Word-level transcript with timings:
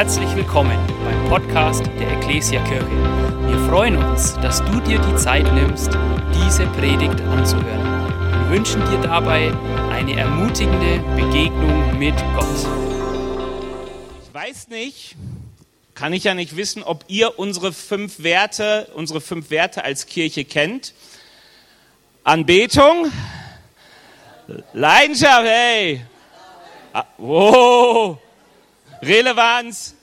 Herzlich 0.00 0.34
willkommen 0.34 0.78
beim 1.04 1.28
Podcast 1.28 1.84
der 1.98 2.10
Ecclesia 2.12 2.64
Kirche. 2.64 2.86
Wir 3.46 3.58
freuen 3.68 3.98
uns, 3.98 4.32
dass 4.40 4.64
du 4.64 4.80
dir 4.80 4.98
die 4.98 5.14
Zeit 5.16 5.52
nimmst, 5.52 5.90
diese 6.32 6.66
Predigt 6.68 7.20
anzuhören. 7.20 8.08
Wir 8.48 8.56
wünschen 8.56 8.80
dir 8.90 8.98
dabei 9.02 9.52
eine 9.92 10.16
ermutigende 10.16 11.00
Begegnung 11.14 11.98
mit 11.98 12.14
Gott. 12.34 12.46
Ich 14.22 14.32
weiß 14.32 14.68
nicht, 14.68 15.16
kann 15.94 16.14
ich 16.14 16.24
ja 16.24 16.32
nicht 16.32 16.56
wissen, 16.56 16.82
ob 16.82 17.04
ihr 17.08 17.38
unsere 17.38 17.70
fünf 17.70 18.22
Werte, 18.22 18.90
unsere 18.94 19.20
fünf 19.20 19.50
Werte 19.50 19.84
als 19.84 20.06
Kirche 20.06 20.46
kennt. 20.46 20.94
Anbetung, 22.24 23.12
Leidenschaft, 24.72 25.44
hey, 25.44 26.00
ah, 26.94 27.04
wow, 27.18 28.16
Relevanz. 29.02 29.94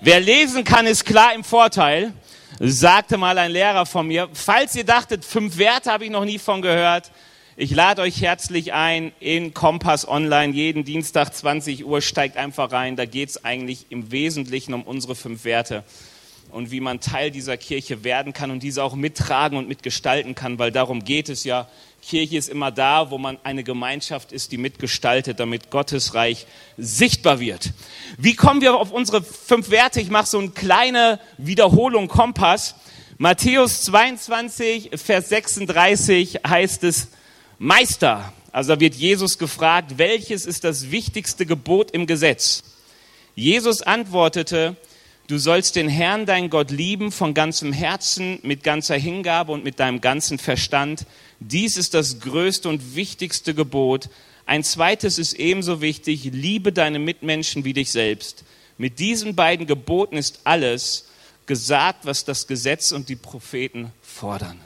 Wer 0.00 0.20
lesen 0.20 0.64
kann, 0.64 0.86
ist 0.86 1.04
klar 1.04 1.34
im 1.34 1.44
Vorteil, 1.44 2.12
sagte 2.58 3.16
mal 3.16 3.38
ein 3.38 3.52
Lehrer 3.52 3.86
von 3.86 4.06
mir. 4.06 4.28
Falls 4.32 4.74
ihr 4.74 4.84
dachtet, 4.84 5.24
fünf 5.24 5.56
Werte 5.56 5.90
habe 5.90 6.04
ich 6.04 6.10
noch 6.10 6.24
nie 6.24 6.38
von 6.38 6.62
gehört, 6.62 7.10
ich 7.56 7.70
lade 7.70 8.02
euch 8.02 8.20
herzlich 8.20 8.72
ein 8.72 9.12
in 9.20 9.54
Kompass 9.54 10.08
Online. 10.08 10.52
Jeden 10.52 10.84
Dienstag 10.84 11.32
20 11.32 11.84
Uhr 11.84 12.00
steigt 12.00 12.36
einfach 12.36 12.72
rein. 12.72 12.96
Da 12.96 13.04
geht 13.06 13.28
es 13.28 13.44
eigentlich 13.44 13.86
im 13.90 14.10
Wesentlichen 14.10 14.74
um 14.74 14.82
unsere 14.82 15.14
fünf 15.14 15.44
Werte 15.44 15.84
und 16.50 16.72
wie 16.72 16.80
man 16.80 16.98
Teil 16.98 17.30
dieser 17.30 17.56
Kirche 17.56 18.02
werden 18.02 18.32
kann 18.32 18.50
und 18.50 18.64
diese 18.64 18.82
auch 18.82 18.96
mittragen 18.96 19.56
und 19.56 19.68
mitgestalten 19.68 20.34
kann, 20.34 20.58
weil 20.58 20.72
darum 20.72 21.04
geht 21.04 21.28
es 21.28 21.44
ja. 21.44 21.68
Kirche 22.04 22.36
ist 22.36 22.48
immer 22.48 22.70
da, 22.70 23.10
wo 23.10 23.18
man 23.18 23.38
eine 23.44 23.64
Gemeinschaft 23.64 24.30
ist, 24.30 24.52
die 24.52 24.58
mitgestaltet, 24.58 25.40
damit 25.40 25.70
Gottes 25.70 26.14
Reich 26.14 26.46
sichtbar 26.76 27.40
wird. 27.40 27.72
Wie 28.18 28.34
kommen 28.34 28.60
wir 28.60 28.74
auf 28.74 28.92
unsere 28.92 29.22
fünf 29.22 29.70
Werte? 29.70 30.00
Ich 30.00 30.10
mache 30.10 30.26
so 30.26 30.38
eine 30.38 30.50
kleine 30.50 31.18
Wiederholung 31.38 32.08
Kompass. 32.08 32.74
Matthäus 33.16 33.82
22, 33.84 34.90
Vers 34.94 35.30
36 35.30 36.40
heißt 36.46 36.84
es, 36.84 37.08
Meister, 37.58 38.32
also 38.52 38.74
da 38.74 38.80
wird 38.80 38.94
Jesus 38.94 39.38
gefragt, 39.38 39.96
welches 39.96 40.46
ist 40.46 40.64
das 40.64 40.90
wichtigste 40.90 41.46
Gebot 41.46 41.90
im 41.90 42.06
Gesetz? 42.06 42.62
Jesus 43.34 43.82
antwortete, 43.82 44.76
du 45.26 45.38
sollst 45.38 45.76
den 45.76 45.88
Herrn, 45.88 46.26
dein 46.26 46.50
Gott, 46.50 46.70
lieben 46.70 47.12
von 47.12 47.34
ganzem 47.34 47.72
Herzen, 47.72 48.38
mit 48.42 48.62
ganzer 48.62 48.96
Hingabe 48.96 49.52
und 49.52 49.64
mit 49.64 49.80
deinem 49.80 50.00
ganzen 50.00 50.38
Verstand. 50.38 51.06
Dies 51.40 51.76
ist 51.76 51.94
das 51.94 52.20
größte 52.20 52.68
und 52.68 52.94
wichtigste 52.94 53.54
Gebot. 53.54 54.08
Ein 54.46 54.64
zweites 54.64 55.18
ist 55.18 55.34
ebenso 55.34 55.80
wichtig, 55.80 56.24
liebe 56.24 56.72
deine 56.72 56.98
Mitmenschen 56.98 57.64
wie 57.64 57.72
dich 57.72 57.90
selbst. 57.90 58.44
Mit 58.76 58.98
diesen 58.98 59.34
beiden 59.34 59.66
Geboten 59.66 60.16
ist 60.16 60.40
alles 60.44 61.06
gesagt, 61.46 62.06
was 62.06 62.24
das 62.24 62.46
Gesetz 62.46 62.92
und 62.92 63.08
die 63.08 63.16
Propheten 63.16 63.92
fordern. 64.02 64.60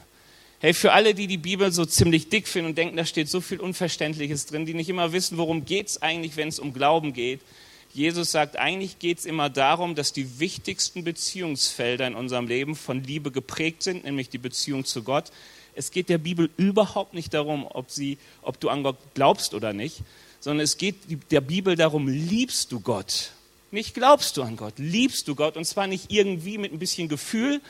Hey, 0.61 0.75
für 0.75 0.93
alle, 0.93 1.15
die 1.15 1.29
die 1.29 1.37
Bibel 1.37 1.71
so 1.71 1.85
ziemlich 1.85 2.31
dick 2.31 2.49
finden 2.49 2.71
und 2.71 2.79
denken, 2.79 2.97
da 2.97 3.05
steht 3.05 3.29
so 3.29 3.41
viel 3.41 3.61
Unverständliches 3.61 4.47
drin, 4.47 4.67
die 4.67 4.75
nicht 4.75 4.89
immer 4.89 5.13
wissen, 5.13 5.39
worum 5.39 5.65
es 5.69 6.03
eigentlich, 6.03 6.37
wenn 6.37 6.49
es 6.49 6.59
um 6.59 6.73
Glauben 6.73 7.13
geht. 7.13 7.41
Jesus 7.99 8.31
sagt, 8.31 8.57
eigentlich 8.57 9.01
geht 9.01 9.19
es 9.19 9.27
immer 9.27 9.51
darum, 9.51 9.97
dass 9.97 10.13
die 10.13 10.39
wichtigsten 10.39 11.03
Beziehungsfelder 11.03 12.07
in 12.07 12.15
unserem 12.15 12.47
Leben 12.47 12.77
von 12.77 13.03
Liebe 13.03 13.33
geprägt 13.33 13.83
sind, 13.83 14.05
nämlich 14.05 14.29
die 14.29 14.39
Beziehung 14.39 14.85
zu 14.85 15.03
Gott. 15.03 15.33
Es 15.75 15.91
geht 15.91 16.09
der 16.09 16.19
Bibel 16.19 16.49
überhaupt 16.57 17.13
nicht 17.13 17.35
darum, 17.35 17.67
ob, 17.67 17.91
sie, 17.91 18.19
ob 18.41 18.61
du 18.61 18.69
an 18.69 18.85
Gott 18.85 18.99
glaubst 19.15 19.53
oder 19.53 19.73
nicht, 19.73 20.03
sondern 20.39 20.63
es 20.63 20.77
geht 20.77 20.95
der 21.33 21.41
Bibel 21.41 21.75
darum, 21.75 22.07
liebst 22.07 22.71
du 22.71 22.79
Gott? 22.79 23.33
Nicht 23.73 23.95
glaubst 23.95 24.37
du 24.37 24.45
an 24.45 24.57
Gott, 24.57 24.75
liebst 24.77 25.27
du 25.27 25.35
Gott 25.35 25.57
und 25.57 25.65
zwar 25.65 25.89
nicht 25.89 26.13
irgendwie 26.13 26.57
mit 26.57 26.73
ein 26.73 26.79
bisschen 26.79 27.09
Gefühl, 27.09 27.61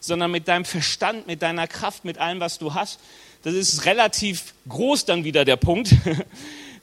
sondern 0.00 0.30
mit 0.30 0.48
deinem 0.48 0.66
Verstand, 0.66 1.26
mit 1.26 1.40
deiner 1.40 1.66
Kraft, 1.66 2.04
mit 2.04 2.18
allem, 2.18 2.40
was 2.40 2.58
du 2.58 2.74
hast. 2.74 3.00
Das 3.42 3.54
ist 3.54 3.86
relativ 3.86 4.52
groß 4.68 5.06
dann 5.06 5.24
wieder 5.24 5.46
der 5.46 5.56
Punkt. 5.56 5.94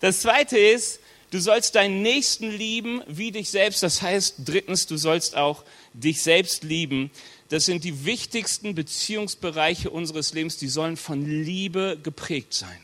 Das 0.02 0.20
zweite 0.20 0.58
ist, 0.58 1.00
du 1.32 1.40
sollst 1.40 1.76
deinen 1.76 2.02
Nächsten 2.02 2.50
lieben 2.52 3.02
wie 3.08 3.32
dich 3.32 3.50
selbst. 3.50 3.84
Das 3.84 4.02
heißt, 4.02 4.36
drittens, 4.46 4.88
du 4.88 4.98
sollst 4.98 5.36
auch 5.36 5.64
dich 5.94 6.22
selbst 6.22 6.64
lieben. 6.64 7.12
Das 7.50 7.66
sind 7.66 7.84
die 7.84 8.06
wichtigsten 8.06 8.76
Beziehungsbereiche 8.76 9.90
unseres 9.90 10.34
Lebens. 10.34 10.58
Die 10.58 10.68
sollen 10.68 10.98
von 10.98 11.26
Liebe 11.26 11.98
geprägt 12.02 12.54
sein. 12.54 12.80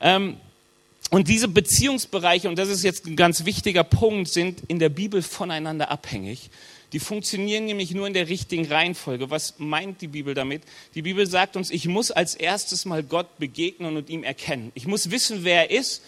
Ähm, 0.00 0.36
und 1.10 1.28
diese 1.28 1.48
Beziehungsbereiche, 1.48 2.48
und 2.48 2.58
das 2.58 2.68
ist 2.68 2.84
jetzt 2.84 3.06
ein 3.06 3.16
ganz 3.16 3.44
wichtiger 3.44 3.84
Punkt, 3.84 4.28
sind 4.28 4.62
in 4.68 4.78
der 4.78 4.90
Bibel 4.90 5.22
voneinander 5.22 5.90
abhängig. 5.90 6.50
Die 6.92 7.00
funktionieren 7.00 7.66
nämlich 7.66 7.92
nur 7.92 8.06
in 8.06 8.14
der 8.14 8.28
richtigen 8.28 8.66
Reihenfolge. 8.66 9.30
Was 9.30 9.54
meint 9.58 10.00
die 10.00 10.08
Bibel 10.08 10.34
damit? 10.34 10.62
Die 10.94 11.02
Bibel 11.02 11.26
sagt 11.26 11.56
uns, 11.56 11.70
ich 11.70 11.86
muss 11.86 12.10
als 12.10 12.34
erstes 12.34 12.86
mal 12.86 13.02
Gott 13.02 13.38
begegnen 13.38 13.96
und 13.96 14.08
ihm 14.08 14.22
erkennen. 14.22 14.72
Ich 14.74 14.86
muss 14.86 15.10
wissen, 15.10 15.44
wer 15.44 15.70
er 15.70 15.78
ist, 15.78 16.02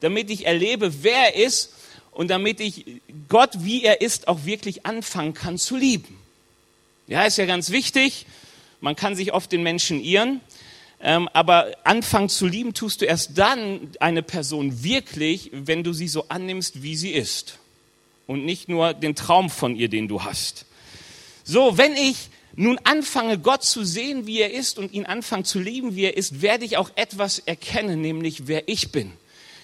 damit 0.00 0.30
ich 0.30 0.46
erlebe, 0.46 1.02
wer 1.02 1.34
er 1.34 1.44
ist 1.46 1.72
und 2.12 2.28
damit 2.28 2.60
ich 2.60 2.84
Gott, 3.28 3.50
wie 3.58 3.84
er 3.84 4.00
ist, 4.00 4.28
auch 4.28 4.44
wirklich 4.44 4.86
anfangen 4.86 5.34
kann 5.34 5.58
zu 5.58 5.76
lieben. 5.76 6.18
Ja, 7.06 7.24
ist 7.24 7.38
ja 7.38 7.46
ganz 7.46 7.70
wichtig. 7.70 8.26
Man 8.80 8.96
kann 8.96 9.14
sich 9.14 9.32
oft 9.32 9.52
den 9.52 9.62
Menschen 9.62 10.02
irren. 10.02 10.40
Ähm, 11.02 11.28
aber 11.32 11.74
anfangen 11.84 12.28
zu 12.28 12.46
lieben 12.46 12.74
tust 12.74 13.00
du 13.00 13.06
erst 13.06 13.38
dann 13.38 13.90
eine 14.00 14.22
Person 14.22 14.84
wirklich, 14.84 15.50
wenn 15.52 15.82
du 15.82 15.94
sie 15.94 16.08
so 16.08 16.26
annimmst, 16.28 16.82
wie 16.82 16.94
sie 16.94 17.12
ist 17.12 17.58
und 18.26 18.44
nicht 18.44 18.68
nur 18.68 18.92
den 18.92 19.14
Traum 19.14 19.48
von 19.48 19.76
ihr, 19.76 19.88
den 19.88 20.08
du 20.08 20.22
hast. 20.22 20.66
So, 21.42 21.78
wenn 21.78 21.96
ich 21.96 22.28
nun 22.54 22.78
anfange, 22.84 23.38
Gott 23.38 23.64
zu 23.64 23.82
sehen, 23.82 24.26
wie 24.26 24.40
er 24.40 24.52
ist 24.52 24.78
und 24.78 24.92
ihn 24.92 25.06
anfange 25.06 25.44
zu 25.44 25.58
lieben, 25.58 25.96
wie 25.96 26.04
er 26.04 26.16
ist, 26.16 26.42
werde 26.42 26.64
ich 26.64 26.76
auch 26.76 26.90
etwas 26.96 27.38
erkennen, 27.38 28.02
nämlich 28.02 28.46
wer 28.46 28.68
ich 28.68 28.92
bin. 28.92 29.12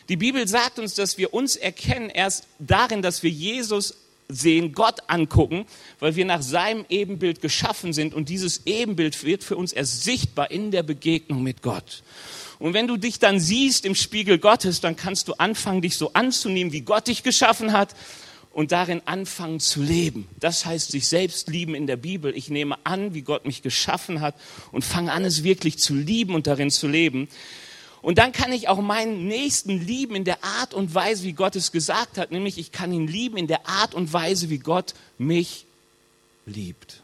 Die 0.09 0.17
Bibel 0.17 0.47
sagt 0.47 0.79
uns, 0.79 0.95
dass 0.95 1.19
wir 1.19 1.35
uns 1.35 1.57
erkennen 1.57 2.11
erst 2.11 2.47
darin, 2.59 3.03
dass 3.03 3.23
wir 3.23 3.31
Jesus 3.31 3.95
sehen, 4.29 4.73
Gott 4.73 5.01
angucken, 5.09 5.67
weil 6.01 6.17
wir 6.17 6.25
nach 6.25 6.43
seinem 6.43 6.85
Ebenbild 6.89 7.41
geschaffen 7.41 7.93
sind 7.93 8.15
und 8.15 8.29
dieses 8.29 8.67
Ebenbild 8.67 9.23
wird 9.25 9.45
für 9.45 9.57
uns 9.57 9.73
erst 9.73 10.05
sichtbar 10.05 10.51
in 10.51 10.71
der 10.71 10.83
Begegnung 10.83 11.43
mit 11.43 11.63
Gott. 11.63 12.03
Und 12.59 12.73
wenn 12.73 12.87
du 12.87 12.97
dich 12.97 13.19
dann 13.19 13.39
siehst 13.39 13.85
im 13.85 13.95
Spiegel 13.95 14.39
Gottes, 14.39 14.81
dann 14.81 14.97
kannst 14.97 15.29
du 15.29 15.35
anfangen, 15.35 15.83
dich 15.83 15.97
so 15.97 16.13
anzunehmen, 16.15 16.73
wie 16.73 16.81
Gott 16.81 17.09
dich 17.09 17.23
geschaffen 17.23 17.73
hat 17.73 17.95
und 18.53 18.73
darin 18.73 19.03
anfangen 19.05 19.61
zu 19.61 19.83
leben. 19.83 20.27
Das 20.41 20.65
heißt, 20.65 20.91
sich 20.91 21.07
selbst 21.09 21.49
lieben 21.49 21.75
in 21.75 21.87
der 21.87 21.97
Bibel. 21.97 22.35
Ich 22.35 22.49
nehme 22.49 22.79
an, 22.85 23.13
wie 23.13 23.21
Gott 23.21 23.45
mich 23.45 23.61
geschaffen 23.61 24.23
hat 24.23 24.35
und 24.73 24.85
fange 24.85 25.13
an, 25.13 25.25
es 25.25 25.45
wirklich 25.45 25.79
zu 25.79 25.95
lieben 25.95 26.35
und 26.35 26.47
darin 26.47 26.71
zu 26.71 26.89
leben. 26.89 27.29
Und 28.03 28.19
dann 28.19 28.33
kann 28.33 28.53
ich 28.53 28.69
auch 28.69 28.81
meinen 28.81 29.27
Nächsten 29.27 29.85
lieben 29.85 30.15
in 30.15 30.25
der 30.25 30.45
Art 30.45 30.75
und 30.75 30.95
Weise, 30.95 31.25
wie 31.25 31.33
Gott 31.33 31.57
es 31.57 31.73
gesagt 31.73 32.19
hat, 32.19 32.31
nämlich 32.31 32.59
ich 32.59 32.73
kann 32.73 32.93
ihn 32.93 33.07
lieben 33.07 33.37
in 33.37 33.47
der 33.47 33.69
Art 33.69 33.95
und 33.95 34.13
Weise, 34.13 34.51
wie 34.51 34.59
Gott 34.59 34.95
mich 35.19 35.67
liebt. 36.45 37.03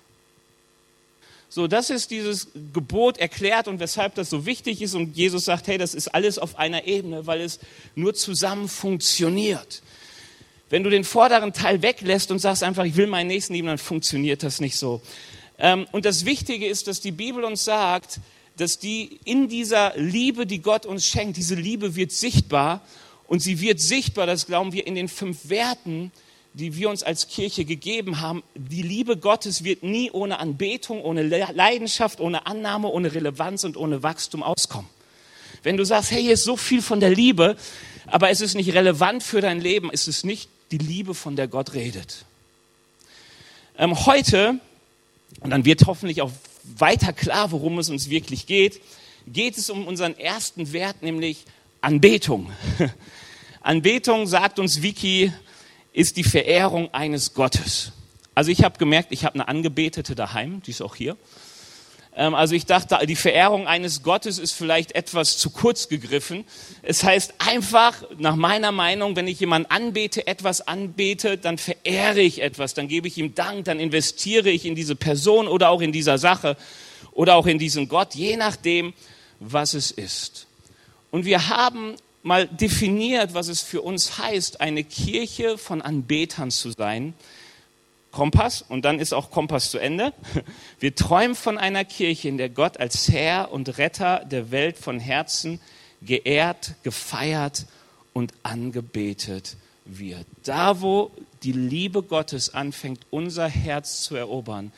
So, 1.54 1.66
das 1.66 1.90
ist 1.90 2.10
dieses 2.10 2.48
Gebot 2.72 3.18
erklärt 3.18 3.68
und 3.68 3.78
weshalb 3.78 4.14
das 4.14 4.30
so 4.30 4.46
wichtig 4.46 4.80
ist. 4.80 4.94
Und 4.94 5.18
Jesus 5.18 5.44
sagt, 5.44 5.66
hey, 5.66 5.76
das 5.76 5.94
ist 5.94 6.08
alles 6.08 6.38
auf 6.38 6.58
einer 6.58 6.86
Ebene, 6.86 7.26
weil 7.26 7.42
es 7.42 7.58
nur 7.94 8.14
zusammen 8.14 8.68
funktioniert. 8.68 9.82
Wenn 10.70 10.82
du 10.82 10.88
den 10.88 11.04
vorderen 11.04 11.52
Teil 11.52 11.82
weglässt 11.82 12.30
und 12.30 12.38
sagst 12.38 12.62
einfach, 12.62 12.84
ich 12.84 12.96
will 12.96 13.06
meinen 13.06 13.26
Nächsten 13.26 13.52
lieben, 13.52 13.68
dann 13.68 13.76
funktioniert 13.76 14.42
das 14.42 14.62
nicht 14.62 14.78
so. 14.78 15.02
Ähm, 15.58 15.86
und 15.92 16.06
das 16.06 16.24
Wichtige 16.24 16.66
ist, 16.66 16.88
dass 16.88 17.02
die 17.02 17.12
Bibel 17.12 17.44
uns 17.44 17.64
sagt, 17.64 18.20
dass 18.56 18.78
die 18.78 19.18
in 19.24 19.48
dieser 19.48 19.96
Liebe, 19.96 20.46
die 20.46 20.60
Gott 20.60 20.86
uns 20.86 21.06
schenkt, 21.06 21.36
diese 21.36 21.54
Liebe 21.54 21.96
wird 21.96 22.12
sichtbar 22.12 22.82
und 23.26 23.40
sie 23.40 23.60
wird 23.60 23.80
sichtbar, 23.80 24.26
das 24.26 24.46
glauben 24.46 24.72
wir 24.72 24.86
in 24.86 24.94
den 24.94 25.08
fünf 25.08 25.48
Werten, 25.48 26.12
die 26.54 26.76
wir 26.76 26.90
uns 26.90 27.02
als 27.02 27.28
Kirche 27.28 27.64
gegeben 27.64 28.20
haben. 28.20 28.42
Die 28.54 28.82
Liebe 28.82 29.16
Gottes 29.16 29.64
wird 29.64 29.82
nie 29.82 30.10
ohne 30.10 30.38
Anbetung, 30.38 31.02
ohne 31.02 31.22
Leidenschaft, 31.22 32.20
ohne 32.20 32.46
Annahme, 32.46 32.88
ohne 32.88 33.14
Relevanz 33.14 33.64
und 33.64 33.76
ohne 33.76 34.02
Wachstum 34.02 34.42
auskommen. 34.42 34.90
Wenn 35.62 35.76
du 35.76 35.84
sagst, 35.84 36.10
hey, 36.10 36.22
hier 36.22 36.34
ist 36.34 36.44
so 36.44 36.56
viel 36.56 36.82
von 36.82 37.00
der 37.00 37.10
Liebe, 37.10 37.56
aber 38.06 38.30
es 38.30 38.40
ist 38.40 38.54
nicht 38.54 38.74
relevant 38.74 39.22
für 39.22 39.40
dein 39.40 39.60
Leben, 39.60 39.90
ist 39.90 40.08
es 40.08 40.24
nicht 40.24 40.50
die 40.70 40.78
Liebe, 40.78 41.14
von 41.14 41.36
der 41.36 41.48
Gott 41.48 41.72
redet. 41.72 42.24
Ähm, 43.78 44.04
heute, 44.06 44.58
und 45.40 45.50
dann 45.50 45.64
wird 45.64 45.86
hoffentlich 45.86 46.20
auch 46.20 46.32
weiter 46.64 47.12
klar, 47.12 47.52
worum 47.52 47.78
es 47.78 47.90
uns 47.90 48.10
wirklich 48.10 48.46
geht, 48.46 48.80
geht 49.26 49.58
es 49.58 49.70
um 49.70 49.86
unseren 49.86 50.18
ersten 50.18 50.72
Wert, 50.72 51.02
nämlich 51.02 51.44
Anbetung. 51.80 52.52
Anbetung, 53.60 54.26
sagt 54.26 54.58
uns 54.58 54.82
Vicky, 54.82 55.32
ist 55.92 56.16
die 56.16 56.24
Verehrung 56.24 56.92
eines 56.92 57.34
Gottes. 57.34 57.92
Also 58.34 58.50
ich 58.50 58.64
habe 58.64 58.78
gemerkt, 58.78 59.12
ich 59.12 59.24
habe 59.24 59.34
eine 59.34 59.48
Angebetete 59.48 60.14
daheim, 60.14 60.62
die 60.62 60.70
ist 60.70 60.80
auch 60.80 60.94
hier. 60.94 61.16
Ähm, 62.14 62.34
also 62.34 62.54
ich 62.54 62.66
dachte, 62.66 62.98
die 63.06 63.16
Verehrung 63.16 63.66
eines 63.66 64.02
Gottes 64.02 64.38
ist 64.38 64.52
vielleicht 64.52 64.94
etwas 64.94 65.38
zu 65.38 65.50
kurz 65.50 65.88
gegriffen. 65.88 66.44
Es 66.82 67.04
heißt 67.04 67.34
einfach, 67.38 68.04
nach 68.18 68.36
meiner 68.36 68.72
Meinung, 68.72 69.16
wenn 69.16 69.26
ich 69.26 69.40
jemanden 69.40 69.70
anbete, 69.70 70.26
etwas 70.26 70.66
anbete, 70.66 71.38
dann 71.38 71.58
verehre 71.58 72.20
ich 72.20 72.42
etwas, 72.42 72.74
dann 72.74 72.88
gebe 72.88 73.08
ich 73.08 73.18
ihm 73.18 73.34
Dank, 73.34 73.64
dann 73.64 73.80
investiere 73.80 74.50
ich 74.50 74.64
in 74.64 74.74
diese 74.74 74.96
Person 74.96 75.48
oder 75.48 75.70
auch 75.70 75.80
in 75.80 75.92
dieser 75.92 76.18
Sache 76.18 76.56
oder 77.12 77.36
auch 77.36 77.46
in 77.46 77.58
diesen 77.58 77.88
Gott, 77.88 78.14
je 78.14 78.36
nachdem, 78.36 78.92
was 79.40 79.74
es 79.74 79.90
ist. 79.90 80.46
Und 81.10 81.24
wir 81.24 81.48
haben 81.48 81.96
mal 82.22 82.46
definiert, 82.46 83.34
was 83.34 83.48
es 83.48 83.60
für 83.60 83.82
uns 83.82 84.18
heißt, 84.18 84.60
eine 84.60 84.84
Kirche 84.84 85.58
von 85.58 85.82
Anbetern 85.82 86.50
zu 86.50 86.70
sein. 86.70 87.14
Kompass 88.12 88.62
und 88.62 88.84
dann 88.84 89.00
ist 89.00 89.12
auch 89.12 89.30
Kompass 89.30 89.70
zu 89.70 89.78
Ende. 89.78 90.12
Wir 90.78 90.94
träumen 90.94 91.34
von 91.34 91.58
einer 91.58 91.84
Kirche, 91.84 92.28
in 92.28 92.38
der 92.38 92.50
Gott 92.50 92.78
als 92.78 93.08
Herr 93.10 93.50
und 93.50 93.78
Retter 93.78 94.24
der 94.24 94.52
Welt 94.52 94.78
von 94.78 95.00
Herzen 95.00 95.60
geehrt, 96.02 96.74
gefeiert 96.82 97.66
und 98.12 98.32
angebetet 98.42 99.56
wird. 99.84 100.26
Da, 100.44 100.80
wo 100.80 101.10
die 101.42 101.52
Liebe 101.52 102.02
Gottes 102.02 102.54
anfängt, 102.54 103.00
unser 103.10 103.48
Herz 103.48 104.02
zu 104.02 104.14
erobern, 104.14 104.72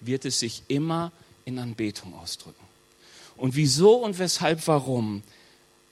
wird 0.00 0.24
es 0.24 0.40
sich 0.40 0.62
immer 0.68 1.12
in 1.44 1.58
Anbetung 1.58 2.14
ausdrücken. 2.14 2.64
Und 3.36 3.56
wieso 3.56 3.94
und 3.94 4.18
weshalb, 4.18 4.66
warum, 4.66 5.22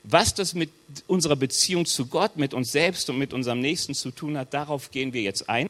was 0.02 0.34
das 0.34 0.54
mit 0.54 0.70
unserer 1.06 1.36
Beziehung 1.36 1.86
zu 1.86 2.06
Gott, 2.06 2.36
mit 2.36 2.54
uns 2.54 2.72
selbst 2.72 3.08
und 3.08 3.18
mit 3.18 3.32
unserem 3.32 3.60
Nächsten 3.60 3.94
zu 3.94 4.10
tun 4.10 4.36
hat, 4.36 4.52
darauf 4.52 4.90
gehen 4.90 5.12
wir 5.12 5.22
jetzt 5.22 5.48
ein. 5.48 5.68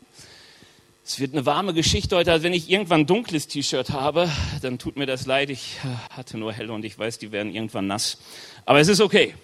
Es 1.09 1.21
wird 1.21 1.33
eine 1.33 1.47
warme 1.47 1.73
Geschichte 1.73 2.17
heute. 2.17 2.33
Also 2.33 2.45
wenn 2.45 2.53
ich 2.53 2.69
irgendwann 2.69 3.01
ein 3.01 3.07
dunkles 3.07 3.49
T-Shirt 3.49 3.89
habe, 3.89 4.31
dann 4.61 4.79
tut 4.79 4.99
mir 4.99 5.07
das 5.07 5.25
leid. 5.25 5.49
Ich 5.49 5.79
äh, 5.83 6.15
hatte 6.15 6.37
nur 6.37 6.53
helle 6.53 6.71
und 6.71 6.85
ich 6.85 6.99
weiß, 6.99 7.17
die 7.17 7.33
werden 7.33 7.55
irgendwann 7.55 7.87
nass. 7.87 8.19
Aber 8.67 8.79
es 8.79 8.89
ist 8.89 9.01
okay. 9.01 9.35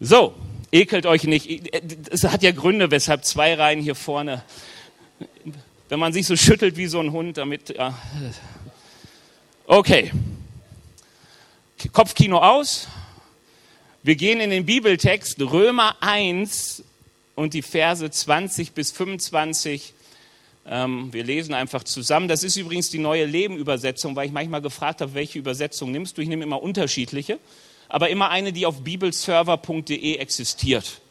So, 0.00 0.34
ekelt 0.72 1.06
euch 1.06 1.24
nicht. 1.24 1.72
Es 2.10 2.24
hat 2.24 2.42
ja 2.42 2.50
Gründe, 2.50 2.90
weshalb 2.90 3.24
zwei 3.24 3.54
Reihen 3.54 3.80
hier 3.80 3.94
vorne. 3.94 4.42
Wenn 5.88 6.00
man 6.00 6.12
sich 6.12 6.26
so 6.26 6.34
schüttelt 6.34 6.76
wie 6.76 6.88
so 6.88 6.98
ein 6.98 7.12
Hund, 7.12 7.36
damit. 7.36 7.68
Ja. 7.68 7.96
Okay. 9.66 10.10
Kopfkino 11.92 12.38
aus. 12.38 12.88
Wir 14.02 14.16
gehen 14.16 14.40
in 14.40 14.50
den 14.50 14.66
Bibeltext 14.66 15.40
Römer 15.40 15.94
1 16.00 16.82
und 17.36 17.54
die 17.54 17.62
Verse 17.62 18.10
20 18.10 18.72
bis 18.72 18.90
25 18.90 19.92
ähm, 19.92 20.03
wir 20.64 21.24
lesen 21.24 21.52
einfach 21.52 21.84
zusammen. 21.84 22.26
Das 22.26 22.42
ist 22.42 22.56
übrigens 22.56 22.88
die 22.88 22.98
neue 22.98 23.26
Lebenübersetzung, 23.26 24.16
weil 24.16 24.26
ich 24.26 24.32
manchmal 24.32 24.62
gefragt 24.62 25.02
habe, 25.02 25.12
welche 25.12 25.38
Übersetzung 25.38 25.90
nimmst 25.90 26.16
du? 26.16 26.22
Ich 26.22 26.28
nehme 26.28 26.42
immer 26.42 26.62
unterschiedliche, 26.62 27.38
aber 27.88 28.08
immer 28.08 28.30
eine, 28.30 28.52
die 28.52 28.64
auf 28.64 28.82
bibelserver.de 28.82 30.16
existiert. 30.16 31.02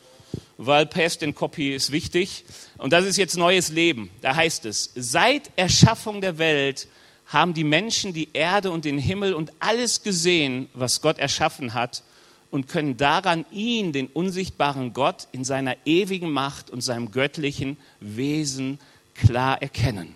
Weil 0.58 0.86
Paste 0.86 1.26
and 1.26 1.36
Copy 1.36 1.74
ist 1.74 1.92
wichtig. 1.92 2.46
Und 2.78 2.94
das 2.94 3.06
ist 3.06 3.18
jetzt 3.18 3.38
neues 3.38 3.70
Leben. 3.70 4.10
Da 4.22 4.36
heißt 4.36 4.66
es, 4.66 4.92
seit 4.96 5.52
Erschaffung 5.56 6.22
der 6.22 6.38
Welt 6.38 6.88
haben 7.28 7.54
die 7.54 7.64
Menschen 7.64 8.14
die 8.14 8.30
Erde 8.34 8.72
und 8.72 8.86
den 8.86 8.98
Himmel 8.98 9.34
und 9.34 9.52
alles 9.60 10.04
gesehen, 10.04 10.68
was 10.74 11.02
Gott 11.02 11.20
erschaffen 11.20 11.74
hat 11.74 12.04
und 12.52 12.68
können 12.68 12.98
daran 12.98 13.46
ihn, 13.52 13.94
den 13.94 14.08
unsichtbaren 14.08 14.94
Gott, 14.94 15.28
in 15.32 15.44
seiner 15.44 15.76
ewigen 15.86 16.32
Macht 16.32 16.70
und 16.70 16.82
seinem 16.82 17.12
göttlichen 17.12 17.78
Wesen 18.00 18.80
klar 19.16 19.62
erkennen. 19.62 20.16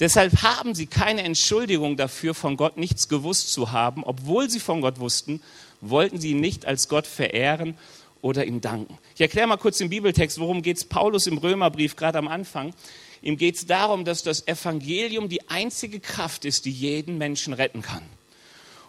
Deshalb 0.00 0.42
haben 0.42 0.74
sie 0.74 0.86
keine 0.86 1.22
Entschuldigung 1.22 1.96
dafür, 1.96 2.34
von 2.34 2.56
Gott 2.56 2.76
nichts 2.76 3.08
gewusst 3.08 3.52
zu 3.52 3.70
haben. 3.70 4.02
Obwohl 4.02 4.50
sie 4.50 4.58
von 4.58 4.80
Gott 4.80 4.98
wussten, 4.98 5.40
wollten 5.80 6.20
sie 6.20 6.30
ihn 6.30 6.40
nicht 6.40 6.66
als 6.66 6.88
Gott 6.88 7.06
verehren 7.06 7.78
oder 8.20 8.44
ihm 8.44 8.60
danken. 8.60 8.98
Ich 9.14 9.20
erkläre 9.20 9.46
mal 9.46 9.56
kurz 9.56 9.78
den 9.78 9.90
Bibeltext, 9.90 10.40
worum 10.40 10.62
geht 10.62 10.78
es 10.78 10.84
Paulus 10.84 11.26
im 11.26 11.38
Römerbrief 11.38 11.94
gerade 11.94 12.18
am 12.18 12.26
Anfang. 12.26 12.74
Ihm 13.22 13.36
geht 13.36 13.54
es 13.54 13.66
darum, 13.66 14.04
dass 14.04 14.22
das 14.22 14.48
Evangelium 14.48 15.28
die 15.28 15.48
einzige 15.48 16.00
Kraft 16.00 16.44
ist, 16.44 16.64
die 16.64 16.72
jeden 16.72 17.16
Menschen 17.16 17.52
retten 17.52 17.82
kann. 17.82 18.02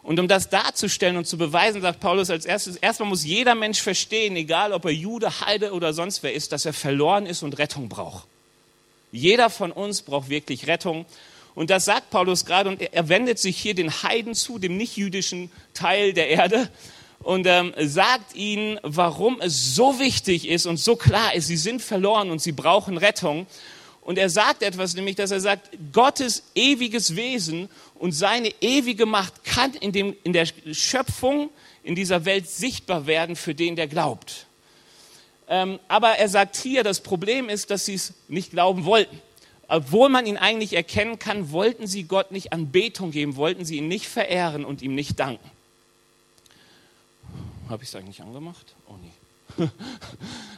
Und 0.02 0.20
um 0.20 0.28
das 0.28 0.50
darzustellen 0.50 1.18
und 1.18 1.26
zu 1.26 1.38
beweisen, 1.38 1.82
sagt 1.82 2.00
Paulus 2.00 2.30
als 2.30 2.46
erstes, 2.46 2.78
erstmal 2.78 3.10
muss 3.10 3.26
jeder 3.26 3.56
Mensch 3.56 3.82
verstehen, 3.82 4.36
egal 4.36 4.72
ob 4.72 4.86
er 4.86 4.92
Jude, 4.92 5.42
Heide 5.42 5.74
oder 5.74 5.94
sonst 5.94 6.22
wer 6.24 6.34
ist, 6.34 6.52
dass 6.52 6.66
er 6.66 6.74
verloren 6.74 7.26
ist 7.26 7.44
und 7.44 7.58
Rettung 7.58 7.90
braucht. 7.90 8.28
Jeder 9.16 9.50
von 9.50 9.72
uns 9.72 10.02
braucht 10.02 10.30
wirklich 10.30 10.68
Rettung. 10.68 11.06
Und 11.56 11.70
das 11.70 11.86
sagt 11.86 12.10
Paulus 12.10 12.46
gerade 12.46 12.70
und 12.70 12.82
er 12.82 13.10
wendet 13.10 13.40
sich 13.40 13.58
hier 13.58 13.74
den 13.74 14.04
Heiden 14.04 14.36
zu, 14.36 14.60
dem 14.60 14.76
nichtjüdischen 14.76 15.52
Teil 15.74 16.14
der 16.14 16.30
Erde 16.30 16.70
und 17.20 17.48
ähm, 17.48 17.74
sagt 17.80 18.36
ihnen, 18.36 18.78
warum 18.84 19.40
es 19.40 19.74
so 19.74 20.00
wichtig 20.00 20.48
ist 20.48 20.66
und 20.66 20.78
so 20.78 20.96
klar 20.98 21.34
ist, 21.34 21.48
sie 21.48 21.58
sind 21.58 21.82
verloren 21.82 22.30
und 22.30 22.42
sie 22.42 22.52
brauchen 22.52 22.98
Rettung. 22.98 23.48
Und 24.02 24.20
er 24.20 24.30
sagt 24.30 24.62
etwas, 24.62 24.96
nämlich, 24.96 25.16
dass 25.16 25.32
er 25.32 25.40
sagt, 25.40 25.70
Gottes 25.92 26.44
ewiges 26.54 27.16
Wesen 27.16 27.70
und 27.96 28.12
seine 28.12 28.54
ewige 28.62 29.08
Macht 29.08 29.44
kann 29.44 29.74
in, 29.74 29.92
dem, 29.94 30.16
in 30.24 30.34
der 30.34 30.48
Schöpfung, 30.72 31.50
in 31.84 31.96
dieser 31.96 32.26
Welt 32.26 32.48
sichtbar 32.48 33.08
werden 33.08 33.36
für 33.36 33.56
den, 33.56 33.76
der 33.76 33.88
glaubt. 33.88 34.46
Ähm, 35.48 35.80
aber 35.88 36.18
er 36.18 36.30
sagt 36.30 36.56
hier, 36.56 36.84
das 36.84 37.02
Problem 37.02 37.50
ist, 37.50 37.70
dass 37.70 37.86
sie 37.86 37.96
es 37.96 38.14
nicht 38.28 38.52
glauben 38.52 38.86
wollten. 38.86 39.22
Obwohl 39.68 40.10
man 40.10 40.26
ihn 40.26 40.38
eigentlich 40.38 40.74
erkennen 40.74 41.18
kann, 41.18 41.52
wollten 41.52 41.88
sie 41.88 42.04
Gott 42.04 42.32
nicht 42.32 42.54
Anbetung 42.54 43.12
geben, 43.12 43.36
wollten 43.36 43.66
sie 43.66 43.78
ihn 43.78 43.88
nicht 43.88 44.08
verehren 44.08 44.64
und 44.64 44.82
ihm 44.82 44.94
nicht 44.94 45.20
danken. 45.20 45.50
Habe 47.70 47.84
ich 47.84 47.90
es 47.90 47.96
eigentlich 47.96 48.22
angemacht? 48.22 48.76
Oh 48.88 48.94
nee. 49.02 49.12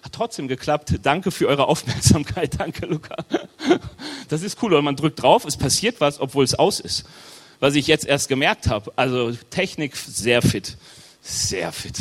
Hat 0.03 0.11
trotzdem 0.11 0.47
geklappt. 0.47 0.93
Danke 1.03 1.31
für 1.31 1.47
eure 1.47 1.67
Aufmerksamkeit. 1.67 2.59
Danke, 2.59 2.85
Luca. 2.85 3.15
Das 4.27 4.41
ist 4.41 4.61
cool, 4.61 4.71
weil 4.71 4.81
man 4.81 4.95
drückt 4.95 5.21
drauf, 5.21 5.45
es 5.45 5.55
passiert 5.55 6.01
was, 6.01 6.19
obwohl 6.19 6.43
es 6.43 6.55
aus 6.55 6.79
ist. 6.79 7.05
Was 7.59 7.75
ich 7.75 7.87
jetzt 7.87 8.05
erst 8.05 8.27
gemerkt 8.27 8.67
habe. 8.67 8.91
Also 8.95 9.31
Technik 9.49 9.95
sehr 9.95 10.41
fit. 10.41 10.77
Sehr 11.21 11.71
fit. 11.71 11.97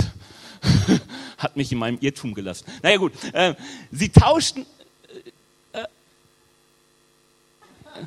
Hat 1.39 1.57
mich 1.57 1.73
in 1.73 1.79
meinem 1.79 1.99
Irrtum 2.01 2.35
gelassen. 2.35 2.67
Naja 2.83 2.97
gut, 2.97 3.13
äh, 3.33 3.55
sie 3.91 4.09
tauschten... 4.09 4.67
Äh, 5.73 5.81
äh, 5.81 5.87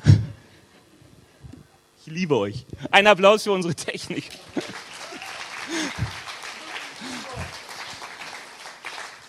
ich 2.04 2.12
liebe 2.12 2.36
euch. 2.36 2.66
Ein 2.90 3.06
Applaus 3.06 3.44
für 3.44 3.52
unsere 3.52 3.74
Technik. 3.74 4.24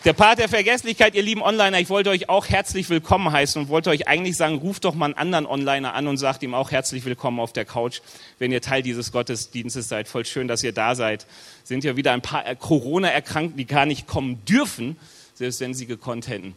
Der 0.04 0.14
Part 0.14 0.40
der 0.40 0.50
Vergesslichkeit, 0.50 1.14
ihr 1.14 1.22
lieben 1.22 1.44
Onliner, 1.44 1.80
ich 1.80 1.90
wollte 1.90 2.10
euch 2.10 2.28
auch 2.28 2.50
herzlich 2.50 2.90
willkommen 2.90 3.32
heißen 3.32 3.62
und 3.62 3.70
wollte 3.70 3.92
euch 3.92 4.08
eigentlich 4.08 4.36
sagen, 4.36 4.56
ruft 4.56 4.84
doch 4.84 4.96
mal 4.96 5.06
einen 5.06 5.14
anderen 5.14 5.46
Onliner 5.46 5.94
an 5.94 6.08
und 6.08 6.18
sagt 6.18 6.42
ihm 6.42 6.56
auch 6.56 6.72
herzlich 6.72 7.06
willkommen 7.06 7.40
auf 7.40 7.54
der 7.54 7.66
Couch, 7.66 8.02
wenn 8.40 8.52
ihr 8.52 8.62
Teil 8.62 8.82
dieses 8.82 9.12
Gottesdienstes 9.12 9.88
seid. 9.88 10.08
Voll 10.08 10.26
schön, 10.26 10.48
dass 10.48 10.64
ihr 10.64 10.72
da 10.72 10.96
seid. 10.96 11.28
Sind 11.64 11.84
ja 11.84 11.98
wieder 11.98 12.14
ein 12.14 12.24
paar 12.24 12.56
Corona-Erkrankten, 12.56 13.58
die 13.58 13.68
gar 13.68 13.86
nicht 13.86 14.08
kommen 14.08 14.44
dürfen, 14.46 14.98
selbst 15.36 15.60
wenn 15.60 15.76
sie 15.76 15.86
gekonnt 15.86 16.28
hätten. 16.28 16.56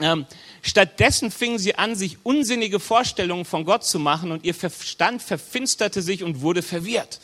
Ähm, 0.00 0.26
stattdessen 0.60 1.30
fingen 1.30 1.60
sie 1.60 1.76
an, 1.76 1.94
sich 1.94 2.18
unsinnige 2.24 2.80
Vorstellungen 2.80 3.44
von 3.44 3.64
Gott 3.64 3.84
zu 3.84 4.00
machen 4.00 4.32
und 4.32 4.42
ihr 4.42 4.54
Verstand 4.54 5.22
verfinsterte 5.22 6.02
sich 6.02 6.24
und 6.24 6.40
wurde 6.40 6.62
verwirrt. 6.62 7.20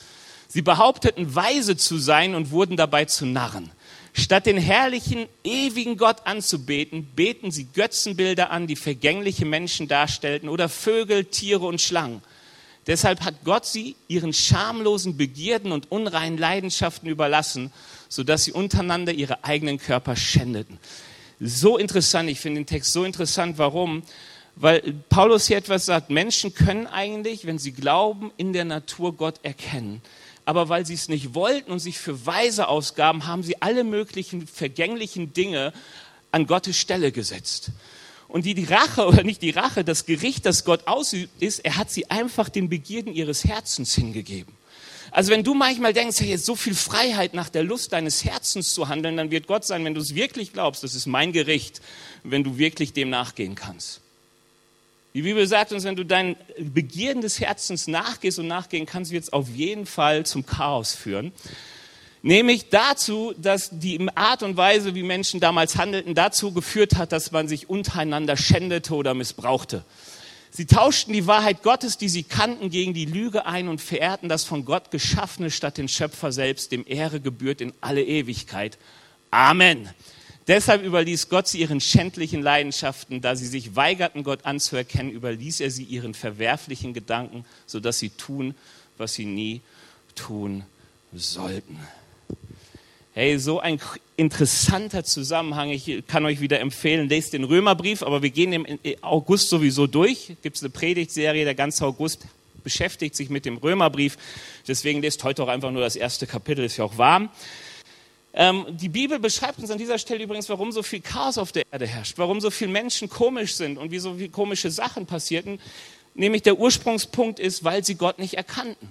Sie 0.46 0.62
behaupteten, 0.62 1.34
weise 1.34 1.76
zu 1.76 1.98
sein 1.98 2.36
und 2.36 2.52
wurden 2.52 2.76
dabei 2.76 3.06
zu 3.06 3.26
Narren. 3.26 3.72
Statt 4.18 4.46
den 4.46 4.56
herrlichen, 4.56 5.26
ewigen 5.44 5.98
Gott 5.98 6.26
anzubeten, 6.26 7.06
beten 7.14 7.50
sie 7.50 7.66
Götzenbilder 7.66 8.50
an, 8.50 8.66
die 8.66 8.74
vergängliche 8.74 9.44
Menschen 9.44 9.88
darstellten 9.88 10.48
oder 10.48 10.70
Vögel, 10.70 11.26
Tiere 11.26 11.66
und 11.66 11.82
Schlangen. 11.82 12.22
Deshalb 12.86 13.20
hat 13.20 13.44
Gott 13.44 13.66
sie 13.66 13.94
ihren 14.08 14.32
schamlosen 14.32 15.18
Begierden 15.18 15.70
und 15.70 15.92
unreinen 15.92 16.38
Leidenschaften 16.38 17.10
überlassen, 17.10 17.70
sodass 18.08 18.44
sie 18.44 18.52
untereinander 18.52 19.12
ihre 19.12 19.44
eigenen 19.44 19.76
Körper 19.76 20.16
schändeten. 20.16 20.78
So 21.38 21.76
interessant, 21.76 22.30
ich 22.30 22.40
finde 22.40 22.60
den 22.60 22.66
Text 22.66 22.94
so 22.94 23.04
interessant. 23.04 23.58
Warum? 23.58 24.02
Weil 24.54 24.80
Paulus 25.10 25.46
hier 25.46 25.58
etwas 25.58 25.84
sagt, 25.84 26.08
Menschen 26.08 26.54
können 26.54 26.86
eigentlich, 26.86 27.44
wenn 27.44 27.58
sie 27.58 27.72
glauben, 27.72 28.32
in 28.38 28.54
der 28.54 28.64
Natur 28.64 29.14
Gott 29.14 29.40
erkennen 29.42 30.00
aber 30.46 30.70
weil 30.70 30.86
sie 30.86 30.94
es 30.94 31.08
nicht 31.08 31.34
wollten 31.34 31.70
und 31.72 31.80
sich 31.80 31.98
für 31.98 32.24
weise 32.24 32.68
ausgaben, 32.68 33.26
haben 33.26 33.42
sie 33.42 33.60
alle 33.60 33.84
möglichen 33.84 34.46
vergänglichen 34.46 35.34
Dinge 35.34 35.72
an 36.30 36.46
Gottes 36.46 36.78
Stelle 36.78 37.12
gesetzt. 37.12 37.72
Und 38.28 38.44
die, 38.44 38.54
die 38.54 38.64
Rache, 38.64 39.06
oder 39.06 39.24
nicht 39.24 39.42
die 39.42 39.50
Rache, 39.50 39.84
das 39.84 40.06
Gericht, 40.06 40.46
das 40.46 40.64
Gott 40.64 40.86
ausübt, 40.86 41.42
ist, 41.42 41.58
er 41.60 41.76
hat 41.76 41.90
sie 41.90 42.10
einfach 42.10 42.48
den 42.48 42.68
Begierden 42.68 43.12
ihres 43.12 43.44
Herzens 43.44 43.94
hingegeben. 43.94 44.54
Also 45.10 45.32
wenn 45.32 45.44
du 45.44 45.54
manchmal 45.54 45.92
denkst, 45.92 46.20
hey, 46.20 46.30
jetzt 46.30 46.46
so 46.46 46.54
viel 46.54 46.74
Freiheit 46.74 47.34
nach 47.34 47.48
der 47.48 47.62
Lust 47.62 47.92
deines 47.92 48.24
Herzens 48.24 48.72
zu 48.72 48.88
handeln, 48.88 49.16
dann 49.16 49.30
wird 49.30 49.46
Gott 49.46 49.64
sein, 49.64 49.84
wenn 49.84 49.94
du 49.94 50.00
es 50.00 50.14
wirklich 50.14 50.52
glaubst, 50.52 50.84
das 50.84 50.94
ist 50.94 51.06
mein 51.06 51.32
Gericht, 51.32 51.80
wenn 52.22 52.44
du 52.44 52.58
wirklich 52.58 52.92
dem 52.92 53.10
nachgehen 53.10 53.54
kannst. 53.54 54.00
Die 55.16 55.22
Bibel 55.22 55.46
sagt 55.46 55.72
uns, 55.72 55.84
wenn 55.84 55.96
du 55.96 56.04
deinen 56.04 56.36
Begierden 56.58 57.22
des 57.22 57.40
Herzens 57.40 57.86
nachgehst 57.86 58.38
und 58.38 58.48
nachgehen 58.48 58.84
kannst, 58.84 59.12
wird 59.12 59.24
es 59.24 59.32
auf 59.32 59.48
jeden 59.48 59.86
Fall 59.86 60.26
zum 60.26 60.44
Chaos 60.44 60.94
führen. 60.94 61.32
Nämlich 62.20 62.68
dazu, 62.68 63.32
dass 63.38 63.70
die 63.72 63.98
Art 64.14 64.42
und 64.42 64.58
Weise, 64.58 64.94
wie 64.94 65.02
Menschen 65.02 65.40
damals 65.40 65.78
handelten, 65.78 66.14
dazu 66.14 66.52
geführt 66.52 66.96
hat, 66.96 67.12
dass 67.12 67.32
man 67.32 67.48
sich 67.48 67.70
untereinander 67.70 68.36
schändete 68.36 68.94
oder 68.94 69.14
missbrauchte. 69.14 69.86
Sie 70.50 70.66
tauschten 70.66 71.14
die 71.14 71.26
Wahrheit 71.26 71.62
Gottes, 71.62 71.96
die 71.96 72.10
sie 72.10 72.24
kannten, 72.24 72.68
gegen 72.68 72.92
die 72.92 73.06
Lüge 73.06 73.46
ein 73.46 73.68
und 73.68 73.80
verehrten 73.80 74.28
das 74.28 74.44
von 74.44 74.66
Gott 74.66 74.90
Geschaffene 74.90 75.50
statt 75.50 75.78
den 75.78 75.88
Schöpfer 75.88 76.30
selbst, 76.30 76.72
dem 76.72 76.84
Ehre 76.86 77.20
gebührt 77.20 77.62
in 77.62 77.72
alle 77.80 78.04
Ewigkeit. 78.04 78.76
Amen. 79.30 79.88
Deshalb 80.48 80.84
überließ 80.84 81.28
Gott 81.28 81.48
sie 81.48 81.60
ihren 81.60 81.80
schändlichen 81.80 82.40
Leidenschaften, 82.40 83.20
da 83.20 83.34
sie 83.34 83.46
sich 83.46 83.74
weigerten, 83.74 84.22
Gott 84.22 84.44
anzuerkennen, 84.44 85.10
überließ 85.10 85.60
er 85.60 85.70
sie 85.70 85.82
ihren 85.82 86.14
verwerflichen 86.14 86.94
Gedanken, 86.94 87.44
sodass 87.66 87.98
sie 87.98 88.10
tun, 88.10 88.54
was 88.96 89.14
sie 89.14 89.24
nie 89.24 89.60
tun 90.14 90.64
sollten. 91.12 91.80
Hey, 93.12 93.38
so 93.38 93.60
ein 93.60 93.80
interessanter 94.16 95.02
Zusammenhang. 95.02 95.70
Ich 95.70 96.04
kann 96.06 96.24
euch 96.26 96.40
wieder 96.40 96.60
empfehlen, 96.60 97.08
lest 97.08 97.32
den 97.32 97.44
Römerbrief, 97.44 98.02
aber 98.02 98.22
wir 98.22 98.30
gehen 98.30 98.52
im 98.52 98.78
August 99.00 99.48
sowieso 99.48 99.86
durch. 99.86 100.36
Gibt 100.42 100.56
es 100.56 100.62
eine 100.62 100.70
Predigtserie, 100.70 101.44
der 101.44 101.54
ganze 101.54 101.86
August 101.86 102.26
beschäftigt 102.62 103.16
sich 103.16 103.30
mit 103.30 103.46
dem 103.46 103.56
Römerbrief. 103.56 104.18
Deswegen 104.68 105.00
lest 105.00 105.24
heute 105.24 105.42
auch 105.42 105.48
einfach 105.48 105.70
nur 105.70 105.80
das 105.80 105.96
erste 105.96 106.26
Kapitel, 106.26 106.64
ist 106.64 106.76
ja 106.76 106.84
auch 106.84 106.98
warm. 106.98 107.30
Ähm, 108.38 108.66
die 108.68 108.90
Bibel 108.90 109.18
beschreibt 109.18 109.58
uns 109.58 109.70
an 109.70 109.78
dieser 109.78 109.98
Stelle 109.98 110.22
übrigens, 110.22 110.50
warum 110.50 110.70
so 110.70 110.82
viel 110.82 111.00
Chaos 111.00 111.38
auf 111.38 111.52
der 111.52 111.64
Erde 111.72 111.86
herrscht, 111.86 112.18
warum 112.18 112.42
so 112.42 112.50
viele 112.50 112.70
Menschen 112.70 113.08
komisch 113.08 113.54
sind 113.54 113.78
und 113.78 113.90
wie 113.90 113.98
so 113.98 114.14
viele 114.14 114.28
komische 114.28 114.70
Sachen 114.70 115.06
passierten. 115.06 115.58
Nämlich 116.14 116.42
der 116.42 116.58
Ursprungspunkt 116.58 117.40
ist, 117.40 117.64
weil 117.64 117.82
sie 117.82 117.94
Gott 117.94 118.18
nicht 118.18 118.34
erkannten. 118.34 118.88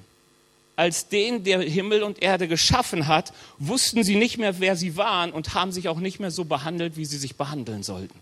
Als 0.75 1.07
den, 1.09 1.43
der 1.43 1.61
Himmel 1.61 2.03
und 2.03 2.21
Erde 2.21 2.47
geschaffen 2.47 3.07
hat, 3.07 3.33
wussten 3.59 4.03
sie 4.03 4.15
nicht 4.15 4.37
mehr, 4.39 4.59
wer 4.59 4.75
sie 4.75 4.97
waren 4.97 5.31
und 5.31 5.53
haben 5.53 5.71
sich 5.71 5.87
auch 5.89 5.99
nicht 5.99 6.19
mehr 6.19 6.31
so 6.31 6.43
behandelt, 6.43 6.97
wie 6.97 7.05
sie 7.05 7.17
sich 7.17 7.35
behandeln 7.35 7.83
sollten. 7.83 8.19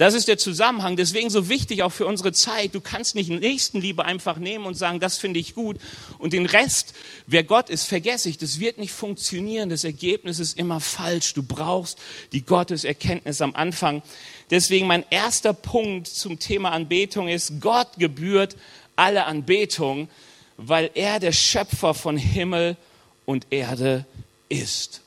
Das 0.00 0.14
ist 0.14 0.28
der 0.28 0.38
Zusammenhang. 0.38 0.96
Deswegen 0.96 1.28
so 1.28 1.50
wichtig 1.50 1.82
auch 1.82 1.92
für 1.92 2.06
unsere 2.06 2.32
Zeit. 2.32 2.74
Du 2.74 2.80
kannst 2.80 3.14
nicht 3.14 3.28
Nächstenliebe 3.28 4.02
einfach 4.02 4.38
nehmen 4.38 4.64
und 4.64 4.72
sagen, 4.72 4.98
das 4.98 5.18
finde 5.18 5.38
ich 5.38 5.54
gut. 5.54 5.76
Und 6.16 6.32
den 6.32 6.46
Rest, 6.46 6.94
wer 7.26 7.44
Gott 7.44 7.68
ist, 7.68 7.84
vergesse 7.84 8.30
ich. 8.30 8.38
Das 8.38 8.60
wird 8.60 8.78
nicht 8.78 8.92
funktionieren. 8.92 9.68
Das 9.68 9.84
Ergebnis 9.84 10.38
ist 10.38 10.56
immer 10.56 10.80
falsch. 10.80 11.34
Du 11.34 11.42
brauchst 11.42 11.98
die 12.32 12.40
Gotteserkenntnis 12.40 13.42
am 13.42 13.54
Anfang. 13.54 14.00
Deswegen 14.48 14.86
mein 14.86 15.04
erster 15.10 15.52
Punkt 15.52 16.06
zum 16.06 16.38
Thema 16.38 16.72
Anbetung 16.72 17.28
ist, 17.28 17.60
Gott 17.60 17.88
gebührt 17.98 18.56
alle 18.96 19.26
Anbetung, 19.26 20.08
weil 20.56 20.90
er 20.94 21.20
der 21.20 21.32
Schöpfer 21.32 21.92
von 21.92 22.16
Himmel 22.16 22.78
und 23.26 23.48
Erde 23.50 24.06
ist. 24.48 25.02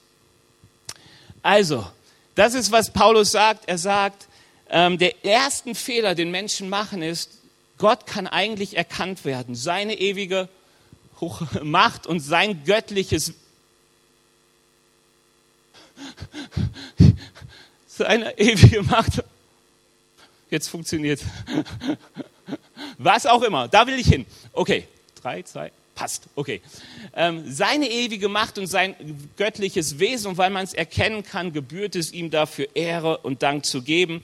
Also, 1.42 1.84
das 2.36 2.54
ist, 2.54 2.72
was 2.72 2.92
Paulus 2.92 3.32
sagt. 3.32 3.68
Er 3.68 3.80
sagt, 3.80 4.28
ähm, 4.74 4.98
der 4.98 5.24
ersten 5.24 5.76
Fehler, 5.76 6.16
den 6.16 6.32
Menschen 6.32 6.68
machen, 6.68 7.02
ist, 7.04 7.30
Gott 7.78 8.06
kann 8.08 8.28
eigentlich 8.28 8.76
erkannt 8.76 9.24
werden. 9.24 9.56
Seine 9.56 9.94
ewige 10.00 10.50
Macht 11.64 12.08
und 12.08 12.20
sein 12.20 12.66
göttliches 12.66 13.34
seine 17.88 18.38
ewige 18.38 18.84
Macht. 18.84 19.24
Jetzt 20.50 20.68
funktioniert. 20.70 21.22
Was 22.98 23.26
auch 23.26 23.44
immer, 23.44 23.68
da 23.68 23.88
will 23.88 24.00
ich 24.00 24.08
hin. 24.08 24.26
Okay, 24.54 24.88
drei, 25.22 25.44
zwei, 25.44 25.72
passt. 25.96 26.24
Okay. 26.36 26.62
Ähm, 27.16 27.44
seine 27.52 27.90
ewige 27.90 28.28
Macht 28.28 28.58
und 28.58 28.68
sein 28.68 28.96
göttliches 29.38 30.00
Wesen, 30.00 30.38
weil 30.38 30.50
man 30.50 30.64
es 30.64 30.74
erkennen 30.74 31.24
kann, 31.24 31.54
gebührt 31.54 31.96
es 31.96 32.12
ihm 32.12 32.32
dafür 32.32 32.68
Ehre 32.76 33.20
und 33.20 33.44
Dank 33.44 33.66
zu 33.66 33.84
geben. 33.84 34.24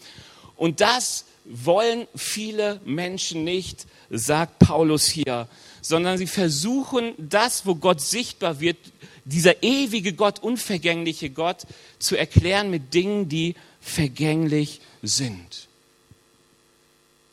Und 0.59 0.81
das 0.81 1.23
wollen 1.45 2.05
viele 2.15 2.81
Menschen 2.83 3.45
nicht, 3.45 3.87
sagt 4.09 4.59
Paulus 4.59 5.05
hier, 5.05 5.47
sondern 5.81 6.17
sie 6.17 6.27
versuchen 6.27 7.13
das, 7.17 7.65
wo 7.65 7.75
Gott 7.75 8.01
sichtbar 8.01 8.59
wird, 8.59 8.77
dieser 9.23 9.63
ewige 9.63 10.11
Gott, 10.11 10.39
unvergängliche 10.39 11.29
Gott, 11.29 11.65
zu 11.97 12.17
erklären 12.17 12.69
mit 12.69 12.93
Dingen, 12.93 13.29
die 13.29 13.55
vergänglich 13.79 14.81
sind. 15.01 15.69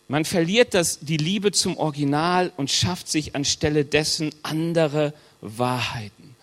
Man 0.06 0.24
verliert 0.24 0.72
das, 0.72 1.00
die 1.00 1.16
Liebe 1.16 1.50
zum 1.50 1.76
Original 1.78 2.52
und 2.56 2.70
schafft 2.70 3.08
sich 3.08 3.34
anstelle 3.34 3.84
dessen 3.84 4.32
andere 4.44 5.14
Wahrheiten. 5.40 6.36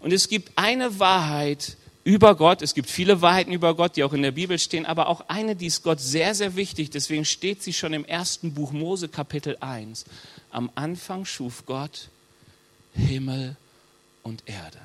Und 0.00 0.14
es 0.14 0.30
gibt 0.30 0.52
eine 0.56 0.98
Wahrheit, 0.98 1.76
über 2.04 2.36
Gott. 2.36 2.62
Es 2.62 2.74
gibt 2.74 2.90
viele 2.90 3.20
Wahrheiten 3.22 3.52
über 3.52 3.74
Gott, 3.74 3.96
die 3.96 4.04
auch 4.04 4.12
in 4.12 4.22
der 4.22 4.30
Bibel 4.30 4.58
stehen, 4.58 4.86
aber 4.86 5.08
auch 5.08 5.28
eine, 5.28 5.56
die 5.56 5.66
ist 5.66 5.82
Gott 5.82 6.00
sehr, 6.00 6.34
sehr 6.34 6.54
wichtig. 6.54 6.90
Deswegen 6.90 7.24
steht 7.24 7.62
sie 7.62 7.72
schon 7.72 7.94
im 7.94 8.04
ersten 8.04 8.52
Buch 8.54 8.72
Mose 8.72 9.08
Kapitel 9.08 9.56
1. 9.60 10.04
Am 10.50 10.70
Anfang 10.74 11.24
schuf 11.24 11.64
Gott 11.66 12.08
Himmel 12.94 13.56
und 14.22 14.42
Erde. 14.46 14.78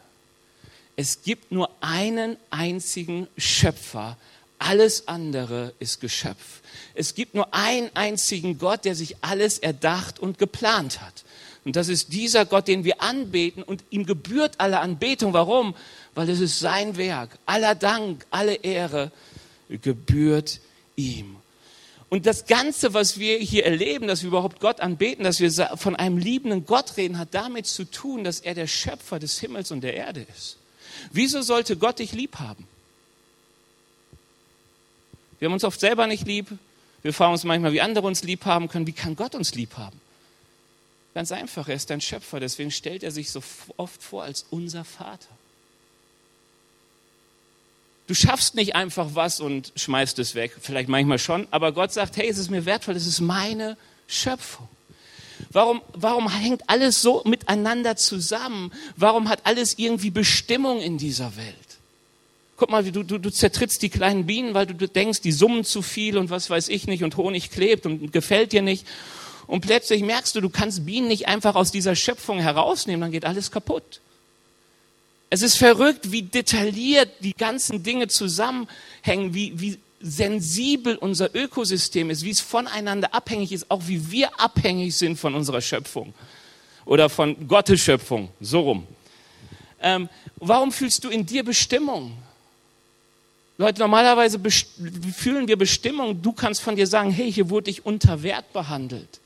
Es 0.96 1.22
gibt 1.22 1.52
nur 1.52 1.70
einen 1.82 2.38
einzigen 2.50 3.28
Schöpfer. 3.38 4.18
Alles 4.58 5.08
andere 5.08 5.74
ist 5.80 6.02
Geschöpf. 6.02 6.62
Es 6.94 7.16
gibt 7.16 7.36
nur 7.36 7.54
einen 7.54 7.90
einzigen 7.94 8.58
Gott, 8.58 8.84
der 8.84 8.96
sich 8.96 9.16
alles 9.22 9.60
erdacht 9.60 10.20
und 10.20 10.38
geplant 10.38 11.02
hat. 11.02 11.24
Und 11.64 11.76
das 11.76 11.88
ist 11.88 12.14
dieser 12.14 12.46
Gott, 12.46 12.68
den 12.68 12.84
wir 12.84 13.02
anbeten 13.02 13.64
und 13.64 13.84
ihm 13.90 14.06
gebührt 14.06 14.56
alle 14.58 14.80
Anbetung. 14.80 15.34
Warum? 15.34 15.76
Weil 16.20 16.30
es 16.30 16.42
ist 16.42 16.60
sein 16.60 16.98
Werk. 16.98 17.40
Aller 17.46 17.76
Dank, 17.76 18.26
alle 18.30 18.56
Ehre 18.56 19.10
gebührt 19.70 20.60
ihm. 20.98 21.38
Und 22.10 22.26
das 22.26 22.46
Ganze, 22.46 22.94
was 22.94 23.20
wir 23.20 23.38
hier 23.38 23.66
erleben, 23.66 24.06
dass 24.06 24.24
wir 24.24 24.28
überhaupt 24.28 24.60
Gott 24.60 24.82
anbeten, 24.82 25.24
dass 25.24 25.40
wir 25.40 25.50
von 25.78 25.96
einem 25.96 26.18
liebenden 26.18 26.66
Gott 26.66 26.98
reden, 26.98 27.18
hat 27.18 27.30
damit 27.32 27.68
zu 27.68 27.86
tun, 27.86 28.26
dass 28.26 28.42
er 28.42 28.54
der 28.54 28.68
Schöpfer 28.68 29.18
des 29.18 29.40
Himmels 29.40 29.72
und 29.72 29.80
der 29.80 29.94
Erde 29.94 30.28
ist. 30.36 30.58
Wieso 31.14 31.42
sollte 31.42 31.78
Gott 31.78 32.00
dich 32.00 32.12
lieb 32.12 32.36
haben? 32.36 32.68
Wir 35.40 35.46
haben 35.46 35.54
uns 35.54 35.64
oft 35.64 35.80
selber 35.80 36.06
nicht 36.06 36.28
lieb. 36.28 36.48
Wir 37.02 37.14
fragen 37.14 37.32
uns 37.32 37.46
manchmal, 37.46 37.72
wie 37.72 37.80
andere 37.80 38.06
uns 38.06 38.24
lieb 38.24 38.44
haben 38.44 38.68
können. 38.68 38.88
Wie 38.88 38.92
kann 38.92 39.16
Gott 39.16 39.36
uns 39.36 39.56
lieb 39.56 39.78
haben? 39.78 40.02
Ganz 41.14 41.32
einfach, 41.32 41.70
er 41.70 41.76
ist 41.76 41.90
dein 41.90 42.02
Schöpfer. 42.02 42.42
Deswegen 42.42 42.72
stellt 42.72 43.04
er 43.04 43.12
sich 43.12 43.32
so 43.32 43.42
oft 43.78 44.04
vor 44.04 44.24
als 44.24 44.46
unser 44.50 44.84
Vater. 44.84 45.38
Du 48.10 48.16
schaffst 48.16 48.56
nicht 48.56 48.75
einfach 48.75 49.10
was 49.13 49.39
und 49.39 49.72
schmeißt 49.75 50.18
es 50.18 50.34
weg. 50.34 50.54
Vielleicht 50.60 50.89
manchmal 50.89 51.20
schon, 51.20 51.48
aber 51.51 51.74
Gott 51.74 51.94
sagt, 51.94 52.18
hey, 52.18 52.28
es 52.28 52.39
ist 52.39 52.50
mir 52.50 52.66
wertvoll, 52.66 52.96
es 52.96 53.06
ist 53.06 53.22
meine 53.22 53.78
Schöpfung. 54.08 54.68
Warum, 55.51 55.84
warum 55.94 56.28
hängt 56.28 56.68
alles 56.68 57.04
so 57.04 57.22
miteinander 57.25 57.98
zusammen? 57.98 58.72
Warum 58.96 59.30
hat 59.30 59.42
alles 59.44 59.78
irgendwie 59.78 60.10
Bestimmung 60.10 60.82
in 60.82 60.98
dieser 60.98 61.38
Welt? 61.38 61.56
Guck 62.58 62.72
mal, 62.72 62.84
du, 62.84 63.04
du, 63.04 63.20
du 63.20 63.30
zertrittst 63.30 63.80
die 63.84 63.89
kleinen 63.89 64.25
Bienen, 64.25 64.56
weil 64.56 64.66
du 64.66 64.88
denkst, 64.88 65.22
die 65.22 65.32
summen 65.32 65.63
zu 65.63 65.84
viel 65.84 66.18
und 66.18 66.32
was 66.32 66.50
weiß 66.50 66.70
ich 66.70 66.88
nicht 66.88 67.04
und 67.04 67.16
Honig 67.16 67.51
klebt 67.51 67.86
und 67.86 68.12
gefällt 68.12 68.54
dir 68.54 68.63
nicht. 68.63 68.88
Und 69.46 69.62
plötzlich 69.62 70.01
merkst 70.01 70.34
du, 70.34 70.42
du 70.42 70.50
kannst 70.50 70.84
Bienen 70.84 71.10
nicht 71.10 71.28
einfach 71.28 71.54
aus 71.54 71.72
dieser 71.72 71.96
Schöpfung 71.96 72.39
herausnehmen, 72.39 73.01
dann 73.01 73.12
geht 73.12 73.25
alles 73.25 73.51
kaputt. 73.51 74.01
Es 75.30 75.42
ist 75.42 75.58
verrückt, 75.58 76.12
wie 76.12 76.24
detailliert 76.24 77.10
die 77.20 77.34
ganzen 77.34 77.84
Dinge 77.84 78.08
zusammenhängen, 78.08 79.34
wie, 79.34 79.60
wie 79.60 79.78
sensibel 80.02 80.96
unser 80.96 81.36
Ökosystem 81.36 82.10
ist, 82.10 82.24
wie 82.24 82.32
es 82.32 82.40
voneinander 82.40 83.14
abhängig 83.14 83.52
ist, 83.52 83.70
auch 83.70 83.82
wie 83.86 84.12
wir 84.12 84.40
abhängig 84.40 84.96
sind 84.96 85.18
von 85.18 85.36
unserer 85.36 85.62
Schöpfung 85.62 86.14
oder 86.86 87.10
von 87.10 87.48
Gottes 87.48 87.82
Schöpfung, 87.82 88.30
so 88.40 88.62
rum. 88.62 88.88
Ähm, 89.82 90.10
warum 90.38 90.72
fühlst 90.72 91.04
du 91.04 91.10
in 91.10 91.26
dir 91.26 91.44
Bestimmung? 91.44 92.14
Leute, 93.58 93.80
normalerweise 93.80 94.40
fühlen 95.16 95.48
wir 95.48 95.58
Bestimmung. 95.58 96.22
Du 96.22 96.32
kannst 96.32 96.62
von 96.62 96.78
dir 96.78 96.88
sagen, 96.88 97.12
hey, 97.12 97.32
hier 97.32 97.50
wurde 97.50 97.70
ich 97.70 97.86
unter 97.86 98.24
Wert 98.24 98.52
behandelt 98.54 99.20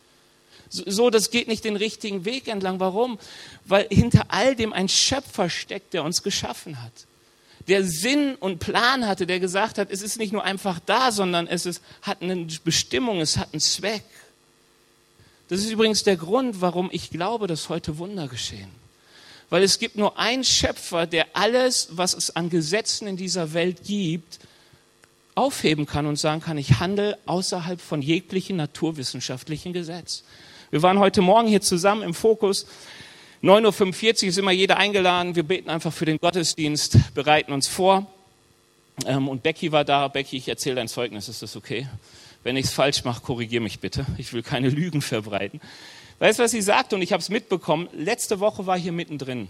so, 0.74 1.10
das 1.10 1.30
geht 1.30 1.48
nicht 1.48 1.64
den 1.64 1.76
richtigen 1.76 2.26
Weg 2.26 2.48
entlang. 2.48 2.80
Warum? 2.80 3.20
Weil 3.66 3.88
hinter 3.90 4.26
all 4.30 4.56
dem 4.56 4.74
ein 4.74 4.90
Schöpfer 4.90 5.50
steckt, 5.50 5.94
der 5.94 6.04
uns 6.04 6.24
geschaffen 6.24 6.82
hat. 6.82 6.92
Der 7.68 7.84
Sinn 7.84 8.36
und 8.36 8.60
Plan 8.60 9.08
hatte, 9.08 9.26
der 9.26 9.40
gesagt 9.40 9.78
hat, 9.78 9.90
es 9.92 10.02
ist 10.02 10.18
nicht 10.18 10.34
nur 10.34 10.44
einfach 10.44 10.80
da, 10.86 11.12
sondern 11.12 11.48
es 11.48 11.66
ist, 11.66 11.82
hat 12.02 12.22
eine 12.22 12.48
Bestimmung, 12.64 13.22
es 13.22 13.38
hat 13.38 13.54
einen 13.54 13.62
Zweck. 13.62 14.04
Das 15.48 15.60
ist 15.60 15.70
übrigens 15.70 16.04
der 16.04 16.18
Grund, 16.18 16.62
warum 16.62 16.90
ich 16.92 17.10
glaube, 17.10 17.48
dass 17.48 17.70
heute 17.70 17.98
Wunder 18.00 18.28
geschehen. 18.28 18.70
Weil 19.50 19.64
es 19.64 19.78
gibt 19.78 19.96
nur 19.96 20.18
einen 20.18 20.44
Schöpfer, 20.44 21.06
der 21.06 21.28
alles, 21.34 21.90
was 21.92 22.16
es 22.16 22.36
an 22.36 22.50
Gesetzen 22.50 23.08
in 23.08 23.18
dieser 23.18 23.54
Welt 23.54 23.84
gibt, 23.84 24.40
aufheben 25.36 25.86
kann 25.86 26.06
und 26.06 26.18
sagen 26.18 26.42
kann, 26.42 26.58
ich 26.58 26.80
handle 26.80 27.18
außerhalb 27.26 27.80
von 27.80 28.02
jeglichen 28.02 28.58
naturwissenschaftlichen 28.58 29.74
Gesetz. 29.74 30.24
Wir 30.74 30.82
waren 30.82 30.98
heute 30.98 31.22
Morgen 31.22 31.48
hier 31.48 31.62
zusammen 31.62 32.02
im 32.02 32.16
Fokus. 32.16 32.66
9.45 33.44 34.24
Uhr 34.24 34.30
ist 34.30 34.38
immer 34.40 34.50
jeder 34.50 34.78
eingeladen. 34.78 35.36
Wir 35.36 35.44
beten 35.44 35.70
einfach 35.70 35.94
für 35.94 36.06
den 36.06 36.18
Gottesdienst, 36.18 37.14
bereiten 37.14 37.54
uns 37.54 37.68
vor. 37.68 38.08
Ähm, 39.06 39.30
und 39.30 39.44
Becky 39.44 39.72
war 39.72 39.86
da. 39.86 40.08
Becky, 40.08 40.36
ich 40.36 40.48
erzähle 40.48 40.78
dein 40.78 40.88
Zeugnis, 40.88 41.30
ist 41.30 41.44
das 41.44 41.56
okay? 41.56 41.88
Wenn 42.42 42.58
ich 42.58 42.66
es 42.66 42.74
falsch 42.74 43.04
mache, 43.04 43.22
korrigiere 43.22 43.62
mich 43.62 43.82
bitte. 43.82 44.08
Ich 44.18 44.34
will 44.34 44.42
keine 44.42 44.70
Lügen 44.70 45.04
verbreiten. 45.04 45.62
Weißt 46.18 46.40
du, 46.40 46.44
was 46.44 46.50
sie 46.50 46.64
sagt? 46.64 46.92
Und 46.92 47.04
ich 47.04 47.14
habe 47.14 47.22
es 47.22 47.30
mitbekommen. 47.30 47.88
Letzte 47.94 48.40
Woche 48.40 48.66
war 48.66 48.76
hier 48.76 48.94
mittendrin. 48.94 49.50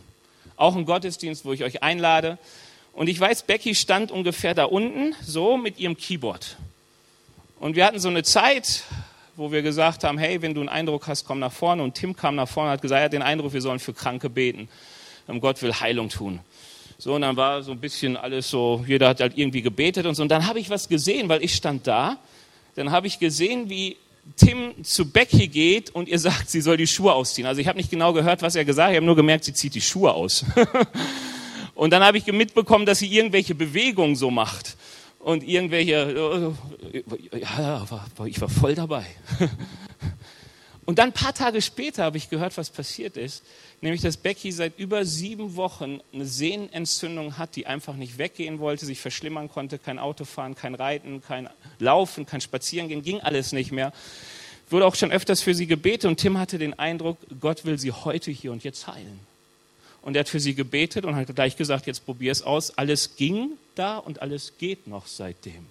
Auch 0.58 0.76
ein 0.76 0.84
Gottesdienst, 0.84 1.46
wo 1.46 1.54
ich 1.54 1.64
euch 1.64 1.84
einlade. 1.84 2.38
Und 2.92 3.08
ich 3.08 3.18
weiß, 3.18 3.44
Becky 3.44 3.76
stand 3.76 4.12
ungefähr 4.12 4.56
da 4.56 4.66
unten, 4.66 5.16
so 5.22 5.56
mit 5.56 5.80
ihrem 5.80 5.96
Keyboard. 5.96 6.58
Und 7.62 7.78
wir 7.78 7.86
hatten 7.86 8.00
so 8.00 8.10
eine 8.10 8.24
Zeit, 8.24 8.84
wo 9.36 9.52
wir 9.52 9.62
gesagt 9.62 10.04
haben, 10.04 10.18
hey, 10.18 10.42
wenn 10.42 10.54
du 10.54 10.62
einen 10.62 10.70
Eindruck 10.70 11.08
hast, 11.08 11.26
komm 11.26 11.40
nach 11.40 11.52
vorne. 11.52 11.84
Und 11.84 11.96
Tim 11.96 12.16
kam 12.16 12.36
nach 12.36 12.48
vorne 12.48 12.70
und 12.70 12.74
hat 12.74 12.82
gesagt, 12.82 13.00
er 13.00 13.06
hat 13.06 13.14
den 13.14 13.22
Eindruck, 13.22 13.54
wir 13.54 13.62
sollen 13.62 13.80
für 13.80 13.94
Kranke 13.94 14.30
beten. 14.30 14.68
Und 15.28 15.40
Gott 15.40 15.62
will 15.62 15.74
Heilung 15.74 16.10
tun. 16.10 16.40
So, 16.98 17.16
und 17.16 17.22
dann 17.22 17.36
war 17.36 17.64
so 17.64 17.72
ein 17.72 17.80
bisschen 17.80 18.16
alles 18.16 18.50
so, 18.50 18.84
jeder 18.88 19.10
hat 19.10 19.20
halt 19.20 19.38
irgendwie 19.38 19.62
gebetet 19.62 20.06
und 20.06 20.16
so. 20.16 20.24
Und 20.24 20.30
dann 20.30 20.48
habe 20.48 20.60
ich 20.60 20.70
was 20.70 20.88
gesehen, 20.88 21.30
weil 21.30 21.44
ich 21.44 21.56
stand 21.56 21.88
da. 21.88 22.18
Dann 22.76 22.92
habe 22.92 23.08
ich 23.08 23.20
gesehen, 23.20 23.70
wie 23.70 23.98
Tim 24.38 24.74
zu 24.84 25.10
Becky 25.10 25.48
geht 25.48 25.90
und 25.90 26.08
ihr 26.08 26.20
sagt, 26.20 26.50
sie 26.50 26.62
soll 26.62 26.78
die 26.78 26.88
Schuhe 26.88 27.14
ausziehen. 27.14 27.48
Also 27.48 27.60
ich 27.60 27.68
habe 27.68 27.78
nicht 27.78 27.90
genau 27.90 28.14
gehört, 28.14 28.42
was 28.42 28.56
er 28.56 28.66
gesagt 28.66 28.88
hat, 28.88 28.92
ich 28.94 28.98
habe 28.98 29.06
nur 29.06 29.16
gemerkt, 29.16 29.44
sie 29.44 29.54
zieht 29.54 29.76
die 29.76 29.82
Schuhe 29.82 30.14
aus. 30.14 30.46
Und 31.76 31.92
dann 31.92 32.04
habe 32.04 32.18
ich 32.18 32.26
mitbekommen, 32.28 32.86
dass 32.86 33.00
sie 33.00 33.08
irgendwelche 33.08 33.56
Bewegungen 33.56 34.16
so 34.16 34.30
macht. 34.30 34.78
Und 35.24 35.42
irgendwelche, 35.42 36.54
äh, 36.94 37.40
ja, 37.40 37.86
ich 38.26 38.42
war 38.42 38.50
voll 38.50 38.76
dabei. 38.76 39.06
Und 40.86 41.00
dann 41.00 41.10
ein 41.10 41.14
paar 41.14 41.34
Tage 41.34 41.62
später 41.62 42.04
habe 42.04 42.18
ich 42.18 42.30
gehört, 42.30 42.58
was 42.58 42.70
passiert 42.70 43.16
ist. 43.16 43.42
Nämlich, 43.80 44.02
dass 44.02 44.18
Becky 44.18 44.52
seit 44.52 44.78
über 44.78 45.06
sieben 45.06 45.56
Wochen 45.56 46.02
eine 46.14 46.26
Sehnenentzündung 46.26 47.38
hat, 47.38 47.56
die 47.56 47.68
einfach 47.68 47.96
nicht 47.96 48.18
weggehen 48.18 48.60
wollte, 48.60 48.86
sich 48.86 49.00
verschlimmern 49.00 49.48
konnte. 49.48 49.80
Kein 49.80 49.98
Auto 49.98 50.26
fahren, 50.26 50.56
kein 50.56 50.76
Reiten, 50.76 51.22
kein 51.22 51.50
Laufen, 51.80 52.26
kein 52.26 52.42
Spazierengehen, 52.42 53.02
ging 53.02 53.22
alles 53.22 53.54
nicht 53.54 53.72
mehr. 53.72 53.94
Wurde 54.70 54.86
auch 54.86 54.96
schon 54.96 55.14
öfters 55.14 55.42
für 55.42 55.56
sie 55.56 55.68
gebetet 55.68 56.06
und 56.06 56.18
Tim 56.18 56.38
hatte 56.38 56.58
den 56.58 56.78
Eindruck, 56.78 57.18
Gott 57.40 57.64
will 57.64 57.80
sie 57.80 57.94
heute 57.94 58.30
hier 58.30 58.52
und 58.52 58.66
jetzt 58.66 58.88
heilen. 58.88 59.22
Und 60.04 60.16
er 60.16 60.22
hat 60.22 60.30
für 60.30 60.40
sie 60.40 60.54
gebetet 60.54 61.06
und 61.06 61.16
hat 61.16 61.34
gleich 61.34 61.56
gesagt, 61.56 61.88
jetzt 61.88 62.06
probier 62.06 62.32
es 62.32 62.42
aus. 62.42 62.78
Alles 62.78 63.16
ging 63.16 63.52
da 63.76 63.98
und 63.98 64.22
alles 64.22 64.54
geht 64.58 64.86
noch 64.86 65.08
seitdem. 65.08 65.66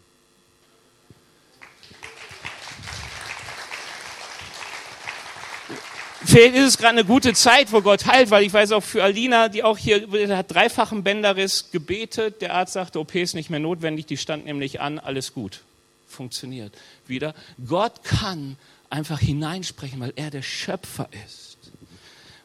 Vielleicht 6.24 6.54
ist 6.54 6.64
es 6.64 6.78
gerade 6.78 6.98
eine 6.98 7.04
gute 7.04 7.34
Zeit, 7.34 7.72
wo 7.72 7.82
Gott 7.82 8.06
heilt, 8.06 8.30
weil 8.30 8.44
ich 8.44 8.52
weiß 8.52 8.72
auch 8.72 8.82
für 8.82 9.02
Alina, 9.02 9.48
die 9.48 9.62
auch 9.64 9.76
hier 9.76 10.08
hat 10.34 10.54
dreifachen 10.54 11.02
Bänderriss 11.02 11.70
gebetet. 11.72 12.40
Der 12.40 12.54
Arzt 12.54 12.72
sagte, 12.72 13.00
OP 13.00 13.14
ist 13.14 13.34
nicht 13.34 13.50
mehr 13.50 13.60
notwendig, 13.60 14.06
die 14.06 14.16
stand 14.16 14.46
nämlich 14.46 14.80
an, 14.80 14.98
alles 14.98 15.34
gut. 15.34 15.60
Funktioniert. 16.08 16.72
Wieder. 17.06 17.34
Gott 17.66 18.04
kann 18.04 18.56
einfach 18.88 19.18
hineinsprechen, 19.18 20.00
weil 20.00 20.12
er 20.16 20.30
der 20.30 20.42
Schöpfer 20.42 21.08
ist. 21.26 21.58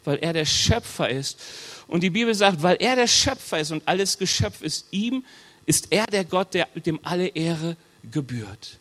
Weil 0.03 0.17
er 0.17 0.33
der 0.33 0.45
Schöpfer 0.45 1.09
ist. 1.09 1.39
Und 1.87 2.03
die 2.03 2.09
Bibel 2.09 2.33
sagt, 2.35 2.63
weil 2.63 2.77
er 2.79 2.95
der 2.95 3.07
Schöpfer 3.07 3.59
ist 3.59 3.71
und 3.71 3.83
alles 3.87 4.17
Geschöpf 4.17 4.61
ist, 4.61 4.87
ihm 4.91 5.23
ist 5.65 5.87
er 5.91 6.05
der 6.07 6.25
Gott, 6.25 6.53
der, 6.53 6.67
dem 6.75 6.99
alle 7.03 7.27
Ehre 7.27 7.77
gebührt. 8.11 8.77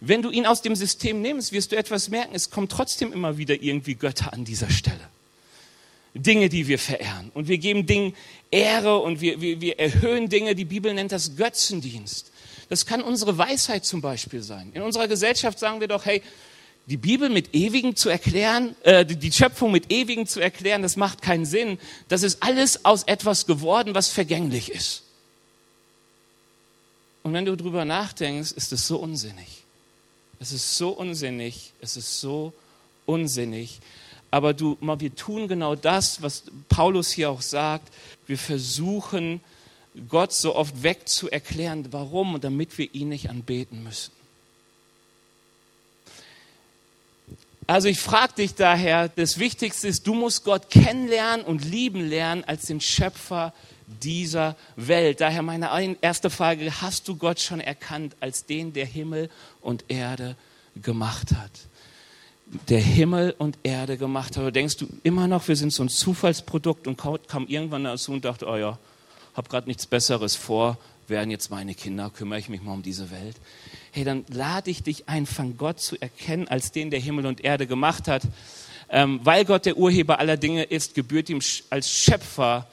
Wenn 0.00 0.22
du 0.22 0.30
ihn 0.30 0.46
aus 0.46 0.62
dem 0.62 0.74
System 0.74 1.20
nimmst, 1.20 1.52
wirst 1.52 1.72
du 1.72 1.76
etwas 1.76 2.08
merken, 2.08 2.34
es 2.34 2.50
kommen 2.50 2.68
trotzdem 2.68 3.12
immer 3.12 3.36
wieder 3.36 3.62
irgendwie 3.62 3.94
Götter 3.94 4.32
an 4.32 4.44
dieser 4.44 4.70
Stelle. 4.70 5.08
Dinge, 6.14 6.48
die 6.48 6.66
wir 6.66 6.78
verehren. 6.78 7.30
Und 7.34 7.48
wir 7.48 7.58
geben 7.58 7.86
Dingen 7.86 8.14
Ehre 8.50 8.98
und 8.98 9.20
wir, 9.20 9.40
wir, 9.40 9.60
wir 9.60 9.78
erhöhen 9.78 10.28
Dinge, 10.28 10.54
die 10.54 10.64
Bibel 10.64 10.92
nennt 10.92 11.12
das 11.12 11.36
Götzendienst. 11.36 12.32
Das 12.68 12.86
kann 12.86 13.02
unsere 13.02 13.36
Weisheit 13.36 13.84
zum 13.84 14.00
Beispiel 14.00 14.42
sein. 14.42 14.70
In 14.74 14.82
unserer 14.82 15.08
Gesellschaft 15.08 15.58
sagen 15.58 15.80
wir 15.80 15.88
doch, 15.88 16.06
hey, 16.06 16.22
die 16.90 16.96
Bibel 16.96 17.28
mit 17.28 17.54
Ewigen 17.54 17.94
zu 17.94 18.08
erklären, 18.08 18.74
äh, 18.82 19.06
die 19.06 19.30
Schöpfung 19.30 19.70
mit 19.70 19.92
Ewigen 19.92 20.26
zu 20.26 20.40
erklären, 20.40 20.82
das 20.82 20.96
macht 20.96 21.22
keinen 21.22 21.46
Sinn. 21.46 21.78
Das 22.08 22.24
ist 22.24 22.42
alles 22.42 22.84
aus 22.84 23.04
etwas 23.04 23.46
geworden, 23.46 23.94
was 23.94 24.08
vergänglich 24.08 24.72
ist. 24.72 25.04
Und 27.22 27.32
wenn 27.32 27.44
du 27.44 27.56
drüber 27.56 27.84
nachdenkst, 27.84 28.50
ist 28.50 28.72
es 28.72 28.88
so 28.88 28.96
unsinnig. 28.98 29.62
Es 30.40 30.50
ist 30.50 30.76
so 30.76 30.88
unsinnig, 30.88 31.72
es 31.80 31.96
ist 31.96 32.20
so 32.20 32.52
unsinnig. 33.06 33.78
Aber 34.32 34.52
du, 34.52 34.76
wir 34.80 35.14
tun 35.14 35.46
genau 35.46 35.76
das, 35.76 36.22
was 36.22 36.42
Paulus 36.68 37.12
hier 37.12 37.30
auch 37.30 37.42
sagt. 37.42 37.92
Wir 38.26 38.38
versuchen, 38.38 39.40
Gott 40.08 40.32
so 40.32 40.56
oft 40.56 40.82
wegzuerklären. 40.82 41.92
Warum? 41.92 42.40
Damit 42.40 42.78
wir 42.78 42.92
ihn 42.92 43.10
nicht 43.10 43.30
anbeten 43.30 43.84
müssen. 43.84 44.19
Also 47.70 47.86
ich 47.86 48.00
frage 48.00 48.32
dich 48.32 48.56
daher, 48.56 49.08
das 49.08 49.38
Wichtigste 49.38 49.86
ist, 49.86 50.04
du 50.04 50.12
musst 50.12 50.42
Gott 50.42 50.70
kennenlernen 50.70 51.46
und 51.46 51.64
lieben 51.64 52.08
lernen 52.08 52.42
als 52.42 52.66
den 52.66 52.80
Schöpfer 52.80 53.54
dieser 53.86 54.56
Welt. 54.74 55.20
Daher 55.20 55.42
meine 55.42 55.96
erste 56.00 56.30
Frage, 56.30 56.68
hast 56.80 57.06
du 57.06 57.14
Gott 57.14 57.38
schon 57.38 57.60
erkannt 57.60 58.16
als 58.18 58.44
den, 58.44 58.72
der 58.72 58.86
Himmel 58.86 59.30
und 59.60 59.84
Erde 59.86 60.34
gemacht 60.82 61.28
hat? 61.30 61.52
Der 62.68 62.80
Himmel 62.80 63.36
und 63.38 63.56
Erde 63.62 63.96
gemacht 63.96 64.36
hat. 64.36 64.42
Oder 64.42 64.50
denkst 64.50 64.78
du 64.78 64.88
immer 65.04 65.28
noch, 65.28 65.46
wir 65.46 65.54
sind 65.54 65.72
so 65.72 65.84
ein 65.84 65.88
Zufallsprodukt 65.88 66.88
und 66.88 67.00
kam 67.28 67.46
irgendwann 67.46 67.84
dazu 67.84 68.10
und 68.10 68.24
dachte, 68.24 68.48
oh 68.48 68.56
ja, 68.56 68.80
habe 69.36 69.48
gerade 69.48 69.68
nichts 69.68 69.86
Besseres 69.86 70.34
vor, 70.34 70.76
werden 71.10 71.30
jetzt 71.30 71.50
meine 71.50 71.74
Kinder, 71.74 72.10
kümmere 72.10 72.38
ich 72.38 72.48
mich 72.48 72.62
mal 72.62 72.72
um 72.72 72.82
diese 72.82 73.10
Welt 73.10 73.36
hey, 73.92 74.04
dann 74.04 74.24
lade 74.28 74.70
ich 74.70 74.82
dich 74.82 75.08
ein, 75.08 75.26
von 75.26 75.56
Gott 75.56 75.80
zu 75.80 76.00
erkennen 76.00 76.48
als 76.48 76.72
den, 76.72 76.90
der 76.90 77.00
Himmel 77.00 77.26
und 77.26 77.42
Erde 77.42 77.66
gemacht 77.66 78.08
hat. 78.08 78.22
Ähm, 78.88 79.20
weil 79.22 79.44
Gott 79.44 79.66
der 79.66 79.76
Urheber 79.76 80.18
aller 80.18 80.36
Dinge 80.36 80.64
ist, 80.64 80.94
gebührt 80.94 81.28
ihm 81.28 81.40
als 81.70 81.90
Schöpfer 81.90 82.66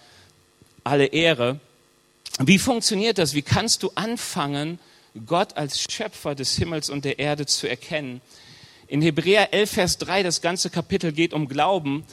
alle 0.83 1.05
Ehre. 1.05 1.59
Wie 2.39 2.59
funktioniert 2.59 3.17
das? 3.17 3.33
Wie 3.33 3.41
kannst 3.41 3.83
du 3.83 3.91
anfangen, 3.95 4.79
Gott 5.25 5.57
als 5.57 5.85
Schöpfer 5.91 6.35
des 6.35 6.55
Himmels 6.55 6.89
und 6.89 7.05
der 7.05 7.19
Erde 7.19 7.45
zu 7.45 7.67
erkennen? 7.67 8.21
In 8.87 9.01
Hebräer 9.01 9.53
11, 9.53 9.71
Vers 9.71 9.97
3, 9.97 10.23
das 10.23 10.41
ganze 10.41 10.69
Kapitel 10.69 11.11
geht 11.11 11.33
um 11.33 11.47
Glauben 11.47 12.05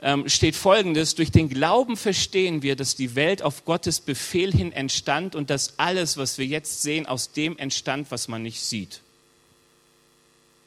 ähm, 0.00 0.28
steht 0.28 0.54
Folgendes, 0.54 1.14
durch 1.14 1.30
den 1.30 1.48
Glauben 1.48 1.96
verstehen 1.96 2.62
wir, 2.62 2.76
dass 2.76 2.94
die 2.94 3.14
Welt 3.14 3.42
auf 3.42 3.64
Gottes 3.64 4.00
Befehl 4.00 4.52
hin 4.52 4.72
entstand 4.72 5.34
und 5.34 5.50
dass 5.50 5.78
alles, 5.78 6.16
was 6.16 6.38
wir 6.38 6.46
jetzt 6.46 6.82
sehen, 6.82 7.06
aus 7.06 7.32
dem 7.32 7.58
entstand, 7.58 8.10
was 8.10 8.28
man 8.28 8.42
nicht 8.42 8.60
sieht. 8.60 9.00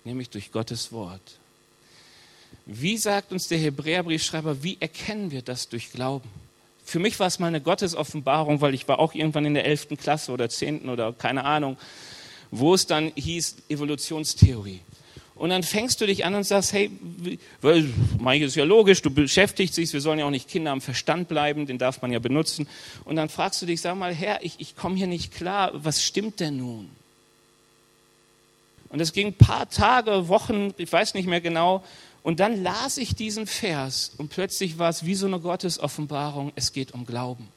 Nämlich 0.04 0.30
durch 0.30 0.52
Gottes 0.52 0.92
Wort. 0.92 1.22
Wie 2.66 2.98
sagt 2.98 3.32
uns 3.32 3.48
der 3.48 3.58
Hebräerbriefschreiber, 3.58 4.64
wie 4.64 4.78
erkennen 4.80 5.32
wir 5.32 5.42
das 5.42 5.70
durch 5.70 5.92
Glauben? 5.92 6.30
Für 6.84 7.00
mich 7.00 7.20
war 7.20 7.28
es 7.28 7.40
mal 7.40 7.48
eine 7.48 7.62
Gottesoffenbarung, 7.62 8.60
weil 8.60 8.74
ich 8.74 8.88
war 8.88 9.00
auch 9.00 9.14
irgendwann 9.14 9.46
in 9.46 9.54
der 9.54 9.66
11. 9.66 9.90
Klasse 9.98 10.32
oder 10.32 10.50
10. 10.50 10.90
oder 10.90 11.14
keine 11.14 11.46
Ahnung, 11.46 11.78
wo 12.50 12.74
es 12.74 12.86
dann 12.86 13.12
hieß 13.16 13.58
Evolutionstheorie. 13.70 14.82
Und 15.42 15.50
dann 15.50 15.64
fängst 15.64 16.00
du 16.00 16.06
dich 16.06 16.24
an 16.24 16.36
und 16.36 16.44
sagst, 16.44 16.72
hey, 16.72 16.92
weil, 17.62 17.92
manches 18.20 18.50
ist 18.50 18.58
ja 18.58 18.64
logisch, 18.64 19.02
du 19.02 19.10
beschäftigst 19.10 19.76
dich, 19.76 19.92
wir 19.92 20.00
sollen 20.00 20.20
ja 20.20 20.26
auch 20.26 20.30
nicht 20.30 20.48
Kinder 20.48 20.70
am 20.70 20.82
Verstand 20.82 21.30
bleiben, 21.30 21.66
den 21.66 21.80
darf 21.80 22.04
man 22.04 22.12
ja 22.12 22.20
benutzen. 22.20 22.68
Und 23.06 23.16
dann 23.16 23.28
fragst 23.28 23.60
du 23.60 23.66
dich, 23.66 23.82
sag 23.82 23.98
mal, 23.98 24.14
Herr, 24.14 24.46
ich, 24.46 24.58
ich 24.60 24.76
komme 24.76 24.98
hier 24.98 25.08
nicht 25.08 25.34
klar, 25.34 25.72
was 25.74 26.04
stimmt 26.04 26.42
denn 26.42 26.58
nun? 26.58 26.92
Und 28.90 29.00
es 29.00 29.14
ging 29.14 29.30
ein 29.30 29.34
paar 29.34 29.68
Tage, 29.68 30.28
Wochen, 30.28 30.76
ich 30.78 30.92
weiß 30.92 31.16
nicht 31.16 31.26
mehr 31.26 31.42
genau. 31.42 31.84
Und 32.22 32.40
dann 32.40 32.62
las 32.62 32.98
ich 32.98 33.16
diesen 33.16 33.48
Vers 33.48 34.12
und 34.20 34.30
plötzlich 34.30 34.78
war 34.78 34.92
es 34.92 35.08
wie 35.08 35.16
so 35.16 35.26
eine 35.26 35.40
Gottesoffenbarung, 35.40 36.52
es 36.56 36.72
geht 36.72 36.94
um 36.94 37.08
Glauben. 37.08 37.48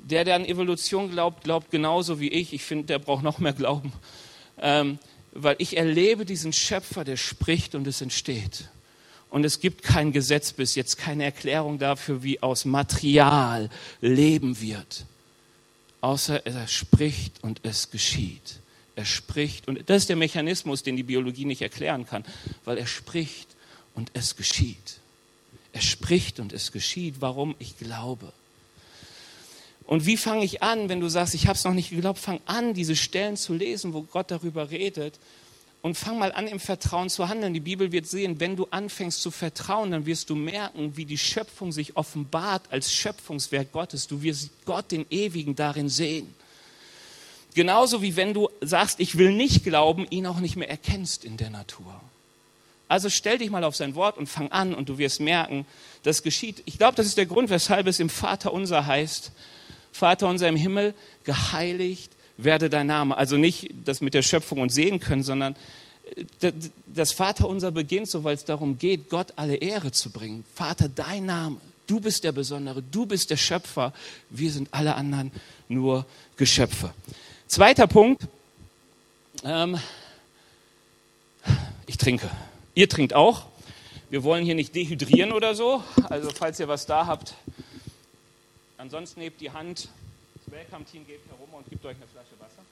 Der, 0.00 0.24
der 0.24 0.34
an 0.34 0.44
Evolution 0.44 1.10
glaubt, 1.10 1.44
glaubt 1.44 1.70
genauso 1.70 2.20
wie 2.20 2.28
ich. 2.28 2.52
Ich 2.52 2.62
finde, 2.62 2.84
der 2.84 2.98
braucht 2.98 3.22
noch 3.22 3.38
mehr 3.38 3.54
Glauben. 3.54 3.90
Ähm, 4.60 4.98
weil 5.32 5.56
ich 5.58 5.76
erlebe 5.76 6.24
diesen 6.24 6.52
Schöpfer, 6.52 7.04
der 7.04 7.16
spricht 7.16 7.74
und 7.74 7.86
es 7.86 8.00
entsteht. 8.00 8.68
Und 9.30 9.44
es 9.44 9.60
gibt 9.60 9.82
kein 9.82 10.12
Gesetz 10.12 10.52
bis 10.52 10.74
jetzt, 10.74 10.96
keine 10.96 11.24
Erklärung 11.24 11.78
dafür, 11.78 12.22
wie 12.22 12.42
aus 12.42 12.64
Material 12.64 13.68
Leben 14.00 14.60
wird. 14.60 15.04
Außer 16.00 16.46
er 16.46 16.66
spricht 16.66 17.42
und 17.42 17.60
es 17.62 17.90
geschieht. 17.90 18.60
Er 18.96 19.04
spricht 19.04 19.68
und 19.68 19.88
das 19.88 20.02
ist 20.02 20.08
der 20.08 20.16
Mechanismus, 20.16 20.82
den 20.82 20.96
die 20.96 21.02
Biologie 21.02 21.44
nicht 21.44 21.62
erklären 21.62 22.06
kann, 22.06 22.24
weil 22.64 22.78
er 22.78 22.86
spricht 22.86 23.48
und 23.94 24.10
es 24.14 24.36
geschieht. 24.36 25.00
Er 25.72 25.82
spricht 25.82 26.40
und 26.40 26.52
es 26.52 26.72
geschieht. 26.72 27.16
Warum? 27.20 27.54
Ich 27.58 27.78
glaube. 27.78 28.32
Und 29.88 30.04
wie 30.04 30.18
fange 30.18 30.44
ich 30.44 30.62
an, 30.62 30.90
wenn 30.90 31.00
du 31.00 31.08
sagst, 31.08 31.34
ich 31.34 31.46
habe 31.46 31.56
es 31.56 31.64
noch 31.64 31.72
nicht 31.72 31.88
geglaubt, 31.88 32.18
fang 32.18 32.40
an, 32.44 32.74
diese 32.74 32.94
Stellen 32.94 33.38
zu 33.38 33.54
lesen, 33.54 33.94
wo 33.94 34.02
Gott 34.02 34.30
darüber 34.30 34.70
redet. 34.70 35.18
Und 35.80 35.96
fang 35.96 36.18
mal 36.18 36.30
an, 36.30 36.46
im 36.46 36.60
Vertrauen 36.60 37.08
zu 37.08 37.26
handeln. 37.30 37.54
Die 37.54 37.60
Bibel 37.60 37.90
wird 37.90 38.06
sehen, 38.06 38.38
wenn 38.38 38.54
du 38.54 38.66
anfängst 38.70 39.22
zu 39.22 39.30
vertrauen, 39.30 39.90
dann 39.90 40.04
wirst 40.04 40.28
du 40.28 40.34
merken, 40.34 40.94
wie 40.98 41.06
die 41.06 41.16
Schöpfung 41.16 41.72
sich 41.72 41.96
offenbart 41.96 42.64
als 42.70 42.92
Schöpfungswerk 42.92 43.72
Gottes. 43.72 44.06
Du 44.06 44.20
wirst 44.20 44.50
Gott 44.66 44.90
den 44.90 45.06
Ewigen 45.08 45.56
darin 45.56 45.88
sehen. 45.88 46.34
Genauso 47.54 48.02
wie 48.02 48.14
wenn 48.14 48.34
du 48.34 48.50
sagst, 48.60 49.00
ich 49.00 49.16
will 49.16 49.32
nicht 49.32 49.64
glauben, 49.64 50.06
ihn 50.10 50.26
auch 50.26 50.40
nicht 50.40 50.56
mehr 50.56 50.68
erkennst 50.68 51.24
in 51.24 51.38
der 51.38 51.48
Natur. 51.48 51.98
Also 52.88 53.08
stell 53.08 53.38
dich 53.38 53.48
mal 53.48 53.64
auf 53.64 53.74
sein 53.74 53.94
Wort 53.94 54.18
und 54.18 54.26
fang 54.26 54.52
an 54.52 54.74
und 54.74 54.90
du 54.90 54.98
wirst 54.98 55.20
merken, 55.20 55.64
das 56.02 56.22
geschieht. 56.22 56.62
Ich 56.66 56.76
glaube, 56.76 56.96
das 56.96 57.06
ist 57.06 57.16
der 57.16 57.26
Grund, 57.26 57.48
weshalb 57.48 57.86
es 57.86 58.00
im 58.00 58.10
Vater 58.10 58.52
unser 58.52 58.84
heißt, 58.84 59.32
Vater 59.92 60.28
unser 60.28 60.48
im 60.48 60.56
Himmel, 60.56 60.94
geheiligt 61.24 62.12
werde 62.36 62.70
dein 62.70 62.86
Name. 62.86 63.16
Also 63.16 63.36
nicht 63.36 63.70
das 63.84 64.00
mit 64.00 64.14
der 64.14 64.22
Schöpfung 64.22 64.60
und 64.60 64.70
sehen 64.70 65.00
können, 65.00 65.22
sondern 65.22 65.56
äh, 66.40 66.52
das 66.86 67.12
Vater 67.12 67.48
unser 67.48 67.70
beginnt 67.70 68.08
so, 68.08 68.24
weil 68.24 68.34
es 68.34 68.44
darum 68.44 68.78
geht, 68.78 69.10
Gott 69.10 69.32
alle 69.36 69.56
Ehre 69.56 69.92
zu 69.92 70.10
bringen. 70.10 70.44
Vater, 70.54 70.88
dein 70.88 71.26
Name, 71.26 71.56
du 71.86 72.00
bist 72.00 72.24
der 72.24 72.32
Besondere, 72.32 72.82
du 72.82 73.06
bist 73.06 73.30
der 73.30 73.36
Schöpfer, 73.36 73.92
wir 74.30 74.50
sind 74.50 74.68
alle 74.72 74.94
anderen 74.94 75.32
nur 75.68 76.06
Geschöpfe. 76.36 76.92
Zweiter 77.48 77.86
Punkt, 77.86 78.22
ähm, 79.44 79.78
ich 81.86 81.96
trinke. 81.96 82.30
Ihr 82.74 82.88
trinkt 82.88 83.14
auch. 83.14 83.46
Wir 84.10 84.22
wollen 84.22 84.44
hier 84.44 84.54
nicht 84.54 84.74
dehydrieren 84.74 85.32
oder 85.32 85.54
so. 85.54 85.82
Also 86.08 86.30
falls 86.30 86.60
ihr 86.60 86.68
was 86.68 86.86
da 86.86 87.06
habt, 87.06 87.34
ansonsten 88.78 89.20
nehmt 89.20 89.40
die 89.40 89.50
Hand. 89.50 89.88
Das 90.34 90.54
Welcome-Team 90.54 91.06
geht 91.06 91.20
herum 91.28 91.52
und 91.52 91.68
gibt 91.68 91.84
euch 91.84 91.96
eine 91.96 92.06
Flasche 92.06 92.38
Wasser. 92.38 92.62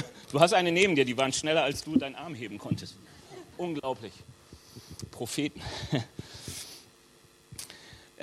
Du 0.32 0.40
hast 0.40 0.54
eine 0.54 0.72
neben 0.72 0.96
dir, 0.96 1.04
die 1.04 1.18
waren 1.18 1.34
schneller, 1.34 1.62
als 1.62 1.84
du 1.84 1.94
deinen 1.96 2.14
Arm 2.14 2.34
heben 2.34 2.56
konntest. 2.56 2.94
Unglaublich. 3.58 4.14
Propheten. 5.10 5.60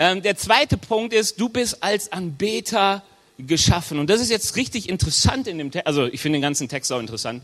Ähm, 0.01 0.21
der 0.21 0.38
zweite 0.38 0.77
Punkt 0.77 1.13
ist, 1.13 1.41
du 1.41 1.49
bist 1.49 1.84
als 1.84 2.13
Anbeter 2.13 3.03
geschaffen. 3.47 3.99
Und 3.99 4.10
das 4.10 4.21
ist 4.21 4.30
jetzt 4.30 4.56
richtig 4.56 4.89
interessant 4.89 5.47
in 5.47 5.58
dem 5.58 5.71
Text, 5.71 5.88
also 5.88 6.06
ich 6.06 6.21
finde 6.21 6.38
den 6.38 6.41
ganzen 6.41 6.67
Text 6.67 6.91
auch 6.91 6.99
interessant. 6.99 7.43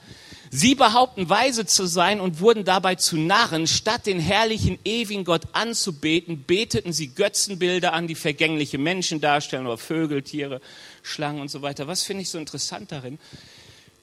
Sie 0.52 0.76
behaupten 0.76 1.30
weise 1.30 1.66
zu 1.66 1.86
sein 1.86 2.20
und 2.20 2.40
wurden 2.40 2.66
dabei 2.66 2.96
zu 2.96 3.18
Narren. 3.18 3.68
Statt 3.68 4.06
den 4.06 4.20
herrlichen, 4.20 4.78
ewigen 4.84 5.24
Gott 5.24 5.44
anzubeten, 5.54 6.44
beteten 6.44 6.94
sie 6.94 7.08
Götzenbilder 7.08 7.94
an, 7.94 8.08
die 8.08 8.16
vergängliche 8.16 8.78
Menschen 8.78 9.22
darstellen 9.22 9.66
oder 9.66 9.78
Vögel, 9.78 10.22
Tiere, 10.22 10.62
Schlangen 11.02 11.42
und 11.42 11.50
so 11.50 11.62
weiter. 11.62 11.88
Was 11.88 12.04
finde 12.04 12.24
ich 12.24 12.30
so 12.30 12.38
interessant 12.38 12.92
darin? 12.92 13.18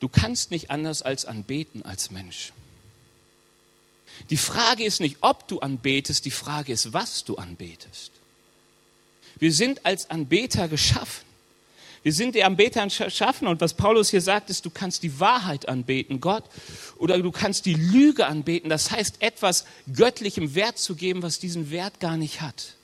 Du 0.01 0.09
kannst 0.09 0.51
nicht 0.51 0.71
anders 0.71 1.03
als 1.03 1.27
anbeten 1.27 1.85
als 1.85 2.11
Mensch. 2.11 2.53
Die 4.31 4.37
Frage 4.37 4.85
ist 4.85 5.01
nicht, 5.01 5.19
ob 5.21 5.47
du 5.49 5.61
anbetest, 5.61 6.25
die 6.25 6.31
Frage 6.31 6.73
ist, 6.73 6.93
was 6.93 7.25
du 7.25 7.37
anbetest. 7.37 8.13
Wir 9.39 9.53
sind 9.53 9.85
als 9.87 10.11
Anbeter 10.11 10.69
geschaffen. 10.69 11.32
Wir 12.03 12.12
sind 12.12 12.35
die 12.35 12.43
Anbeter 12.43 12.85
geschaffen 12.87 13.47
und 13.47 13.61
was 13.61 13.75
Paulus 13.75 14.11
hier 14.11 14.21
sagt, 14.21 14.51
ist, 14.51 14.65
du 14.65 14.71
kannst 14.71 15.05
die 15.05 15.21
Wahrheit 15.21 15.69
anbeten, 15.69 16.21
Gott, 16.21 16.45
oder 16.97 17.17
du 17.19 17.31
kannst 17.31 17.65
die 17.65 17.75
Lüge 17.75 18.27
anbeten. 18.27 18.69
Das 18.69 18.91
heißt, 18.91 19.23
etwas 19.23 19.67
göttlichem 19.93 20.55
Wert 20.57 20.79
zu 20.79 20.97
geben, 20.97 21.23
was 21.23 21.38
diesen 21.38 21.71
Wert 21.71 22.01
gar 22.01 22.17
nicht 22.17 22.41
hat. 22.41 22.75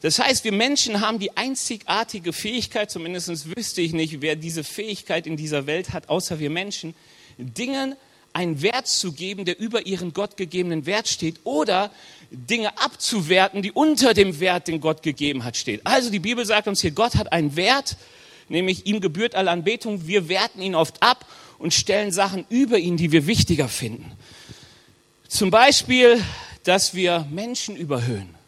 Das 0.00 0.18
heißt, 0.18 0.44
wir 0.44 0.52
Menschen 0.52 1.00
haben 1.00 1.18
die 1.18 1.36
einzigartige 1.36 2.32
Fähigkeit, 2.32 2.90
zumindest 2.90 3.56
wüsste 3.56 3.80
ich 3.80 3.92
nicht, 3.92 4.20
wer 4.20 4.36
diese 4.36 4.62
Fähigkeit 4.62 5.26
in 5.26 5.36
dieser 5.36 5.66
Welt 5.66 5.92
hat, 5.92 6.08
außer 6.08 6.38
wir 6.38 6.50
Menschen, 6.50 6.94
Dingen 7.38 7.96
einen 8.32 8.62
Wert 8.62 8.86
zu 8.86 9.12
geben, 9.12 9.44
der 9.44 9.58
über 9.58 9.86
ihren 9.86 10.12
Gott 10.12 10.36
gegebenen 10.36 10.86
Wert 10.86 11.08
steht, 11.08 11.40
oder 11.44 11.90
Dinge 12.30 12.78
abzuwerten, 12.78 13.62
die 13.62 13.72
unter 13.72 14.14
dem 14.14 14.38
Wert, 14.38 14.68
den 14.68 14.80
Gott 14.80 15.02
gegeben 15.02 15.44
hat, 15.44 15.56
steht. 15.56 15.80
Also 15.84 16.10
die 16.10 16.18
Bibel 16.18 16.44
sagt 16.44 16.68
uns 16.68 16.80
hier, 16.80 16.90
Gott 16.90 17.16
hat 17.16 17.32
einen 17.32 17.56
Wert, 17.56 17.96
nämlich 18.48 18.86
ihm 18.86 19.00
gebührt 19.00 19.34
alle 19.34 19.50
Anbetung. 19.50 20.06
Wir 20.06 20.28
werten 20.28 20.60
ihn 20.60 20.74
oft 20.74 21.02
ab 21.02 21.26
und 21.58 21.74
stellen 21.74 22.12
Sachen 22.12 22.46
über 22.48 22.78
ihn, 22.78 22.96
die 22.96 23.12
wir 23.12 23.26
wichtiger 23.26 23.68
finden. 23.68 24.12
Zum 25.28 25.50
Beispiel, 25.50 26.22
dass 26.64 26.94
wir 26.94 27.26
Menschen 27.30 27.76
überhöhen 27.76 28.38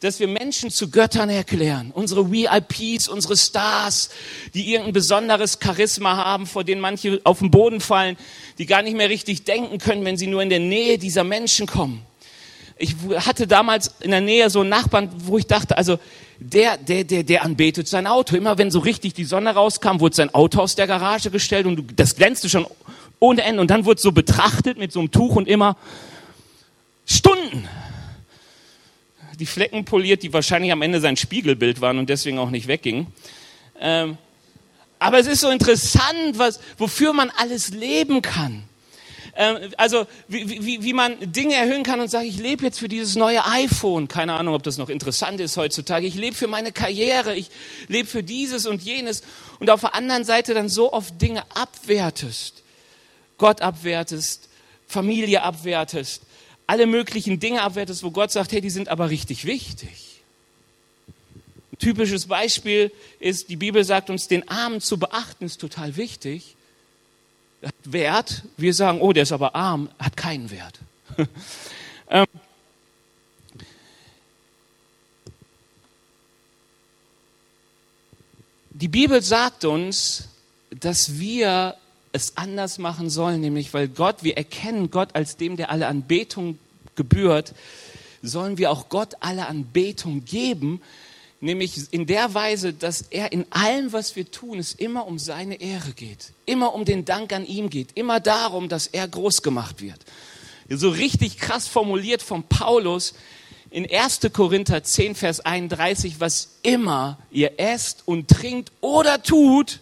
dass 0.00 0.20
wir 0.20 0.28
Menschen 0.28 0.70
zu 0.70 0.90
Göttern 0.90 1.30
erklären. 1.30 1.90
Unsere 1.94 2.30
VIPs, 2.30 3.08
unsere 3.08 3.36
Stars, 3.36 4.10
die 4.52 4.70
irgendein 4.70 4.92
besonderes 4.92 5.58
Charisma 5.62 6.16
haben, 6.16 6.46
vor 6.46 6.64
denen 6.64 6.80
manche 6.80 7.20
auf 7.24 7.38
den 7.38 7.50
Boden 7.50 7.80
fallen, 7.80 8.16
die 8.58 8.66
gar 8.66 8.82
nicht 8.82 8.96
mehr 8.96 9.08
richtig 9.08 9.44
denken 9.44 9.78
können, 9.78 10.04
wenn 10.04 10.18
sie 10.18 10.26
nur 10.26 10.42
in 10.42 10.50
der 10.50 10.60
Nähe 10.60 10.98
dieser 10.98 11.24
Menschen 11.24 11.66
kommen. 11.66 12.02
Ich 12.78 12.94
hatte 13.16 13.46
damals 13.46 13.94
in 14.00 14.10
der 14.10 14.20
Nähe 14.20 14.50
so 14.50 14.60
einen 14.60 14.68
Nachbarn, 14.68 15.10
wo 15.16 15.38
ich 15.38 15.46
dachte, 15.46 15.78
also 15.78 15.98
der, 16.38 16.76
der, 16.76 17.04
der, 17.04 17.22
der 17.22 17.44
anbetet 17.44 17.88
sein 17.88 18.06
Auto. 18.06 18.36
Immer 18.36 18.58
wenn 18.58 18.70
so 18.70 18.78
richtig 18.78 19.14
die 19.14 19.24
Sonne 19.24 19.50
rauskam, 19.50 20.00
wurde 20.00 20.16
sein 20.16 20.34
Auto 20.34 20.60
aus 20.60 20.74
der 20.74 20.86
Garage 20.86 21.30
gestellt 21.30 21.66
und 21.66 21.98
das 21.98 22.16
glänzte 22.16 22.48
schon 22.48 22.66
ohne 23.18 23.42
Ende. 23.42 23.60
Und 23.60 23.70
dann 23.70 23.84
wurde 23.84 24.00
so 24.00 24.12
betrachtet 24.12 24.78
mit 24.78 24.92
so 24.92 25.00
einem 25.00 25.10
Tuch 25.10 25.36
und 25.36 25.48
immer 25.48 25.76
Stunden 27.06 27.68
die 29.38 29.46
Flecken 29.46 29.84
poliert, 29.84 30.22
die 30.22 30.32
wahrscheinlich 30.32 30.72
am 30.72 30.82
Ende 30.82 31.00
sein 31.00 31.16
Spiegelbild 31.16 31.80
waren 31.80 31.98
und 31.98 32.08
deswegen 32.08 32.38
auch 32.38 32.50
nicht 32.50 32.68
weggingen. 32.68 33.08
Ähm, 33.78 34.16
aber 34.98 35.18
es 35.18 35.26
ist 35.26 35.40
so 35.40 35.50
interessant, 35.50 36.38
was, 36.38 36.60
wofür 36.78 37.12
man 37.12 37.30
alles 37.36 37.68
leben 37.68 38.22
kann. 38.22 38.62
Ähm, 39.36 39.72
also 39.76 40.06
wie, 40.28 40.64
wie, 40.64 40.82
wie 40.82 40.92
man 40.92 41.16
Dinge 41.20 41.54
erhöhen 41.54 41.82
kann 41.82 42.00
und 42.00 42.08
sagt, 42.10 42.24
ich 42.24 42.38
lebe 42.38 42.64
jetzt 42.64 42.78
für 42.78 42.88
dieses 42.88 43.16
neue 43.16 43.44
iPhone. 43.44 44.08
Keine 44.08 44.32
Ahnung, 44.32 44.54
ob 44.54 44.62
das 44.62 44.78
noch 44.78 44.88
interessant 44.88 45.40
ist 45.40 45.56
heutzutage. 45.56 46.06
Ich 46.06 46.14
lebe 46.14 46.34
für 46.34 46.46
meine 46.46 46.72
Karriere. 46.72 47.36
Ich 47.36 47.50
lebe 47.88 48.08
für 48.08 48.22
dieses 48.22 48.66
und 48.66 48.82
jenes. 48.82 49.22
Und 49.60 49.70
auf 49.70 49.80
der 49.80 49.94
anderen 49.94 50.24
Seite 50.24 50.54
dann 50.54 50.68
so 50.68 50.92
oft 50.92 51.20
Dinge 51.20 51.42
abwertest. 51.54 52.62
Gott 53.38 53.60
abwertest, 53.60 54.48
Familie 54.86 55.42
abwertest, 55.42 56.22
alle 56.66 56.86
möglichen 56.86 57.38
Dinge 57.38 57.62
abwertest, 57.62 58.02
wo 58.02 58.10
Gott 58.10 58.32
sagt, 58.32 58.52
hey, 58.52 58.60
die 58.60 58.70
sind 58.70 58.88
aber 58.88 59.10
richtig 59.10 59.44
wichtig. 59.44 60.22
Ein 61.72 61.78
typisches 61.78 62.26
Beispiel 62.26 62.90
ist, 63.20 63.50
die 63.50 63.56
Bibel 63.56 63.84
sagt 63.84 64.08
uns, 64.08 64.28
den 64.28 64.48
Armen 64.48 64.80
zu 64.80 64.98
beachten 64.98 65.44
ist 65.44 65.60
total 65.60 65.96
wichtig. 65.96 66.56
Hat 67.62 67.74
Wert. 67.84 68.42
Wir 68.56 68.74
sagen, 68.74 69.00
oh, 69.00 69.12
der 69.12 69.24
ist 69.24 69.32
aber 69.32 69.54
arm, 69.54 69.88
hat 69.98 70.16
keinen 70.16 70.50
Wert. 70.50 70.78
ähm, 72.10 72.26
die 78.70 78.88
Bibel 78.88 79.22
sagt 79.22 79.64
uns, 79.64 80.28
dass 80.70 81.18
wir 81.18 81.76
es 82.12 82.36
anders 82.36 82.78
machen 82.78 83.10
sollen, 83.10 83.40
nämlich 83.40 83.72
weil 83.74 83.88
Gott, 83.88 84.22
wir 84.22 84.36
erkennen 84.36 84.90
Gott 84.90 85.14
als 85.14 85.36
dem, 85.36 85.56
der 85.56 85.70
alle 85.70 85.86
Anbetung 85.86 86.58
gebührt, 86.94 87.54
sollen 88.22 88.58
wir 88.58 88.70
auch 88.70 88.88
Gott 88.88 89.16
alle 89.20 89.46
Anbetung 89.46 90.24
geben, 90.24 90.80
nämlich 91.46 91.92
in 91.92 92.06
der 92.06 92.34
Weise, 92.34 92.74
dass 92.74 93.02
er 93.02 93.32
in 93.32 93.46
allem, 93.50 93.92
was 93.92 94.16
wir 94.16 94.30
tun, 94.30 94.58
es 94.58 94.74
immer 94.74 95.06
um 95.06 95.18
seine 95.18 95.60
Ehre 95.60 95.92
geht, 95.92 96.32
immer 96.44 96.74
um 96.74 96.84
den 96.84 97.06
Dank 97.06 97.32
an 97.32 97.46
ihm 97.46 97.70
geht, 97.70 97.88
immer 97.94 98.20
darum, 98.20 98.68
dass 98.68 98.86
er 98.86 99.08
groß 99.08 99.42
gemacht 99.42 99.80
wird. 99.80 99.98
So 100.68 100.90
richtig 100.90 101.38
krass 101.38 101.66
formuliert 101.68 102.22
von 102.22 102.42
Paulus 102.42 103.14
in 103.70 103.90
1. 103.90 104.20
Korinther 104.32 104.82
10, 104.82 105.14
Vers 105.14 105.40
31, 105.40 106.20
was 106.20 106.48
immer 106.62 107.18
ihr 107.30 107.58
esst 107.58 108.02
und 108.06 108.28
trinkt 108.28 108.72
oder 108.80 109.22
tut, 109.22 109.80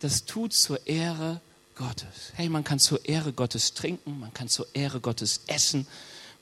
das 0.00 0.24
tut 0.24 0.52
zur 0.52 0.86
Ehre 0.86 1.40
Gottes. 1.74 2.32
Hey, 2.34 2.48
man 2.48 2.64
kann 2.64 2.78
zur 2.78 3.04
Ehre 3.04 3.32
Gottes 3.32 3.74
trinken, 3.74 4.18
man 4.18 4.32
kann 4.32 4.48
zur 4.48 4.66
Ehre 4.74 5.00
Gottes 5.00 5.42
essen, 5.46 5.86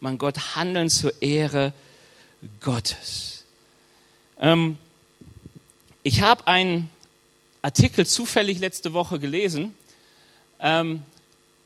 man 0.01 0.19
Gott 0.19 0.57
handeln 0.57 0.91
zur 0.91 1.13
Ehre 1.21 1.73
Gottes. 2.61 3.38
Ähm, 4.41 4.79
ich 6.03 6.23
habe 6.23 6.47
einen 6.47 6.91
Artikel 7.63 8.07
zufällig 8.07 8.59
letzte 8.59 8.93
Woche 8.93 9.19
gelesen. 9.19 9.75
Ähm, 10.61 11.03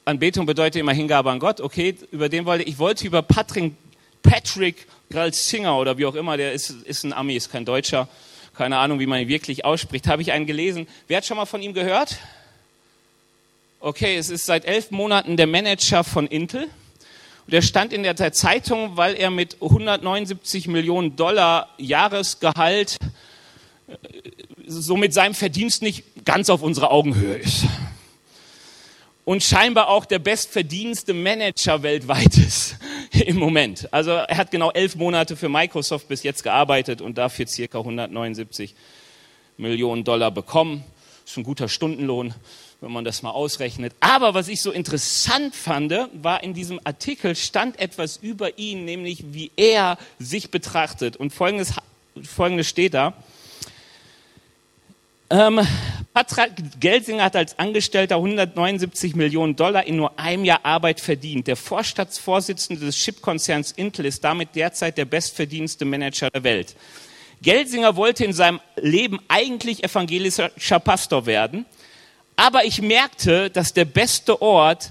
Anbetung 0.04 0.46
bedeutet 0.46 0.80
immer 0.80 0.92
Hingabe 0.92 1.30
an 1.30 1.38
Gott. 1.38 1.60
Okay, 1.60 1.96
über 2.10 2.28
den 2.28 2.44
wollte 2.44 2.64
ich 2.64 2.78
wollte 2.78 3.06
über 3.06 3.22
Patrick, 3.22 3.74
Patrick 4.22 4.86
Gralsinger 5.10 5.78
oder 5.78 5.98
wie 5.98 6.06
auch 6.06 6.14
immer, 6.14 6.36
der 6.36 6.52
ist, 6.52 6.70
ist 6.70 7.04
ein 7.04 7.12
Ami, 7.12 7.36
ist 7.36 7.52
kein 7.52 7.64
Deutscher 7.64 8.08
keine 8.54 8.78
Ahnung, 8.78 9.00
wie 9.00 9.06
man 9.06 9.20
ihn 9.20 9.28
wirklich 9.28 9.64
ausspricht, 9.64 10.06
habe 10.08 10.22
ich 10.22 10.32
einen 10.32 10.46
gelesen. 10.46 10.86
Wer 11.08 11.18
hat 11.18 11.26
schon 11.26 11.36
mal 11.36 11.46
von 11.46 11.62
ihm 11.62 11.72
gehört? 11.74 12.18
Okay, 13.80 14.16
es 14.16 14.30
ist 14.30 14.46
seit 14.46 14.64
elf 14.64 14.90
Monaten 14.90 15.36
der 15.36 15.46
Manager 15.46 16.04
von 16.04 16.26
Intel 16.26 16.68
Und 17.46 17.54
er 17.54 17.62
stand 17.62 17.92
in 17.92 18.02
der 18.02 18.32
Zeitung, 18.32 18.96
weil 18.96 19.14
er 19.14 19.30
mit 19.30 19.56
179 19.60 20.68
Millionen 20.68 21.16
Dollar 21.16 21.68
Jahresgehalt 21.78 22.98
äh, 23.88 23.94
so 24.66 24.96
mit 24.96 25.12
seinem 25.12 25.34
Verdienst 25.34 25.82
nicht 25.82 26.24
ganz 26.24 26.48
auf 26.48 26.62
unserer 26.62 26.90
Augenhöhe 26.92 27.36
ist. 27.36 27.64
Und 29.24 29.42
scheinbar 29.42 29.88
auch 29.88 30.04
der 30.04 30.18
bestverdienste 30.18 31.14
Manager 31.14 31.82
weltweit 31.82 32.36
ist 32.38 32.76
im 33.12 33.36
Moment. 33.36 33.92
Also 33.92 34.10
er 34.10 34.36
hat 34.36 34.50
genau 34.50 34.70
elf 34.72 34.96
Monate 34.96 35.36
für 35.36 35.48
Microsoft 35.48 36.08
bis 36.08 36.22
jetzt 36.24 36.42
gearbeitet 36.42 37.00
und 37.00 37.18
dafür 37.18 37.46
circa 37.46 37.78
179 37.78 38.74
Millionen 39.58 40.02
Dollar 40.02 40.30
bekommen. 40.30 40.82
Das 41.22 41.32
ist 41.32 41.36
ein 41.36 41.44
guter 41.44 41.68
Stundenlohn, 41.68 42.34
wenn 42.82 42.92
man 42.92 43.04
das 43.04 43.22
mal 43.22 43.30
ausrechnet. 43.30 43.94
Aber 44.00 44.34
was 44.34 44.48
ich 44.48 44.60
so 44.60 44.72
interessant 44.72 45.54
fand, 45.54 45.92
war 46.14 46.42
in 46.42 46.52
diesem 46.52 46.80
Artikel 46.84 47.36
stand 47.36 47.78
etwas 47.78 48.16
über 48.16 48.58
ihn, 48.58 48.84
nämlich 48.84 49.24
wie 49.32 49.52
er 49.56 49.98
sich 50.18 50.50
betrachtet. 50.50 51.16
Und 51.16 51.32
folgendes, 51.32 51.74
folgendes 52.22 52.68
steht 52.68 52.94
da. 52.94 53.14
Ähm, 55.30 55.60
Patrick 56.12 56.50
Gelsinger 56.80 57.24
hat 57.24 57.36
als 57.36 57.58
Angestellter 57.58 58.16
179 58.16 59.14
Millionen 59.14 59.56
Dollar 59.56 59.86
in 59.86 59.96
nur 59.96 60.18
einem 60.18 60.44
Jahr 60.44 60.64
Arbeit 60.64 61.00
verdient. 61.00 61.46
Der 61.46 61.56
Vorstandsvorsitzende 61.56 62.84
des 62.84 62.96
Chipkonzerns 62.96 63.72
Intel 63.72 64.06
ist 64.06 64.22
damit 64.24 64.54
derzeit 64.56 64.98
der 64.98 65.04
bestverdienste 65.04 65.84
Manager 65.84 66.30
der 66.30 66.44
Welt. 66.44 66.76
Gelsinger 67.42 67.96
wollte 67.96 68.24
in 68.24 68.32
seinem 68.32 68.60
Leben 68.76 69.20
eigentlich 69.28 69.82
evangelischer 69.82 70.80
Pastor 70.80 71.26
werden, 71.26 71.64
aber 72.42 72.64
ich 72.64 72.82
merkte, 72.82 73.50
dass 73.50 73.72
der 73.72 73.84
beste 73.84 74.42
Ort, 74.42 74.90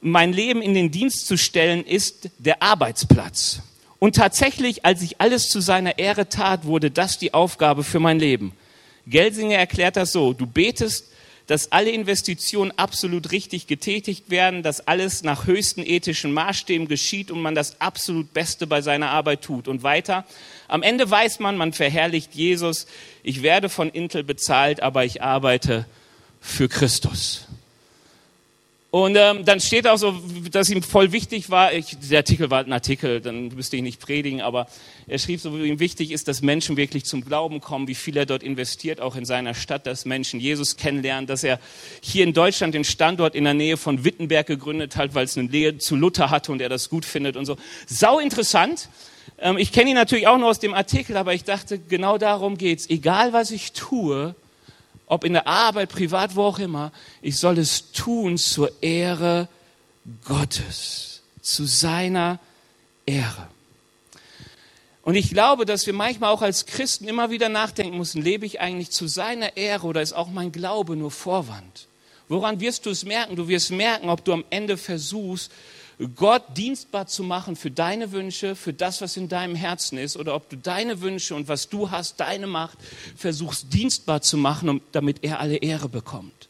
mein 0.00 0.32
Leben 0.32 0.62
in 0.62 0.72
den 0.72 0.90
Dienst 0.90 1.26
zu 1.26 1.36
stellen, 1.36 1.84
ist 1.84 2.30
der 2.38 2.62
Arbeitsplatz. 2.62 3.60
Und 3.98 4.16
tatsächlich, 4.16 4.86
als 4.86 5.02
ich 5.02 5.20
alles 5.20 5.50
zu 5.50 5.60
seiner 5.60 5.98
Ehre 5.98 6.30
tat, 6.30 6.64
wurde 6.64 6.90
das 6.90 7.18
die 7.18 7.34
Aufgabe 7.34 7.84
für 7.84 8.00
mein 8.00 8.18
Leben. 8.18 8.52
Gelsinger 9.06 9.58
erklärt 9.58 9.96
das 9.96 10.10
so, 10.10 10.32
du 10.32 10.46
betest, 10.46 11.12
dass 11.46 11.70
alle 11.70 11.90
Investitionen 11.90 12.72
absolut 12.78 13.30
richtig 13.30 13.66
getätigt 13.66 14.30
werden, 14.30 14.62
dass 14.62 14.88
alles 14.88 15.22
nach 15.22 15.46
höchsten 15.46 15.82
ethischen 15.82 16.32
Maßstäben 16.32 16.88
geschieht 16.88 17.30
und 17.30 17.42
man 17.42 17.54
das 17.54 17.78
absolut 17.78 18.32
Beste 18.32 18.66
bei 18.66 18.80
seiner 18.80 19.10
Arbeit 19.10 19.42
tut. 19.42 19.68
Und 19.68 19.82
weiter, 19.82 20.24
am 20.66 20.82
Ende 20.82 21.10
weiß 21.10 21.40
man, 21.40 21.58
man 21.58 21.74
verherrlicht 21.74 22.34
Jesus, 22.34 22.86
ich 23.22 23.42
werde 23.42 23.68
von 23.68 23.90
Intel 23.90 24.24
bezahlt, 24.24 24.82
aber 24.82 25.04
ich 25.04 25.20
arbeite 25.20 25.84
für 26.46 26.68
Christus. 26.68 27.46
Und 28.92 29.16
ähm, 29.16 29.44
dann 29.44 29.60
steht 29.60 29.86
auch 29.86 29.98
so, 29.98 30.14
dass 30.50 30.70
ihm 30.70 30.82
voll 30.82 31.12
wichtig 31.12 31.50
war, 31.50 31.74
ich, 31.74 31.98
der 32.08 32.20
Artikel 32.20 32.50
war 32.50 32.64
ein 32.64 32.72
Artikel, 32.72 33.20
dann 33.20 33.48
müsste 33.48 33.76
ich 33.76 33.82
nicht 33.82 34.00
predigen, 34.00 34.40
aber 34.40 34.68
er 35.06 35.18
schrieb 35.18 35.40
so, 35.40 35.58
wie 35.58 35.66
ihm 35.66 35.80
wichtig 35.80 36.12
ist, 36.12 36.28
dass 36.28 36.40
Menschen 36.40 36.78
wirklich 36.78 37.04
zum 37.04 37.22
Glauben 37.22 37.60
kommen, 37.60 37.88
wie 37.88 37.94
viel 37.94 38.16
er 38.16 38.24
dort 38.24 38.42
investiert, 38.42 39.00
auch 39.00 39.16
in 39.16 39.26
seiner 39.26 39.52
Stadt, 39.52 39.86
dass 39.86 40.06
Menschen 40.06 40.40
Jesus 40.40 40.76
kennenlernen, 40.78 41.26
dass 41.26 41.44
er 41.44 41.60
hier 42.00 42.24
in 42.24 42.32
Deutschland 42.32 42.74
den 42.74 42.84
Standort 42.84 43.34
in 43.34 43.44
der 43.44 43.52
Nähe 43.52 43.76
von 43.76 44.02
Wittenberg 44.04 44.46
gegründet 44.46 44.96
hat, 44.96 45.14
weil 45.14 45.24
es 45.24 45.36
eine 45.36 45.48
Nähe 45.48 45.76
zu 45.76 45.94
Luther 45.94 46.30
hatte 46.30 46.52
und 46.52 46.62
er 46.62 46.70
das 46.70 46.88
gut 46.88 47.04
findet 47.04 47.36
und 47.36 47.44
so. 47.44 47.58
Sau 47.86 48.18
interessant. 48.18 48.88
Ähm, 49.38 49.58
ich 49.58 49.72
kenne 49.72 49.90
ihn 49.90 49.96
natürlich 49.96 50.26
auch 50.26 50.38
nur 50.38 50.48
aus 50.48 50.60
dem 50.60 50.72
Artikel, 50.72 51.18
aber 51.18 51.34
ich 51.34 51.44
dachte, 51.44 51.78
genau 51.78 52.16
darum 52.16 52.56
geht's. 52.56 52.88
Egal 52.88 53.34
was 53.34 53.50
ich 53.50 53.72
tue, 53.72 54.34
ob 55.06 55.24
in 55.24 55.32
der 55.32 55.46
Arbeit, 55.46 55.88
privat, 55.88 56.36
wo 56.36 56.42
auch 56.44 56.58
immer, 56.58 56.92
ich 57.22 57.38
soll 57.38 57.58
es 57.58 57.92
tun 57.92 58.38
zur 58.38 58.70
Ehre 58.82 59.48
Gottes, 60.24 61.22
zu 61.40 61.64
seiner 61.64 62.38
Ehre. 63.06 63.48
Und 65.02 65.14
ich 65.14 65.30
glaube, 65.30 65.66
dass 65.66 65.86
wir 65.86 65.94
manchmal 65.94 66.32
auch 66.32 66.42
als 66.42 66.66
Christen 66.66 67.06
immer 67.06 67.30
wieder 67.30 67.48
nachdenken 67.48 67.96
müssen, 67.96 68.22
lebe 68.22 68.44
ich 68.44 68.60
eigentlich 68.60 68.90
zu 68.90 69.06
seiner 69.06 69.56
Ehre 69.56 69.86
oder 69.86 70.02
ist 70.02 70.12
auch 70.12 70.28
mein 70.28 70.50
Glaube 70.50 70.96
nur 70.96 71.12
Vorwand? 71.12 71.86
Woran 72.28 72.58
wirst 72.58 72.86
du 72.86 72.90
es 72.90 73.04
merken? 73.04 73.36
Du 73.36 73.46
wirst 73.46 73.70
merken, 73.70 74.10
ob 74.10 74.24
du 74.24 74.32
am 74.32 74.44
Ende 74.50 74.76
versuchst, 74.76 75.52
Gott 76.14 76.42
dienstbar 76.56 77.06
zu 77.06 77.22
machen 77.22 77.56
für 77.56 77.70
deine 77.70 78.12
Wünsche, 78.12 78.54
für 78.54 78.74
das, 78.74 79.00
was 79.00 79.16
in 79.16 79.30
deinem 79.30 79.54
Herzen 79.54 79.96
ist, 79.96 80.16
oder 80.16 80.34
ob 80.34 80.50
du 80.50 80.56
deine 80.56 81.00
Wünsche 81.00 81.34
und 81.34 81.48
was 81.48 81.70
du 81.70 81.90
hast, 81.90 82.20
deine 82.20 82.46
Macht, 82.46 82.76
versuchst 83.16 83.72
dienstbar 83.72 84.20
zu 84.20 84.36
machen, 84.36 84.82
damit 84.92 85.24
er 85.24 85.40
alle 85.40 85.56
Ehre 85.56 85.88
bekommt. 85.88 86.48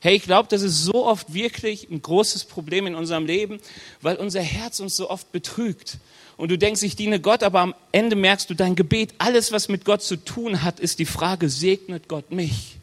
Hey, 0.00 0.16
ich 0.16 0.22
glaube, 0.22 0.48
das 0.48 0.62
ist 0.62 0.82
so 0.82 1.06
oft 1.06 1.32
wirklich 1.32 1.88
ein 1.90 2.02
großes 2.02 2.44
Problem 2.46 2.86
in 2.86 2.94
unserem 2.94 3.26
Leben, 3.26 3.60
weil 4.00 4.16
unser 4.16 4.40
Herz 4.40 4.80
uns 4.80 4.96
so 4.96 5.08
oft 5.08 5.30
betrügt. 5.30 5.98
Und 6.38 6.50
du 6.50 6.56
denkst, 6.56 6.82
ich 6.82 6.96
diene 6.96 7.20
Gott, 7.20 7.42
aber 7.42 7.60
am 7.60 7.74
Ende 7.92 8.16
merkst 8.16 8.48
du, 8.48 8.54
dein 8.54 8.74
Gebet, 8.74 9.12
alles, 9.18 9.52
was 9.52 9.68
mit 9.68 9.84
Gott 9.84 10.02
zu 10.02 10.16
tun 10.16 10.62
hat, 10.62 10.80
ist 10.80 10.98
die 10.98 11.04
Frage, 11.04 11.50
segnet 11.50 12.08
Gott 12.08 12.32
mich? 12.32 12.79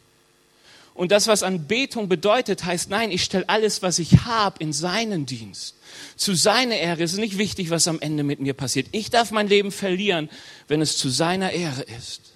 Und 0.98 1.12
das, 1.12 1.28
was 1.28 1.44
Anbetung 1.44 2.08
bedeutet, 2.08 2.64
heißt, 2.64 2.90
nein, 2.90 3.12
ich 3.12 3.22
stelle 3.22 3.48
alles, 3.48 3.82
was 3.82 4.00
ich 4.00 4.24
habe, 4.24 4.56
in 4.58 4.72
seinen 4.72 5.26
Dienst. 5.26 5.76
Zu 6.16 6.34
seiner 6.34 6.74
Ehre 6.74 7.04
Es 7.04 7.12
ist 7.12 7.20
nicht 7.20 7.38
wichtig, 7.38 7.70
was 7.70 7.86
am 7.86 8.00
Ende 8.00 8.24
mit 8.24 8.40
mir 8.40 8.52
passiert. 8.52 8.88
Ich 8.90 9.08
darf 9.08 9.30
mein 9.30 9.46
Leben 9.46 9.70
verlieren, 9.70 10.28
wenn 10.66 10.82
es 10.82 10.96
zu 10.96 11.08
seiner 11.08 11.52
Ehre 11.52 11.82
ist. 11.82 12.32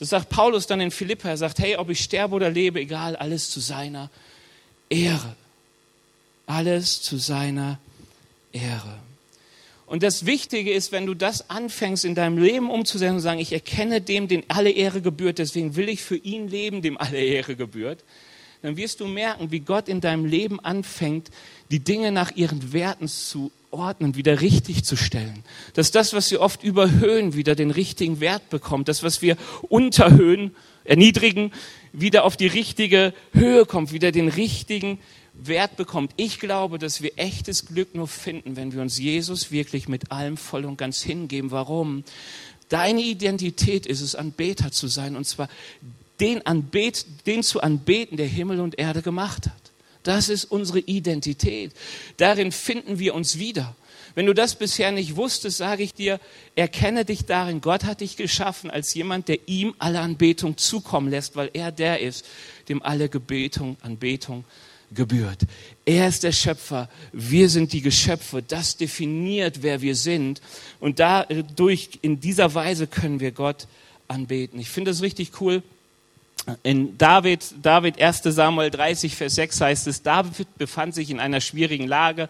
Das 0.00 0.08
sagt 0.08 0.28
Paulus 0.28 0.66
dann 0.66 0.80
in 0.80 0.90
Philippa. 0.90 1.28
Er 1.28 1.36
sagt, 1.36 1.60
hey, 1.60 1.76
ob 1.76 1.88
ich 1.88 2.00
sterbe 2.00 2.34
oder 2.34 2.50
lebe, 2.50 2.80
egal, 2.80 3.14
alles 3.14 3.48
zu 3.48 3.60
seiner 3.60 4.10
Ehre. 4.88 5.36
Alles 6.46 7.02
zu 7.02 7.16
seiner 7.16 7.78
Ehre. 8.50 8.98
Und 9.90 10.04
das 10.04 10.24
Wichtige 10.24 10.72
ist, 10.72 10.92
wenn 10.92 11.04
du 11.04 11.14
das 11.14 11.50
anfängst 11.50 12.04
in 12.04 12.14
deinem 12.14 12.38
Leben 12.38 12.70
umzusetzen 12.70 13.16
und 13.16 13.20
sagen, 13.20 13.40
ich 13.40 13.52
erkenne 13.52 14.00
dem, 14.00 14.28
den 14.28 14.44
alle 14.46 14.70
Ehre 14.70 15.00
gebührt, 15.00 15.38
deswegen 15.38 15.74
will 15.74 15.88
ich 15.88 16.00
für 16.00 16.14
ihn 16.14 16.46
leben, 16.46 16.80
dem 16.80 16.96
alle 16.96 17.18
Ehre 17.18 17.56
gebührt, 17.56 18.04
dann 18.62 18.76
wirst 18.76 19.00
du 19.00 19.08
merken, 19.08 19.50
wie 19.50 19.58
Gott 19.58 19.88
in 19.88 20.00
deinem 20.00 20.26
Leben 20.26 20.60
anfängt, 20.60 21.32
die 21.72 21.80
Dinge 21.80 22.12
nach 22.12 22.30
ihren 22.36 22.72
Werten 22.72 23.08
zu 23.08 23.50
ordnen, 23.72 24.14
wieder 24.14 24.40
richtig 24.40 24.84
zu 24.84 24.94
stellen. 24.94 25.42
Dass 25.74 25.90
das, 25.90 26.12
was 26.12 26.30
wir 26.30 26.40
oft 26.40 26.62
überhöhen, 26.62 27.34
wieder 27.34 27.56
den 27.56 27.72
richtigen 27.72 28.20
Wert 28.20 28.48
bekommt. 28.48 28.86
Das, 28.86 29.02
was 29.02 29.22
wir 29.22 29.36
unterhöhen, 29.62 30.54
erniedrigen, 30.84 31.50
wieder 31.92 32.22
auf 32.22 32.36
die 32.36 32.46
richtige 32.46 33.12
Höhe 33.32 33.66
kommt, 33.66 33.92
wieder 33.92 34.12
den 34.12 34.28
richtigen 34.28 35.00
Wert 35.46 35.76
bekommt. 35.76 36.12
Ich 36.16 36.38
glaube, 36.38 36.78
dass 36.78 37.02
wir 37.02 37.12
echtes 37.16 37.66
Glück 37.66 37.94
nur 37.94 38.08
finden, 38.08 38.56
wenn 38.56 38.72
wir 38.72 38.82
uns 38.82 38.98
Jesus 38.98 39.50
wirklich 39.50 39.88
mit 39.88 40.12
allem 40.12 40.36
voll 40.36 40.64
und 40.64 40.76
ganz 40.76 41.02
hingeben. 41.02 41.50
Warum? 41.50 42.04
Deine 42.68 43.00
Identität 43.00 43.86
ist 43.86 44.00
es, 44.00 44.14
Anbeter 44.14 44.70
zu 44.70 44.86
sein, 44.86 45.16
und 45.16 45.26
zwar 45.26 45.48
den, 46.20 46.46
Anbet, 46.46 47.06
den 47.26 47.42
zu 47.42 47.60
anbeten, 47.62 48.16
der 48.16 48.26
Himmel 48.26 48.60
und 48.60 48.78
Erde 48.78 49.02
gemacht 49.02 49.46
hat. 49.46 49.54
Das 50.02 50.28
ist 50.28 50.44
unsere 50.44 50.80
Identität. 50.80 51.72
Darin 52.16 52.52
finden 52.52 52.98
wir 52.98 53.14
uns 53.14 53.38
wieder. 53.38 53.74
Wenn 54.14 54.26
du 54.26 54.34
das 54.34 54.54
bisher 54.54 54.92
nicht 54.92 55.16
wusstest, 55.16 55.58
sage 55.58 55.82
ich 55.82 55.94
dir, 55.94 56.20
erkenne 56.56 57.04
dich 57.04 57.26
darin. 57.26 57.60
Gott 57.60 57.84
hat 57.84 58.00
dich 58.00 58.16
geschaffen 58.16 58.70
als 58.70 58.92
jemand, 58.94 59.28
der 59.28 59.48
ihm 59.48 59.74
alle 59.78 60.00
Anbetung 60.00 60.56
zukommen 60.56 61.10
lässt, 61.10 61.36
weil 61.36 61.50
er 61.52 61.70
der 61.70 62.00
ist, 62.00 62.24
dem 62.68 62.82
alle 62.82 63.08
Gebetung, 63.08 63.76
Anbetung 63.82 64.44
gebührt. 64.94 65.40
Er 65.84 66.08
ist 66.08 66.22
der 66.22 66.32
Schöpfer, 66.32 66.88
wir 67.12 67.48
sind 67.48 67.72
die 67.72 67.80
Geschöpfe. 67.80 68.42
Das 68.42 68.76
definiert, 68.76 69.62
wer 69.62 69.80
wir 69.80 69.94
sind. 69.94 70.40
Und 70.80 70.98
dadurch, 70.98 71.98
in 72.02 72.20
dieser 72.20 72.54
Weise 72.54 72.86
können 72.86 73.20
wir 73.20 73.32
Gott 73.32 73.66
anbeten. 74.08 74.58
Ich 74.60 74.68
finde 74.68 74.90
es 74.90 75.02
richtig 75.02 75.40
cool. 75.40 75.62
In 76.62 76.96
David, 76.98 77.44
David 77.62 78.00
1. 78.00 78.22
Samuel 78.24 78.70
30, 78.70 79.14
Vers 79.14 79.34
6 79.36 79.60
heißt 79.60 79.86
es, 79.86 80.02
David 80.02 80.56
befand 80.58 80.94
sich 80.94 81.10
in 81.10 81.20
einer 81.20 81.40
schwierigen 81.40 81.86
Lage. 81.86 82.28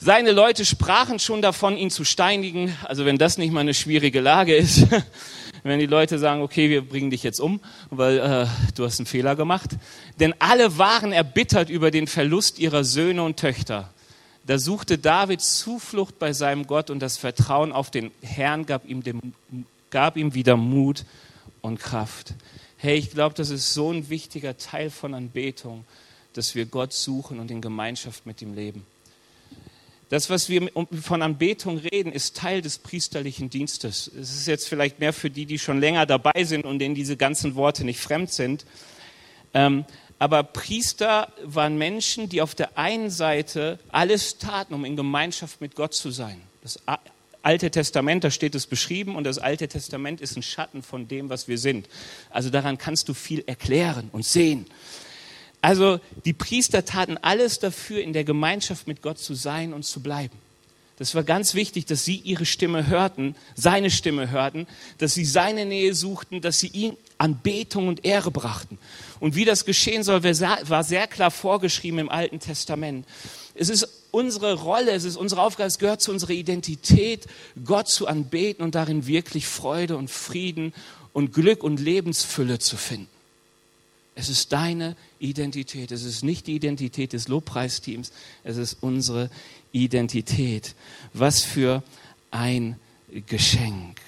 Seine 0.00 0.32
Leute 0.32 0.64
sprachen 0.64 1.18
schon 1.18 1.42
davon, 1.42 1.76
ihn 1.76 1.90
zu 1.90 2.04
steinigen. 2.04 2.76
Also 2.84 3.04
wenn 3.04 3.18
das 3.18 3.38
nicht 3.38 3.52
mal 3.52 3.60
eine 3.60 3.74
schwierige 3.74 4.20
Lage 4.20 4.54
ist, 4.54 4.86
wenn 5.62 5.78
die 5.78 5.86
Leute 5.86 6.18
sagen, 6.18 6.42
okay, 6.42 6.70
wir 6.70 6.82
bringen 6.82 7.10
dich 7.10 7.22
jetzt 7.22 7.40
um, 7.40 7.60
weil 7.90 8.18
äh, 8.18 8.46
du 8.74 8.84
hast 8.84 8.98
einen 8.98 9.06
Fehler 9.06 9.36
gemacht. 9.36 9.70
Denn 10.20 10.34
alle 10.38 10.78
waren 10.78 11.12
erbittert 11.12 11.70
über 11.70 11.90
den 11.90 12.06
Verlust 12.06 12.58
ihrer 12.58 12.84
Söhne 12.84 13.22
und 13.22 13.38
Töchter. 13.38 13.90
Da 14.46 14.58
suchte 14.58 14.96
David 14.96 15.42
Zuflucht 15.42 16.18
bei 16.18 16.32
seinem 16.32 16.66
Gott 16.66 16.88
und 16.88 17.00
das 17.00 17.18
Vertrauen 17.18 17.70
auf 17.70 17.90
den 17.90 18.10
Herrn 18.22 18.64
gab 18.64 18.86
ihm, 18.86 19.02
dem, 19.02 19.34
gab 19.90 20.16
ihm 20.16 20.32
wieder 20.34 20.56
Mut 20.56 21.04
und 21.60 21.78
Kraft. 21.78 22.32
Hey, 22.78 22.96
ich 22.96 23.10
glaube, 23.10 23.34
das 23.34 23.50
ist 23.50 23.74
so 23.74 23.92
ein 23.92 24.08
wichtiger 24.08 24.56
Teil 24.56 24.90
von 24.90 25.12
Anbetung, 25.12 25.84
dass 26.32 26.54
wir 26.54 26.64
Gott 26.64 26.92
suchen 26.92 27.40
und 27.40 27.50
in 27.50 27.60
Gemeinschaft 27.60 28.24
mit 28.24 28.40
ihm 28.40 28.54
leben. 28.54 28.86
Das, 30.10 30.30
was 30.30 30.48
wir 30.48 30.70
von 31.02 31.20
Anbetung 31.20 31.78
reden, 31.78 32.12
ist 32.12 32.36
Teil 32.36 32.62
des 32.62 32.78
priesterlichen 32.78 33.50
Dienstes. 33.50 34.10
Es 34.18 34.34
ist 34.34 34.46
jetzt 34.46 34.68
vielleicht 34.68 35.00
mehr 35.00 35.12
für 35.12 35.28
die, 35.28 35.44
die 35.44 35.58
schon 35.58 35.80
länger 35.80 36.06
dabei 36.06 36.44
sind 36.44 36.64
und 36.64 36.78
denen 36.78 36.94
diese 36.94 37.16
ganzen 37.16 37.56
Worte 37.56 37.84
nicht 37.84 38.00
fremd 38.00 38.32
sind. 38.32 38.64
Ähm, 39.52 39.84
aber 40.18 40.42
Priester 40.42 41.32
waren 41.44 41.76
Menschen, 41.76 42.28
die 42.28 42.40
auf 42.40 42.54
der 42.54 42.76
einen 42.78 43.10
Seite 43.10 43.78
alles 43.90 44.38
taten, 44.38 44.74
um 44.74 44.84
in 44.84 44.96
Gemeinschaft 44.96 45.60
mit 45.60 45.74
Gott 45.74 45.94
zu 45.94 46.10
sein. 46.10 46.40
Das 46.62 46.80
Alte 47.42 47.70
Testament, 47.70 48.24
da 48.24 48.30
steht 48.30 48.54
es 48.54 48.66
beschrieben 48.66 49.14
und 49.14 49.24
das 49.24 49.38
Alte 49.38 49.68
Testament 49.68 50.20
ist 50.20 50.36
ein 50.36 50.42
Schatten 50.42 50.82
von 50.82 51.06
dem, 51.06 51.28
was 51.28 51.48
wir 51.48 51.58
sind. 51.58 51.88
Also 52.30 52.50
daran 52.50 52.78
kannst 52.78 53.08
du 53.08 53.14
viel 53.14 53.44
erklären 53.46 54.08
und 54.12 54.24
sehen. 54.24 54.66
Also 55.68 56.00
die 56.24 56.32
Priester 56.32 56.86
taten 56.86 57.18
alles 57.18 57.58
dafür, 57.58 58.00
in 58.00 58.14
der 58.14 58.24
Gemeinschaft 58.24 58.88
mit 58.88 59.02
Gott 59.02 59.18
zu 59.18 59.34
sein 59.34 59.74
und 59.74 59.82
zu 59.82 60.00
bleiben. 60.00 60.34
Das 60.96 61.14
war 61.14 61.24
ganz 61.24 61.52
wichtig, 61.52 61.84
dass 61.84 62.06
sie 62.06 62.16
ihre 62.16 62.46
Stimme 62.46 62.86
hörten, 62.86 63.36
seine 63.54 63.90
Stimme 63.90 64.30
hörten, 64.30 64.66
dass 64.96 65.12
sie 65.12 65.26
seine 65.26 65.66
Nähe 65.66 65.92
suchten, 65.92 66.40
dass 66.40 66.58
sie 66.58 66.68
ihn 66.68 66.96
Anbetung 67.18 67.86
und 67.86 68.06
Ehre 68.06 68.30
brachten. 68.30 68.78
Und 69.20 69.34
wie 69.34 69.44
das 69.44 69.66
geschehen 69.66 70.04
soll, 70.04 70.24
war 70.24 70.84
sehr 70.84 71.06
klar 71.06 71.30
vorgeschrieben 71.30 71.98
im 71.98 72.08
Alten 72.08 72.40
Testament. 72.40 73.04
Es 73.54 73.68
ist 73.68 73.86
unsere 74.10 74.54
Rolle, 74.54 74.92
es 74.92 75.04
ist 75.04 75.18
unsere 75.18 75.42
Aufgabe, 75.42 75.66
es 75.66 75.78
gehört 75.78 76.00
zu 76.00 76.12
unserer 76.12 76.30
Identität, 76.30 77.26
Gott 77.62 77.88
zu 77.88 78.06
anbeten 78.06 78.64
und 78.64 78.74
darin 78.74 79.06
wirklich 79.06 79.46
Freude 79.46 79.98
und 79.98 80.10
Frieden 80.10 80.72
und 81.12 81.34
Glück 81.34 81.62
und 81.62 81.78
Lebensfülle 81.78 82.58
zu 82.58 82.78
finden. 82.78 83.17
Es 84.18 84.28
ist 84.28 84.52
deine 84.52 84.96
Identität. 85.20 85.92
Es 85.92 86.02
ist 86.02 86.24
nicht 86.24 86.48
die 86.48 86.56
Identität 86.56 87.12
des 87.12 87.28
Lobpreisteams. 87.28 88.10
Es 88.42 88.56
ist 88.56 88.78
unsere 88.80 89.30
Identität. 89.70 90.74
Was 91.12 91.44
für 91.44 91.84
ein 92.32 92.80
Geschenk. 93.28 94.00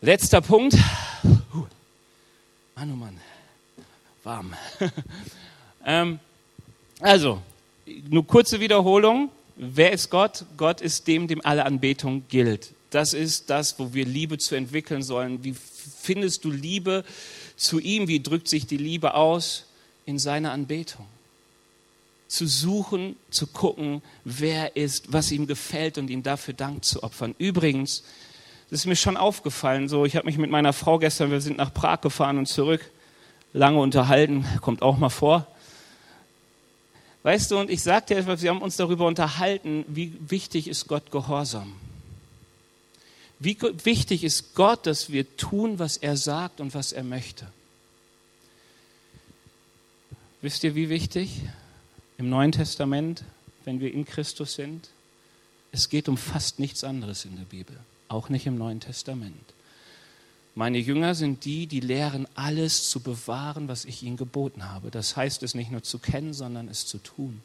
Letzter 0.00 0.42
Punkt. 0.42 0.76
Mann, 1.24 2.92
oh 2.92 2.96
Mann. 2.96 3.20
Warm. 4.22 4.54
ähm, 5.84 6.20
also, 7.00 7.42
nur 8.10 8.24
kurze 8.28 8.60
Wiederholung. 8.60 9.28
Wer 9.56 9.90
ist 9.90 10.08
Gott? 10.08 10.44
Gott 10.56 10.80
ist 10.80 11.08
dem, 11.08 11.26
dem 11.26 11.44
alle 11.44 11.66
Anbetung 11.66 12.22
gilt. 12.28 12.72
Das 12.92 13.14
ist 13.14 13.48
das, 13.48 13.78
wo 13.78 13.94
wir 13.94 14.04
Liebe 14.04 14.36
zu 14.36 14.54
entwickeln 14.54 15.02
sollen. 15.02 15.42
Wie 15.42 15.54
findest 15.54 16.44
du 16.44 16.50
Liebe 16.50 17.04
zu 17.56 17.80
ihm? 17.80 18.06
Wie 18.06 18.22
drückt 18.22 18.48
sich 18.48 18.66
die 18.66 18.76
Liebe 18.76 19.14
aus? 19.14 19.64
In 20.04 20.18
seiner 20.18 20.52
Anbetung. 20.52 21.06
Zu 22.28 22.46
suchen, 22.46 23.16
zu 23.30 23.46
gucken, 23.46 24.02
wer 24.24 24.76
ist, 24.76 25.10
was 25.10 25.32
ihm 25.32 25.46
gefällt 25.46 25.96
und 25.96 26.10
ihm 26.10 26.22
dafür 26.22 26.52
Dank 26.52 26.84
zu 26.84 27.02
opfern. 27.02 27.34
Übrigens, 27.38 28.04
das 28.68 28.80
ist 28.80 28.86
mir 28.86 28.96
schon 28.96 29.16
aufgefallen, 29.16 29.88
so, 29.88 30.04
ich 30.04 30.16
habe 30.16 30.26
mich 30.26 30.38
mit 30.38 30.50
meiner 30.50 30.72
Frau 30.72 30.98
gestern, 30.98 31.30
wir 31.30 31.40
sind 31.40 31.58
nach 31.58 31.72
Prag 31.72 32.00
gefahren 32.00 32.38
und 32.38 32.46
zurück, 32.46 32.90
lange 33.52 33.78
unterhalten, 33.78 34.44
kommt 34.60 34.82
auch 34.82 34.98
mal 34.98 35.08
vor. 35.08 35.46
Weißt 37.22 37.50
du, 37.50 37.58
und 37.58 37.70
ich 37.70 37.82
sagte 37.82 38.16
etwas, 38.16 38.42
wir 38.42 38.50
haben 38.50 38.62
uns 38.62 38.76
darüber 38.76 39.06
unterhalten, 39.06 39.84
wie 39.88 40.12
wichtig 40.28 40.68
ist 40.68 40.88
Gott 40.88 41.10
Gehorsam. 41.10 41.74
Wie 43.42 43.58
wichtig 43.60 44.22
ist 44.22 44.54
Gott, 44.54 44.86
dass 44.86 45.10
wir 45.10 45.36
tun, 45.36 45.80
was 45.80 45.96
er 45.96 46.16
sagt 46.16 46.60
und 46.60 46.74
was 46.74 46.92
er 46.92 47.02
möchte. 47.02 47.48
Wisst 50.42 50.62
ihr, 50.62 50.76
wie 50.76 50.88
wichtig? 50.88 51.40
Im 52.18 52.28
Neuen 52.28 52.52
Testament, 52.52 53.24
wenn 53.64 53.80
wir 53.80 53.92
in 53.92 54.04
Christus 54.04 54.54
sind, 54.54 54.90
es 55.72 55.88
geht 55.88 56.08
um 56.08 56.16
fast 56.16 56.60
nichts 56.60 56.84
anderes 56.84 57.24
in 57.24 57.34
der 57.36 57.44
Bibel, 57.44 57.76
auch 58.06 58.28
nicht 58.28 58.46
im 58.46 58.56
Neuen 58.56 58.78
Testament. 58.78 59.54
Meine 60.54 60.78
Jünger 60.78 61.16
sind 61.16 61.44
die, 61.44 61.66
die 61.66 61.80
lehren, 61.80 62.28
alles 62.36 62.90
zu 62.90 63.00
bewahren, 63.00 63.66
was 63.66 63.86
ich 63.86 64.04
ihnen 64.04 64.16
geboten 64.16 64.70
habe. 64.70 64.92
Das 64.92 65.16
heißt 65.16 65.42
es 65.42 65.56
nicht 65.56 65.72
nur 65.72 65.82
zu 65.82 65.98
kennen, 65.98 66.32
sondern 66.32 66.68
es 66.68 66.86
zu 66.86 66.98
tun. 66.98 67.42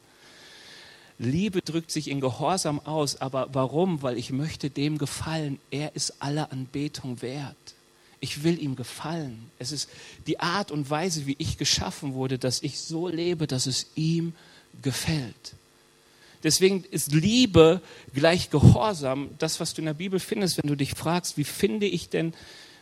Liebe 1.18 1.62
drückt 1.62 1.90
sich 1.90 2.08
in 2.08 2.20
Gehorsam 2.20 2.78
aus, 2.80 3.20
aber 3.20 3.48
warum? 3.52 4.02
Weil 4.02 4.16
ich 4.18 4.30
möchte 4.30 4.70
dem 4.70 4.98
gefallen. 4.98 5.58
Er 5.70 5.96
ist 5.96 6.22
aller 6.22 6.52
Anbetung 6.52 7.22
wert. 7.22 7.56
Ich 8.20 8.44
will 8.44 8.60
ihm 8.60 8.76
gefallen. 8.76 9.50
Es 9.58 9.72
ist 9.72 9.90
die 10.26 10.40
Art 10.40 10.70
und 10.70 10.90
Weise, 10.90 11.26
wie 11.26 11.36
ich 11.38 11.58
geschaffen 11.58 12.14
wurde, 12.14 12.38
dass 12.38 12.62
ich 12.62 12.80
so 12.80 13.08
lebe, 13.08 13.46
dass 13.46 13.66
es 13.66 13.86
ihm 13.94 14.32
gefällt. 14.82 15.54
Deswegen 16.44 16.84
ist 16.84 17.12
Liebe 17.12 17.80
gleich 18.14 18.50
Gehorsam, 18.50 19.30
das, 19.38 19.58
was 19.58 19.74
du 19.74 19.82
in 19.82 19.86
der 19.86 19.94
Bibel 19.94 20.20
findest, 20.20 20.58
wenn 20.58 20.68
du 20.68 20.76
dich 20.76 20.92
fragst, 20.92 21.36
wie 21.36 21.44
finde 21.44 21.86
ich 21.86 22.10
denn 22.10 22.32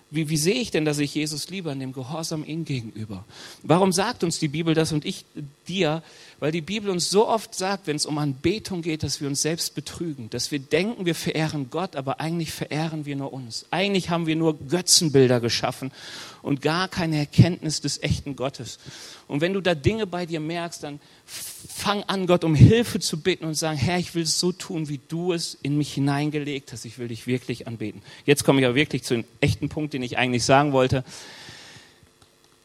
wie, 0.08 0.28
wie 0.28 0.36
sehe 0.36 0.54
ich 0.54 0.70
denn, 0.70 0.84
dass 0.84 0.98
ich 0.98 1.14
Jesus 1.14 1.48
liebe 1.50 1.70
an 1.70 1.80
dem 1.80 1.92
Gehorsam 1.92 2.44
ihm 2.44 2.64
gegenüber? 2.64 3.24
Warum 3.64 3.92
sagt 3.92 4.22
uns 4.22 4.38
die 4.38 4.46
Bibel 4.46 4.72
das 4.72 4.92
und 4.92 5.04
ich 5.04 5.24
dir? 5.66 6.00
Weil 6.38 6.52
die 6.52 6.60
Bibel 6.60 6.90
uns 6.90 7.10
so 7.10 7.26
oft 7.26 7.54
sagt, 7.54 7.88
wenn 7.88 7.96
es 7.96 8.06
um 8.06 8.18
Anbetung 8.18 8.82
geht, 8.82 9.02
dass 9.02 9.20
wir 9.20 9.26
uns 9.26 9.42
selbst 9.42 9.74
betrügen, 9.74 10.30
dass 10.30 10.52
wir 10.52 10.60
denken, 10.60 11.06
wir 11.06 11.16
verehren 11.16 11.70
Gott, 11.70 11.96
aber 11.96 12.20
eigentlich 12.20 12.52
verehren 12.52 13.04
wir 13.04 13.16
nur 13.16 13.32
uns. 13.32 13.66
Eigentlich 13.70 14.08
haben 14.08 14.26
wir 14.26 14.36
nur 14.36 14.56
Götzenbilder 14.68 15.40
geschaffen 15.40 15.90
und 16.42 16.62
gar 16.62 16.86
keine 16.86 17.18
Erkenntnis 17.18 17.80
des 17.80 18.00
echten 18.00 18.36
Gottes. 18.36 18.78
Und 19.26 19.40
wenn 19.40 19.54
du 19.54 19.60
da 19.60 19.74
Dinge 19.74 20.06
bei 20.06 20.24
dir 20.24 20.38
merkst, 20.38 20.84
dann 20.84 21.00
fang 21.76 22.02
an, 22.04 22.26
Gott 22.26 22.42
um 22.42 22.54
Hilfe 22.54 23.00
zu 23.00 23.20
bitten 23.20 23.44
und 23.44 23.54
sagen, 23.54 23.76
Herr, 23.76 23.98
ich 23.98 24.14
will 24.14 24.22
es 24.22 24.40
so 24.40 24.50
tun, 24.50 24.88
wie 24.88 24.98
du 25.08 25.34
es 25.34 25.58
in 25.62 25.76
mich 25.76 25.92
hineingelegt 25.92 26.72
hast. 26.72 26.86
Ich 26.86 26.98
will 26.98 27.08
dich 27.08 27.26
wirklich 27.26 27.66
anbeten. 27.66 28.00
Jetzt 28.24 28.44
komme 28.44 28.60
ich 28.60 28.66
aber 28.66 28.74
wirklich 28.74 29.02
zu 29.02 29.14
dem 29.14 29.24
echten 29.42 29.68
Punkt, 29.68 29.92
den 29.92 30.02
ich 30.02 30.16
eigentlich 30.16 30.44
sagen 30.44 30.72
wollte. 30.72 31.04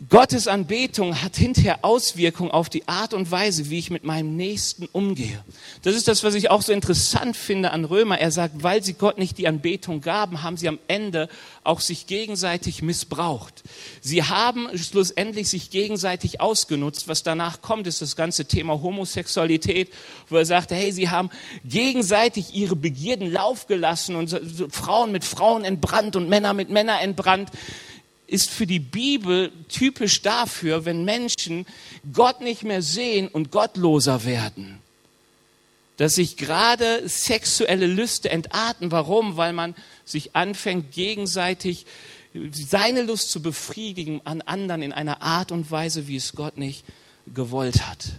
Gottes 0.10 0.48
Anbetung 0.48 1.22
hat 1.22 1.36
hinterher 1.36 1.86
Auswirkungen 1.86 2.50
auf 2.50 2.70
die 2.70 2.88
Art 2.88 3.14
und 3.14 3.30
Weise, 3.30 3.70
wie 3.70 3.78
ich 3.78 3.92
mit 3.92 4.04
meinem 4.04 4.36
Nächsten 4.36 4.88
umgehe. 4.92 5.44
Das 5.84 5.96
ist 5.96 6.08
das, 6.08 6.24
was 6.24 6.34
ich 6.34 6.50
auch 6.50 6.64
so 6.64 6.74
interessant 6.74 7.38
finde 7.38 7.70
an 7.70 7.86
Römer. 7.86 8.18
Er 8.18 8.32
sagt, 8.32 8.64
weil 8.64 8.82
sie 8.82 8.94
Gott 8.94 9.20
nicht 9.20 9.38
die 9.38 9.48
Anbetung 9.48 10.02
gaben, 10.02 10.42
haben 10.42 10.58
sie 10.58 10.68
am 10.68 10.80
Ende 10.88 11.30
auch 11.64 11.82
sich 11.82 12.08
gegenseitig 12.08 12.82
missbraucht. 12.82 13.62
Sie 14.02 14.24
haben 14.24 14.76
schlussendlich 14.76 15.50
sich 15.50 15.70
gegenseitig 15.70 16.42
ausgenutzt. 16.42 17.08
Was 17.08 17.22
danach 17.22 17.62
kommt, 17.62 17.86
ist 17.86 18.02
das 18.02 18.16
ganze 18.16 18.46
Thema 18.46 18.82
Homosexualität, 18.82 19.94
wo 20.30 20.38
er 20.38 20.46
sagt, 20.46 20.72
hey, 20.72 20.92
sie 20.92 21.10
haben 21.10 21.30
gegenseitig 21.64 22.56
ihre 22.56 22.76
Begierden 22.76 23.32
Lauf 23.32 23.68
gelassen 23.68 24.16
und 24.16 24.36
Frauen 24.72 25.12
mit 25.12 25.24
Frauen 25.26 25.64
entbrannt 25.64 26.16
und 26.16 26.28
Männer 26.28 26.54
mit 26.54 26.72
Männern 26.72 27.02
entbrannt 27.02 27.52
ist 28.32 28.50
für 28.50 28.66
die 28.66 28.80
Bibel 28.80 29.52
typisch 29.68 30.22
dafür, 30.22 30.86
wenn 30.86 31.04
Menschen 31.04 31.66
Gott 32.14 32.42
nicht 32.42 32.64
mehr 32.64 32.82
sehen 32.82 33.28
und 33.28 33.52
gottloser 33.52 34.24
werden. 34.24 34.80
Dass 35.98 36.14
sich 36.14 36.38
gerade 36.38 37.08
sexuelle 37.08 37.88
Lüste 37.88 38.30
entarten. 38.30 38.92
Warum? 38.92 39.38
Weil 39.38 39.54
man 39.54 39.76
sich 40.06 40.36
anfängt, 40.36 40.94
gegenseitig 40.94 41.86
seine 42.52 43.02
Lust 43.02 43.30
zu 43.30 43.42
befriedigen 43.42 44.22
an 44.24 44.42
anderen 44.42 44.82
in 44.82 44.94
einer 44.94 45.22
Art 45.22 45.52
und 45.52 45.70
Weise, 45.70 46.08
wie 46.08 46.16
es 46.16 46.34
Gott 46.34 46.58
nicht 46.58 46.86
gewollt 47.34 47.86
hat. 47.88 48.14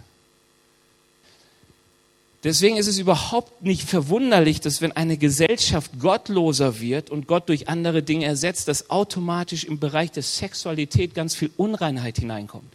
Deswegen 2.44 2.76
ist 2.76 2.88
es 2.88 2.98
überhaupt 2.98 3.62
nicht 3.62 3.88
verwunderlich, 3.88 4.60
dass 4.60 4.80
wenn 4.80 4.90
eine 4.92 5.16
Gesellschaft 5.16 6.00
gottloser 6.00 6.80
wird 6.80 7.08
und 7.08 7.28
Gott 7.28 7.48
durch 7.48 7.68
andere 7.68 8.02
Dinge 8.02 8.24
ersetzt, 8.24 8.66
dass 8.66 8.90
automatisch 8.90 9.62
im 9.64 9.78
Bereich 9.78 10.10
der 10.10 10.24
Sexualität 10.24 11.14
ganz 11.14 11.36
viel 11.36 11.52
Unreinheit 11.56 12.18
hineinkommt. 12.18 12.74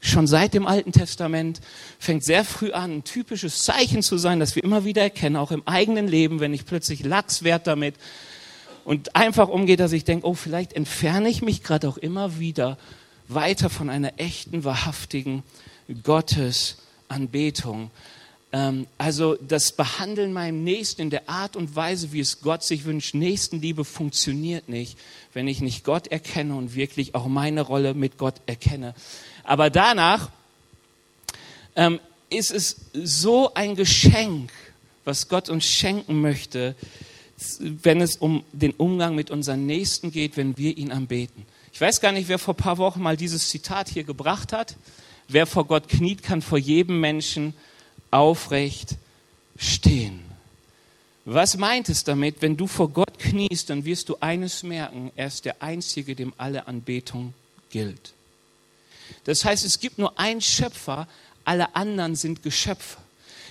Schon 0.00 0.26
seit 0.26 0.54
dem 0.54 0.66
Alten 0.66 0.92
Testament 0.92 1.60
fängt 1.98 2.24
sehr 2.24 2.44
früh 2.44 2.72
an, 2.72 2.98
ein 2.98 3.04
typisches 3.04 3.62
Zeichen 3.62 4.02
zu 4.02 4.18
sein, 4.18 4.40
das 4.40 4.56
wir 4.56 4.64
immer 4.64 4.84
wieder 4.84 5.02
erkennen, 5.02 5.36
auch 5.36 5.52
im 5.52 5.62
eigenen 5.66 6.08
Leben, 6.08 6.40
wenn 6.40 6.52
ich 6.52 6.66
plötzlich 6.66 7.04
Lachs 7.04 7.44
wert 7.44 7.66
damit 7.68 7.94
und 8.84 9.16
einfach 9.16 9.48
umgehe, 9.48 9.76
dass 9.76 9.92
ich 9.92 10.04
denke, 10.04 10.26
oh, 10.26 10.34
vielleicht 10.34 10.72
entferne 10.72 11.28
ich 11.28 11.42
mich 11.42 11.62
gerade 11.62 11.88
auch 11.88 11.96
immer 11.96 12.38
wieder 12.38 12.76
weiter 13.28 13.70
von 13.70 13.88
einer 13.88 14.18
echten, 14.18 14.64
wahrhaftigen 14.64 15.42
Gottesanbetung. 16.02 17.90
Ähm, 18.56 18.86
also 18.96 19.34
das 19.34 19.72
Behandeln 19.72 20.32
meinem 20.32 20.64
Nächsten 20.64 21.02
in 21.02 21.10
der 21.10 21.28
Art 21.28 21.56
und 21.56 21.76
Weise, 21.76 22.12
wie 22.12 22.20
es 22.20 22.40
Gott 22.40 22.62
sich 22.62 22.86
wünscht, 22.86 23.12
Nächstenliebe 23.14 23.84
funktioniert 23.84 24.70
nicht, 24.70 24.96
wenn 25.34 25.46
ich 25.46 25.60
nicht 25.60 25.84
Gott 25.84 26.06
erkenne 26.06 26.56
und 26.56 26.74
wirklich 26.74 27.14
auch 27.14 27.26
meine 27.26 27.60
Rolle 27.60 27.92
mit 27.92 28.16
Gott 28.16 28.36
erkenne. 28.46 28.94
Aber 29.44 29.68
danach 29.68 30.30
ähm, 31.74 32.00
ist 32.30 32.50
es 32.50 32.76
so 32.94 33.52
ein 33.52 33.76
Geschenk, 33.76 34.50
was 35.04 35.28
Gott 35.28 35.50
uns 35.50 35.66
schenken 35.66 36.22
möchte, 36.22 36.74
wenn 37.60 38.00
es 38.00 38.16
um 38.16 38.42
den 38.52 38.72
Umgang 38.72 39.14
mit 39.14 39.30
unseren 39.30 39.66
Nächsten 39.66 40.10
geht, 40.10 40.38
wenn 40.38 40.56
wir 40.56 40.78
ihn 40.78 40.92
anbeten. 40.92 41.44
Ich 41.74 41.80
weiß 41.82 42.00
gar 42.00 42.12
nicht, 42.12 42.28
wer 42.28 42.38
vor 42.38 42.54
ein 42.54 42.62
paar 42.62 42.78
Wochen 42.78 43.02
mal 43.02 43.18
dieses 43.18 43.50
Zitat 43.50 43.90
hier 43.90 44.04
gebracht 44.04 44.54
hat. 44.54 44.76
Wer 45.28 45.44
vor 45.46 45.66
Gott 45.66 45.88
kniet, 45.88 46.22
kann 46.22 46.40
vor 46.40 46.56
jedem 46.56 47.00
Menschen 47.00 47.52
aufrecht 48.16 48.96
stehen. 49.58 50.20
Was 51.24 51.56
meint 51.56 51.88
es 51.88 52.04
damit? 52.04 52.36
Wenn 52.40 52.56
du 52.56 52.66
vor 52.66 52.88
Gott 52.88 53.18
kniest, 53.18 53.68
dann 53.68 53.84
wirst 53.84 54.08
du 54.08 54.16
eines 54.20 54.62
merken, 54.62 55.10
er 55.16 55.26
ist 55.26 55.44
der 55.44 55.62
Einzige, 55.62 56.14
dem 56.14 56.32
alle 56.38 56.66
Anbetung 56.66 57.34
gilt. 57.70 58.12
Das 59.24 59.44
heißt, 59.44 59.64
es 59.64 59.80
gibt 59.80 59.98
nur 59.98 60.18
einen 60.18 60.40
Schöpfer, 60.40 61.08
alle 61.44 61.74
anderen 61.74 62.16
sind 62.16 62.42
Geschöpfe. 62.42 62.98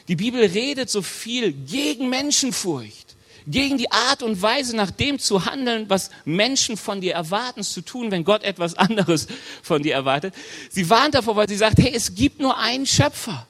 Die 0.08 0.16
Bibel 0.16 0.44
redet 0.44 0.90
so 0.90 1.02
viel 1.02 1.52
gegen 1.52 2.10
Menschenfurcht, 2.10 3.16
gegen 3.48 3.78
die 3.78 3.92
Art 3.92 4.24
und 4.24 4.42
Weise, 4.42 4.76
nach 4.76 4.92
dem 4.92 5.20
zu 5.20 5.46
handeln, 5.46 5.90
was 5.90 6.12
Menschen 6.24 6.78
von 6.78 7.02
dir 7.02 7.14
erwarten 7.14 7.64
zu 7.64 7.82
tun, 7.82 8.10
wenn 8.10 8.24
Gott 8.24 8.44
etwas 8.44 8.74
anderes 8.78 9.28
von 9.62 9.84
dir 9.84 9.94
erwartet. 9.94 10.34
Sie 10.70 10.90
warnt 10.90 11.14
davor, 11.14 11.36
weil 11.36 11.50
sie 11.50 11.58
sagt, 11.58 11.78
hey, 11.80 11.92
es 11.94 12.16
gibt 12.16 12.40
nur 12.40 12.58
einen 12.58 12.86
Schöpfer. 12.86 13.46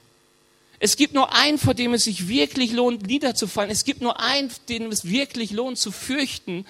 Es 0.78 0.96
gibt 0.96 1.14
nur 1.14 1.34
einen, 1.34 1.58
vor 1.58 1.74
dem 1.74 1.94
es 1.94 2.04
sich 2.04 2.28
wirklich 2.28 2.72
lohnt, 2.72 3.06
niederzufallen. 3.06 3.70
Es 3.70 3.84
gibt 3.84 4.02
nur 4.02 4.20
einen, 4.20 4.50
den 4.68 4.92
es 4.92 5.08
wirklich 5.08 5.52
lohnt 5.52 5.78
zu 5.78 5.90
fürchten, 5.90 6.66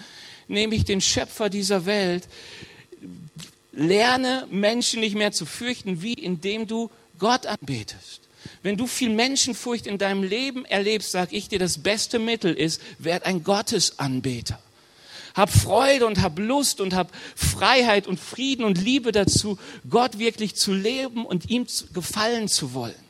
nämlich 0.49 0.85
den 0.85 1.01
Schöpfer 1.01 1.51
dieser 1.51 1.87
Welt. 1.87 2.29
Lerne 3.73 4.47
Menschen 4.51 5.01
nicht 5.01 5.17
mehr 5.17 5.33
zu 5.33 5.45
fürchten, 5.45 6.03
wie 6.03 6.15
indem 6.15 6.67
du 6.67 6.91
Gott 7.19 7.47
anbetest. 7.47 8.21
Wenn 8.63 8.77
du 8.77 8.87
viel 8.87 9.11
Menschenfurcht 9.11 9.87
in 9.87 9.99
deinem 9.99 10.23
Leben 10.23 10.65
erlebst, 10.65 11.11
sag 11.11 11.33
ich 11.33 11.49
dir, 11.49 11.59
das 11.59 11.79
beste 11.79 12.19
Mittel 12.19 12.55
ist, 12.55 12.81
werd 12.99 13.27
ein 13.27 13.43
Gottesanbeter. 13.43 14.59
Hab 15.35 15.51
Freude 15.51 16.07
und 16.07 16.23
hab 16.23 16.39
Lust 16.39 16.81
und 16.81 16.95
hab 16.95 17.11
Freiheit 17.35 18.07
und 18.07 18.19
Frieden 18.19 18.65
und 18.65 18.79
Liebe 18.83 19.13
dazu, 19.13 19.59
Gott 19.91 20.19
wirklich 20.19 20.55
zu 20.55 20.73
leben 20.73 21.27
und 21.27 21.51
ihm 21.51 21.67
gefallen 21.93 22.49
zu 22.49 22.73
wollen. 22.73 23.06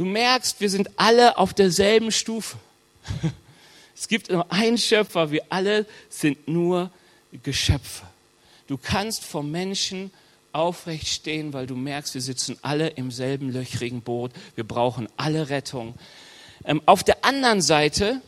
Du 0.00 0.06
merkst, 0.06 0.62
wir 0.62 0.70
sind 0.70 0.88
alle 0.96 1.36
auf 1.36 1.52
derselben 1.52 2.10
Stufe. 2.10 2.56
Es 3.94 4.08
gibt 4.08 4.30
nur 4.30 4.50
einen 4.50 4.78
Schöpfer, 4.78 5.30
wir 5.30 5.42
alle 5.50 5.84
sind 6.08 6.48
nur 6.48 6.90
Geschöpfe. 7.42 8.06
Du 8.66 8.78
kannst 8.78 9.26
vor 9.26 9.42
Menschen 9.42 10.10
aufrecht 10.52 11.06
stehen, 11.06 11.52
weil 11.52 11.66
du 11.66 11.76
merkst, 11.76 12.14
wir 12.14 12.22
sitzen 12.22 12.56
alle 12.62 12.88
im 12.88 13.10
selben 13.10 13.52
löchrigen 13.52 14.00
Boot. 14.00 14.32
Wir 14.54 14.64
brauchen 14.64 15.06
alle 15.18 15.50
Rettung. 15.50 15.92
Ähm, 16.64 16.80
auf 16.86 17.04
der 17.04 17.22
anderen 17.26 17.60
Seite, 17.60 18.22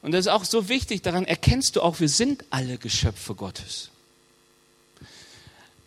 und 0.00 0.12
das 0.12 0.26
ist 0.26 0.32
auch 0.32 0.44
so 0.44 0.68
wichtig, 0.68 1.02
daran 1.02 1.24
erkennst 1.24 1.74
du 1.74 1.80
auch, 1.80 1.98
wir 1.98 2.08
sind 2.08 2.44
alle 2.50 2.78
Geschöpfe 2.78 3.34
Gottes. 3.34 3.90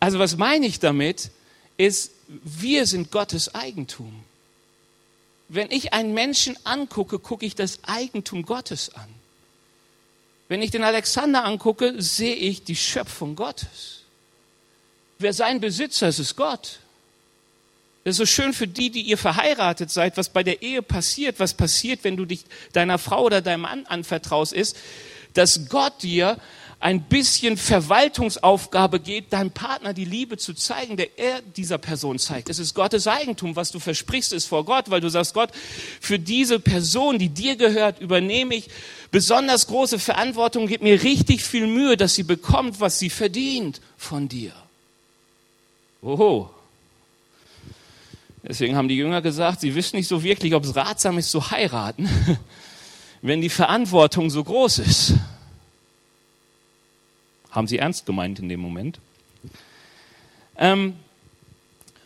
Also 0.02 0.20
was 0.20 0.36
meine 0.36 0.66
ich 0.66 0.80
damit, 0.82 1.32
ist, 1.78 2.12
wir 2.28 2.86
sind 2.86 3.10
Gottes 3.10 3.56
Eigentum. 3.56 4.26
Wenn 5.48 5.70
ich 5.72 5.94
einen 5.94 6.14
Menschen 6.14 6.58
angucke, 6.64 7.20
gucke 7.20 7.46
ich 7.46 7.56
das 7.56 7.80
Eigentum 7.84 8.44
Gottes 8.44 8.94
an. 8.96 9.08
Wenn 10.48 10.62
ich 10.62 10.72
den 10.72 10.84
Alexander 10.84 11.44
angucke, 11.44 12.02
sehe 12.02 12.36
ich 12.36 12.64
die 12.64 12.76
Schöpfung 12.76 13.36
Gottes. 13.36 14.02
Wer 15.18 15.34
sein 15.34 15.60
Besitzer 15.60 16.10
ist, 16.10 16.20
ist 16.20 16.36
Gott. 16.36 16.80
Das 18.04 18.14
ist 18.14 18.18
so 18.18 18.26
schön 18.26 18.54
für 18.54 18.68
die, 18.68 18.92
die 18.92 19.02
ihr 19.02 19.18
verheiratet 19.18 19.90
seid, 19.90 20.18
was 20.18 20.30
bei 20.30 20.44
der 20.44 20.62
Ehe 20.62 20.84
passiert, 20.84 21.40
was 21.40 21.56
passiert, 21.56 22.04
wenn 22.04 22.18
du 22.18 22.26
dich 22.26 22.46
deiner 22.74 23.00
Frau 23.00 23.24
oder 23.24 23.42
deinem 23.42 23.62
Mann 23.62 23.86
anvertraust, 23.88 24.54
ist, 24.54 24.78
dass 25.34 25.70
Gott 25.70 26.04
dir 26.04 26.40
ein 26.86 27.02
bisschen 27.02 27.58
Verwaltungsaufgabe 27.58 29.00
geht, 29.00 29.34
deinem 29.34 29.50
Partner 29.50 29.92
die 29.92 30.06
Liebe 30.06 30.38
zu 30.38 30.54
zeigen, 30.54 30.98
der 30.98 31.18
er 31.18 31.42
dieser 31.42 31.80
Person 31.80 32.20
zeigt. 32.20 32.48
Es 32.48 32.60
ist 32.60 32.76
Gottes 32.76 33.08
Eigentum, 33.08 33.56
was 33.56 33.72
du 33.72 33.80
versprichst, 33.80 34.32
ist 34.34 34.46
vor 34.46 34.66
Gott, 34.66 34.92
weil 34.92 35.02
du 35.02 35.10
sagst, 35.10 35.34
Gott, 35.34 35.50
für 36.00 36.20
diese 36.20 36.60
Person, 36.60 37.18
die 37.18 37.30
dir 37.30 37.56
gehört, 37.56 38.02
übernehme 38.02 38.54
ich 38.54 38.70
besonders 39.10 39.66
große 39.66 39.98
Verantwortung, 39.98 40.68
gib 40.68 40.84
mir 40.84 41.02
richtig 41.02 41.44
viel 41.44 41.66
Mühe, 41.66 41.98
dass 41.98 42.14
sie 42.14 42.22
bekommt, 42.22 42.80
was 42.80 43.00
sie 43.00 43.10
verdient 43.10 43.82
von 43.98 44.30
dir. 44.30 44.54
Oho. 46.04 46.52
Deswegen 48.44 48.76
haben 48.76 48.90
die 48.90 48.98
Jünger 48.98 49.24
gesagt, 49.24 49.62
sie 49.62 49.74
wissen 49.74 49.96
nicht 49.96 50.08
so 50.08 50.22
wirklich, 50.22 50.54
ob 50.54 50.64
es 50.64 50.76
ratsam 50.76 51.18
ist 51.18 51.32
zu 51.32 51.50
heiraten, 51.50 52.08
wenn 53.24 53.42
die 53.42 53.50
Verantwortung 53.50 54.30
so 54.30 54.44
groß 54.44 54.78
ist. 54.78 55.16
Haben 57.56 57.68
sie 57.68 57.78
ernst 57.78 58.06
gemeint 58.06 58.38
in 58.40 58.50
dem 58.50 58.60
Moment. 58.60 59.00
Ähm, 60.58 60.96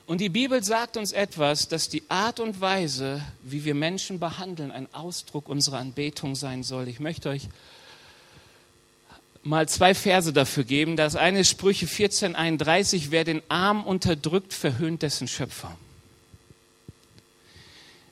und 0.06 0.22
die 0.22 0.30
Bibel 0.30 0.64
sagt 0.64 0.96
uns 0.96 1.12
etwas, 1.12 1.68
dass 1.68 1.90
die 1.90 2.04
Art 2.10 2.40
und 2.40 2.62
Weise, 2.62 3.22
wie 3.44 3.66
wir 3.66 3.76
Menschen 3.76 4.20
behandeln, 4.20 4.72
ein 4.72 4.88
Ausdruck 4.94 5.50
unserer 5.50 5.80
Anbetung 5.80 6.36
sein 6.36 6.64
soll. 6.64 6.88
Ich 6.88 7.00
möchte 7.00 7.30
euch 7.30 7.50
mal 9.44 9.68
zwei 9.68 9.94
Verse 9.94 10.34
dafür 10.34 10.64
geben. 10.64 10.96
Das 10.96 11.16
eine 11.16 11.40
ist 11.42 11.50
Sprüche 11.50 11.86
14,31. 11.86 13.08
Wer 13.10 13.24
den 13.24 13.42
Arm 13.50 13.84
unterdrückt, 13.84 14.54
verhöhnt 14.54 15.02
dessen 15.02 15.28
Schöpfer. 15.28 15.76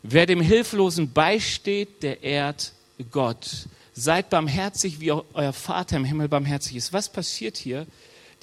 Wer 0.03 0.25
dem 0.25 0.41
Hilflosen 0.41 1.11
beisteht, 1.11 2.01
der 2.01 2.23
ehrt 2.23 2.73
Gott. 3.11 3.67
Seid 3.99 4.29
barmherzig, 4.29 4.99
wie 4.99 5.11
euer 5.11 5.53
Vater 5.53 5.97
im 5.97 6.05
Himmel 6.05 6.27
barmherzig 6.27 6.75
ist. 6.75 6.93
Was 6.93 7.09
passiert 7.09 7.57
hier? 7.57 7.87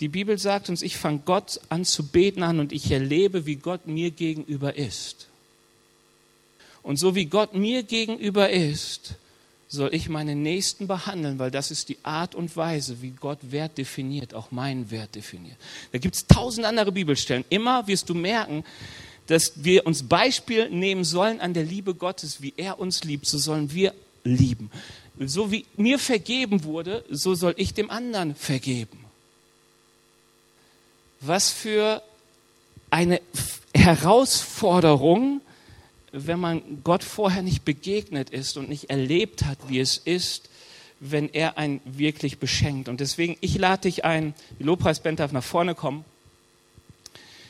Die 0.00 0.08
Bibel 0.08 0.36
sagt 0.36 0.68
uns, 0.68 0.82
ich 0.82 0.96
fange 0.96 1.20
Gott 1.24 1.60
an 1.68 1.84
zu 1.84 2.08
beten 2.08 2.42
an 2.42 2.58
und 2.58 2.72
ich 2.72 2.90
erlebe, 2.90 3.46
wie 3.46 3.54
Gott 3.54 3.86
mir 3.86 4.10
gegenüber 4.10 4.74
ist. 4.74 5.28
Und 6.82 6.96
so 6.96 7.14
wie 7.14 7.26
Gott 7.26 7.54
mir 7.54 7.84
gegenüber 7.84 8.50
ist, 8.50 9.14
soll 9.68 9.94
ich 9.94 10.08
meine 10.08 10.34
Nächsten 10.34 10.88
behandeln, 10.88 11.38
weil 11.38 11.52
das 11.52 11.70
ist 11.70 11.88
die 11.88 11.98
Art 12.02 12.34
und 12.34 12.56
Weise, 12.56 13.00
wie 13.00 13.10
Gott 13.10 13.38
Wert 13.52 13.78
definiert, 13.78 14.34
auch 14.34 14.50
meinen 14.50 14.90
Wert 14.90 15.14
definiert. 15.14 15.56
Da 15.92 15.98
gibt 15.98 16.16
es 16.16 16.26
tausend 16.26 16.66
andere 16.66 16.90
Bibelstellen. 16.90 17.44
Immer 17.48 17.86
wirst 17.86 18.08
du 18.08 18.14
merken, 18.14 18.64
dass 19.28 19.52
wir 19.62 19.86
uns 19.86 20.02
Beispiel 20.02 20.68
nehmen 20.68 21.04
sollen 21.04 21.40
an 21.40 21.54
der 21.54 21.62
Liebe 21.62 21.94
Gottes, 21.94 22.42
wie 22.42 22.54
er 22.56 22.80
uns 22.80 23.04
liebt, 23.04 23.26
so 23.26 23.38
sollen 23.38 23.72
wir 23.72 23.94
lieben 24.24 24.68
so 25.18 25.52
wie 25.52 25.64
mir 25.76 25.98
vergeben 25.98 26.64
wurde, 26.64 27.04
so 27.10 27.34
soll 27.34 27.54
ich 27.56 27.74
dem 27.74 27.90
anderen 27.90 28.34
vergeben. 28.34 29.04
Was 31.20 31.50
für 31.50 32.02
eine 32.90 33.20
Herausforderung, 33.74 35.40
wenn 36.12 36.38
man 36.38 36.82
Gott 36.84 37.02
vorher 37.02 37.42
nicht 37.42 37.64
begegnet 37.64 38.30
ist 38.30 38.56
und 38.56 38.68
nicht 38.68 38.90
erlebt 38.90 39.44
hat, 39.44 39.58
wie 39.68 39.80
es 39.80 39.96
ist, 39.96 40.48
wenn 41.00 41.28
er 41.28 41.58
einen 41.58 41.80
wirklich 41.84 42.38
beschenkt. 42.38 42.88
Und 42.88 43.00
deswegen, 43.00 43.36
ich 43.40 43.58
lade 43.58 43.82
dich 43.82 44.04
ein, 44.04 44.34
die 44.58 44.64
Lobpreisband 44.64 45.20
darf 45.20 45.32
nach 45.32 45.44
vorne 45.44 45.74
kommen. 45.74 46.04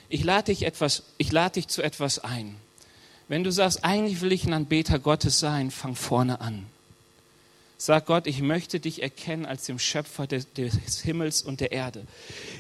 Ich 0.09 0.25
lade 0.25 0.47
dich 0.47 0.65
etwas, 0.65 1.03
ich 1.19 1.33
lade 1.33 1.55
dich 1.55 1.69
zu 1.69 1.83
etwas 1.83 2.19
ein. 2.19 2.57
Wenn 3.29 3.45
du 3.45 3.51
sagst, 3.51 3.85
eigentlich 3.85 4.21
will 4.21 4.33
ich 4.33 4.47
ein 4.47 4.53
Anbeter 4.53 4.99
Gottes 4.99 5.41
sein, 5.41 5.71
fang 5.71 5.95
vorne 5.95 6.41
an. 6.41 6.67
Sag 7.77 8.07
Gott, 8.07 8.27
ich 8.27 8.41
möchte 8.41 8.81
dich 8.81 9.03
erkennen 9.03 9.47
als 9.47 9.65
dem 9.65 9.79
Schöpfer 9.79 10.27
des, 10.27 10.53
des, 10.53 11.01
Himmels 11.03 11.43
und 11.43 11.61
der 11.61 11.73
Erde. 11.73 12.07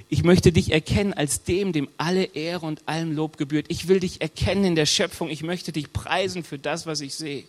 Ich 0.09 0.25
möchte 0.25 0.53
dich 0.53 0.73
erkennen 0.73 1.12
als 1.12 1.45
dem, 1.45 1.73
dem 1.73 1.89
alle 1.97 2.25
Ehre 2.25 2.67
und 2.67 2.87
allem 2.87 3.12
Lob 3.12 3.37
gebührt. 3.37 3.67
Ich 3.69 3.89
will 3.89 4.01
dich 4.01 4.21
erkennen 4.21 4.65
in 4.65 4.75
der 4.75 4.87
Schöpfung. 4.87 5.31
Ich 5.31 5.43
möchte 5.43 5.73
dich 5.73 5.93
preisen 5.93 6.43
für 6.43 6.59
das, 6.59 6.87
was 6.87 7.01
ich 7.01 7.15
sehe. 7.15 7.45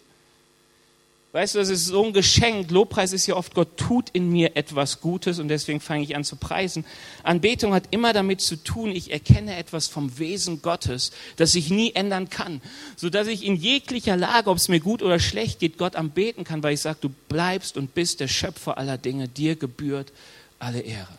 Weißt 1.35 1.53
du, 1.53 1.59
das 1.59 1.67
ist 1.67 1.87
so 1.87 2.01
ein 2.01 2.13
Geschenk. 2.13 2.71
Lobpreis 2.71 3.11
ist 3.11 3.27
ja 3.27 3.35
oft, 3.35 3.55
Gott 3.55 3.75
tut 3.75 4.09
in 4.11 4.31
mir 4.31 4.55
etwas 4.55 5.01
Gutes 5.01 5.37
und 5.37 5.49
deswegen 5.49 5.81
fange 5.81 6.01
ich 6.01 6.15
an 6.15 6.23
zu 6.23 6.37
preisen. 6.37 6.85
Anbetung 7.23 7.73
hat 7.73 7.89
immer 7.91 8.13
damit 8.13 8.39
zu 8.39 8.55
tun, 8.55 8.89
ich 8.89 9.11
erkenne 9.11 9.57
etwas 9.57 9.87
vom 9.87 10.17
Wesen 10.17 10.61
Gottes, 10.61 11.11
das 11.35 11.53
ich 11.55 11.69
nie 11.69 11.91
ändern 11.93 12.29
kann, 12.29 12.61
sodass 12.95 13.27
ich 13.27 13.43
in 13.43 13.57
jeglicher 13.57 14.15
Lage, 14.15 14.49
ob 14.49 14.55
es 14.55 14.69
mir 14.69 14.79
gut 14.79 15.03
oder 15.03 15.19
schlecht 15.19 15.59
geht, 15.59 15.77
Gott 15.77 15.97
anbeten 15.97 16.45
kann, 16.45 16.63
weil 16.63 16.75
ich 16.75 16.79
sage, 16.79 16.99
du 17.01 17.09
bleibst 17.27 17.75
und 17.75 17.93
bist 17.93 18.21
der 18.21 18.29
Schöpfer 18.29 18.77
aller 18.77 18.97
Dinge, 18.97 19.27
dir 19.27 19.57
gebührt 19.57 20.13
alle 20.57 20.79
Ehre. 20.79 21.17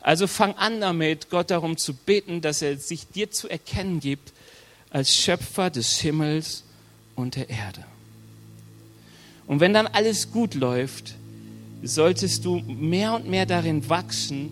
Also 0.00 0.26
fang 0.26 0.54
an 0.54 0.80
damit, 0.80 1.28
Gott 1.28 1.50
darum 1.50 1.76
zu 1.76 1.92
bitten, 1.92 2.40
dass 2.40 2.62
er 2.62 2.78
sich 2.78 3.08
dir 3.08 3.30
zu 3.30 3.46
erkennen 3.46 4.00
gibt 4.00 4.32
als 4.88 5.14
Schöpfer 5.14 5.68
des 5.68 5.98
Himmels 5.98 6.64
und 7.14 7.36
der 7.36 7.50
Erde. 7.50 7.84
Und 9.50 9.58
wenn 9.58 9.74
dann 9.74 9.88
alles 9.88 10.30
gut 10.30 10.54
läuft, 10.54 11.16
solltest 11.82 12.44
du 12.44 12.60
mehr 12.68 13.16
und 13.16 13.28
mehr 13.28 13.46
darin 13.46 13.88
wachsen, 13.88 14.50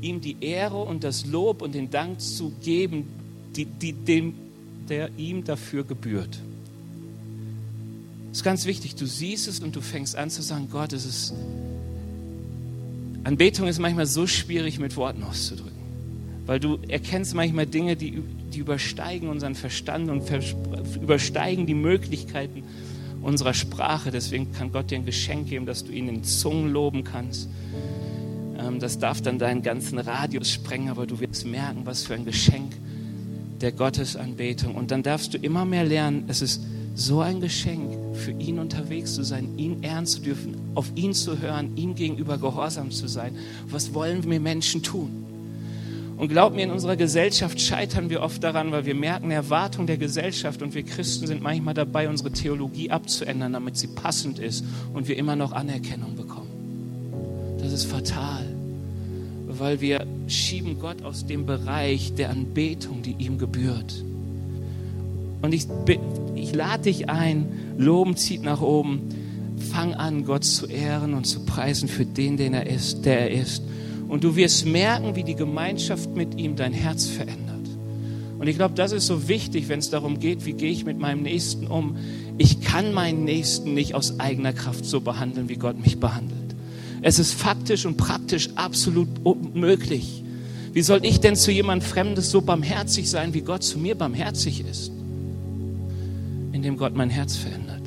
ihm 0.00 0.22
die 0.22 0.38
Ehre 0.40 0.78
und 0.78 1.04
das 1.04 1.26
Lob 1.26 1.60
und 1.60 1.74
den 1.74 1.90
Dank 1.90 2.18
zu 2.18 2.50
geben, 2.62 3.06
die, 3.54 3.66
die, 3.66 3.92
dem, 3.92 4.32
der 4.88 5.10
ihm 5.18 5.44
dafür 5.44 5.84
gebührt. 5.84 6.40
Das 8.30 8.38
ist 8.38 8.42
ganz 8.42 8.64
wichtig. 8.64 8.94
Du 8.94 9.04
siehst 9.04 9.48
es 9.48 9.60
und 9.60 9.76
du 9.76 9.82
fängst 9.82 10.16
an 10.16 10.30
zu 10.30 10.40
sagen, 10.40 10.68
Gott, 10.72 10.94
es 10.94 11.04
ist, 11.04 11.34
Anbetung 13.24 13.68
ist 13.68 13.78
manchmal 13.80 14.06
so 14.06 14.26
schwierig 14.26 14.78
mit 14.78 14.96
Worten 14.96 15.24
auszudrücken. 15.24 15.76
Weil 16.46 16.58
du 16.58 16.78
erkennst 16.88 17.34
manchmal 17.34 17.66
Dinge, 17.66 17.96
die, 17.96 18.22
die 18.54 18.60
übersteigen 18.60 19.28
unseren 19.28 19.54
Verstand 19.54 20.08
und 20.08 20.22
übersteigen 21.02 21.66
die 21.66 21.74
Möglichkeiten 21.74 22.62
unserer 23.22 23.54
Sprache. 23.54 24.10
Deswegen 24.10 24.52
kann 24.52 24.72
Gott 24.72 24.90
dir 24.90 24.96
ein 24.96 25.06
Geschenk 25.06 25.48
geben, 25.48 25.66
dass 25.66 25.84
du 25.84 25.92
ihn 25.92 26.08
in 26.08 26.24
Zungen 26.24 26.72
loben 26.72 27.04
kannst. 27.04 27.48
Ähm, 28.58 28.80
das 28.80 28.98
darf 28.98 29.20
dann 29.20 29.38
deinen 29.38 29.62
ganzen 29.62 29.98
Radius 29.98 30.50
sprengen, 30.50 30.88
aber 30.88 31.06
du 31.06 31.20
wirst 31.20 31.46
merken, 31.46 31.82
was 31.84 32.04
für 32.04 32.14
ein 32.14 32.24
Geschenk 32.24 32.74
der 33.60 33.72
Gottesanbetung. 33.72 34.74
Und 34.74 34.90
dann 34.90 35.02
darfst 35.02 35.34
du 35.34 35.38
immer 35.38 35.64
mehr 35.64 35.84
lernen, 35.84 36.24
es 36.28 36.42
ist 36.42 36.62
so 36.94 37.20
ein 37.20 37.40
Geschenk, 37.40 37.96
für 38.14 38.32
ihn 38.32 38.58
unterwegs 38.58 39.14
zu 39.14 39.22
sein, 39.22 39.56
ihn 39.56 39.82
ehren 39.82 40.04
zu 40.04 40.20
dürfen, 40.20 40.56
auf 40.74 40.90
ihn 40.96 41.14
zu 41.14 41.38
hören, 41.38 41.76
ihm 41.76 41.94
gegenüber 41.94 42.38
gehorsam 42.38 42.90
zu 42.90 43.06
sein. 43.06 43.36
Was 43.68 43.94
wollen 43.94 44.28
wir 44.28 44.40
Menschen 44.40 44.82
tun? 44.82 45.27
Und 46.18 46.28
glaub 46.28 46.52
mir, 46.52 46.64
in 46.64 46.72
unserer 46.72 46.96
Gesellschaft 46.96 47.60
scheitern 47.60 48.10
wir 48.10 48.22
oft 48.22 48.42
daran, 48.42 48.72
weil 48.72 48.84
wir 48.84 48.96
merken, 48.96 49.30
Erwartung 49.30 49.86
der 49.86 49.98
Gesellschaft 49.98 50.62
und 50.62 50.74
wir 50.74 50.82
Christen 50.82 51.28
sind 51.28 51.40
manchmal 51.42 51.74
dabei, 51.74 52.08
unsere 52.08 52.32
Theologie 52.32 52.90
abzuändern, 52.90 53.52
damit 53.52 53.76
sie 53.76 53.86
passend 53.86 54.40
ist 54.40 54.64
und 54.92 55.06
wir 55.06 55.16
immer 55.16 55.36
noch 55.36 55.52
Anerkennung 55.52 56.16
bekommen. 56.16 57.58
Das 57.62 57.72
ist 57.72 57.84
fatal, 57.84 58.44
weil 59.46 59.80
wir 59.80 60.04
schieben 60.26 60.80
Gott 60.80 61.04
aus 61.04 61.24
dem 61.24 61.46
Bereich 61.46 62.12
der 62.14 62.30
Anbetung, 62.30 63.02
die 63.02 63.14
ihm 63.18 63.38
gebührt. 63.38 64.02
Und 65.40 65.54
ich, 65.54 65.68
ich 66.34 66.52
lade 66.52 66.82
dich 66.82 67.08
ein, 67.08 67.46
Loben 67.78 68.16
zieht 68.16 68.42
nach 68.42 68.60
oben. 68.60 69.02
Fang 69.72 69.94
an, 69.94 70.24
Gott 70.24 70.42
zu 70.42 70.66
ehren 70.66 71.14
und 71.14 71.26
zu 71.26 71.44
preisen 71.44 71.88
für 71.88 72.04
den, 72.04 72.36
den 72.36 72.54
er 72.54 72.66
ist, 72.66 73.04
der 73.04 73.20
er 73.20 73.40
ist. 73.40 73.62
Und 74.08 74.24
du 74.24 74.36
wirst 74.36 74.66
merken, 74.66 75.14
wie 75.14 75.22
die 75.22 75.34
Gemeinschaft 75.34 76.16
mit 76.16 76.38
ihm 76.38 76.56
dein 76.56 76.72
Herz 76.72 77.06
verändert. 77.06 77.48
Und 78.38 78.46
ich 78.46 78.56
glaube, 78.56 78.74
das 78.74 78.92
ist 78.92 79.06
so 79.06 79.28
wichtig, 79.28 79.68
wenn 79.68 79.80
es 79.80 79.90
darum 79.90 80.18
geht, 80.18 80.46
wie 80.46 80.52
gehe 80.52 80.70
ich 80.70 80.84
mit 80.84 80.98
meinem 80.98 81.22
Nächsten 81.22 81.66
um. 81.66 81.96
Ich 82.38 82.60
kann 82.60 82.94
meinen 82.94 83.24
Nächsten 83.24 83.74
nicht 83.74 83.94
aus 83.94 84.20
eigener 84.20 84.52
Kraft 84.52 84.84
so 84.84 85.00
behandeln, 85.00 85.48
wie 85.48 85.56
Gott 85.56 85.78
mich 85.80 85.98
behandelt. 85.98 86.54
Es 87.02 87.18
ist 87.18 87.34
faktisch 87.34 87.84
und 87.84 87.96
praktisch 87.96 88.50
absolut 88.54 89.08
unmöglich. 89.24 90.22
Wie 90.72 90.82
soll 90.82 91.04
ich 91.04 91.20
denn 91.20 91.36
zu 91.36 91.50
jemand 91.50 91.82
Fremdes 91.82 92.30
so 92.30 92.40
barmherzig 92.40 93.10
sein, 93.10 93.34
wie 93.34 93.40
Gott 93.40 93.62
zu 93.62 93.78
mir 93.78 93.94
barmherzig 93.94 94.64
ist? 94.64 94.92
Indem 96.52 96.76
Gott 96.76 96.94
mein 96.94 97.10
Herz 97.10 97.36
verändert. 97.36 97.82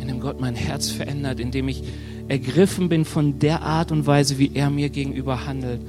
Indem 0.00 0.20
Gott 0.20 0.40
mein 0.40 0.54
Herz 0.54 0.90
verändert, 0.90 1.40
indem 1.40 1.68
ich 1.68 1.82
ergriffen 2.28 2.88
bin 2.88 3.04
von 3.04 3.38
der 3.38 3.62
Art 3.62 3.90
und 3.90 4.06
Weise, 4.06 4.38
wie 4.38 4.50
er 4.54 4.70
mir 4.70 4.90
gegenüber 4.90 5.46
handelt 5.46 5.80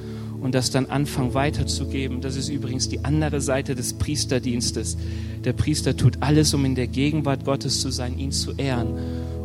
und 0.41 0.55
das 0.55 0.71
dann 0.71 0.85
anfangen 0.85 1.33
weiterzugeben. 1.33 2.21
Das 2.21 2.35
ist 2.35 2.49
übrigens 2.49 2.87
die 2.87 3.03
andere 3.03 3.41
Seite 3.41 3.75
des 3.75 3.93
Priesterdienstes. 3.93 4.97
Der 5.43 5.53
Priester 5.53 5.95
tut 5.97 6.17
alles, 6.21 6.53
um 6.53 6.65
in 6.65 6.75
der 6.75 6.87
Gegenwart 6.87 7.45
Gottes 7.45 7.81
zu 7.81 7.91
sein, 7.91 8.17
ihn 8.17 8.31
zu 8.31 8.53
ehren, 8.53 8.87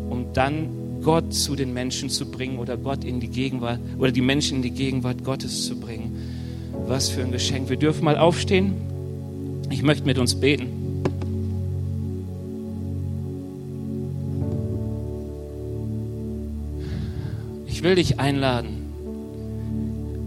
um 0.08 0.32
dann 0.32 0.68
Gott 1.02 1.34
zu 1.34 1.54
den 1.56 1.74
Menschen 1.74 2.08
zu 2.08 2.26
bringen 2.30 2.58
oder 2.58 2.76
Gott 2.76 3.04
in 3.04 3.20
die 3.20 3.28
Gegenwart 3.28 3.80
oder 3.98 4.12
die 4.12 4.22
Menschen 4.22 4.56
in 4.56 4.62
die 4.62 4.70
Gegenwart 4.70 5.24
Gottes 5.24 5.66
zu 5.66 5.78
bringen. 5.78 6.16
Was 6.86 7.08
für 7.08 7.22
ein 7.22 7.32
Geschenk. 7.32 7.68
Wir 7.68 7.76
dürfen 7.76 8.04
mal 8.04 8.16
aufstehen. 8.16 8.72
Ich 9.70 9.82
möchte 9.82 10.06
mit 10.06 10.18
uns 10.18 10.34
beten. 10.34 10.83
Will 17.84 17.94
dich 17.94 18.18
einladen, 18.18 18.80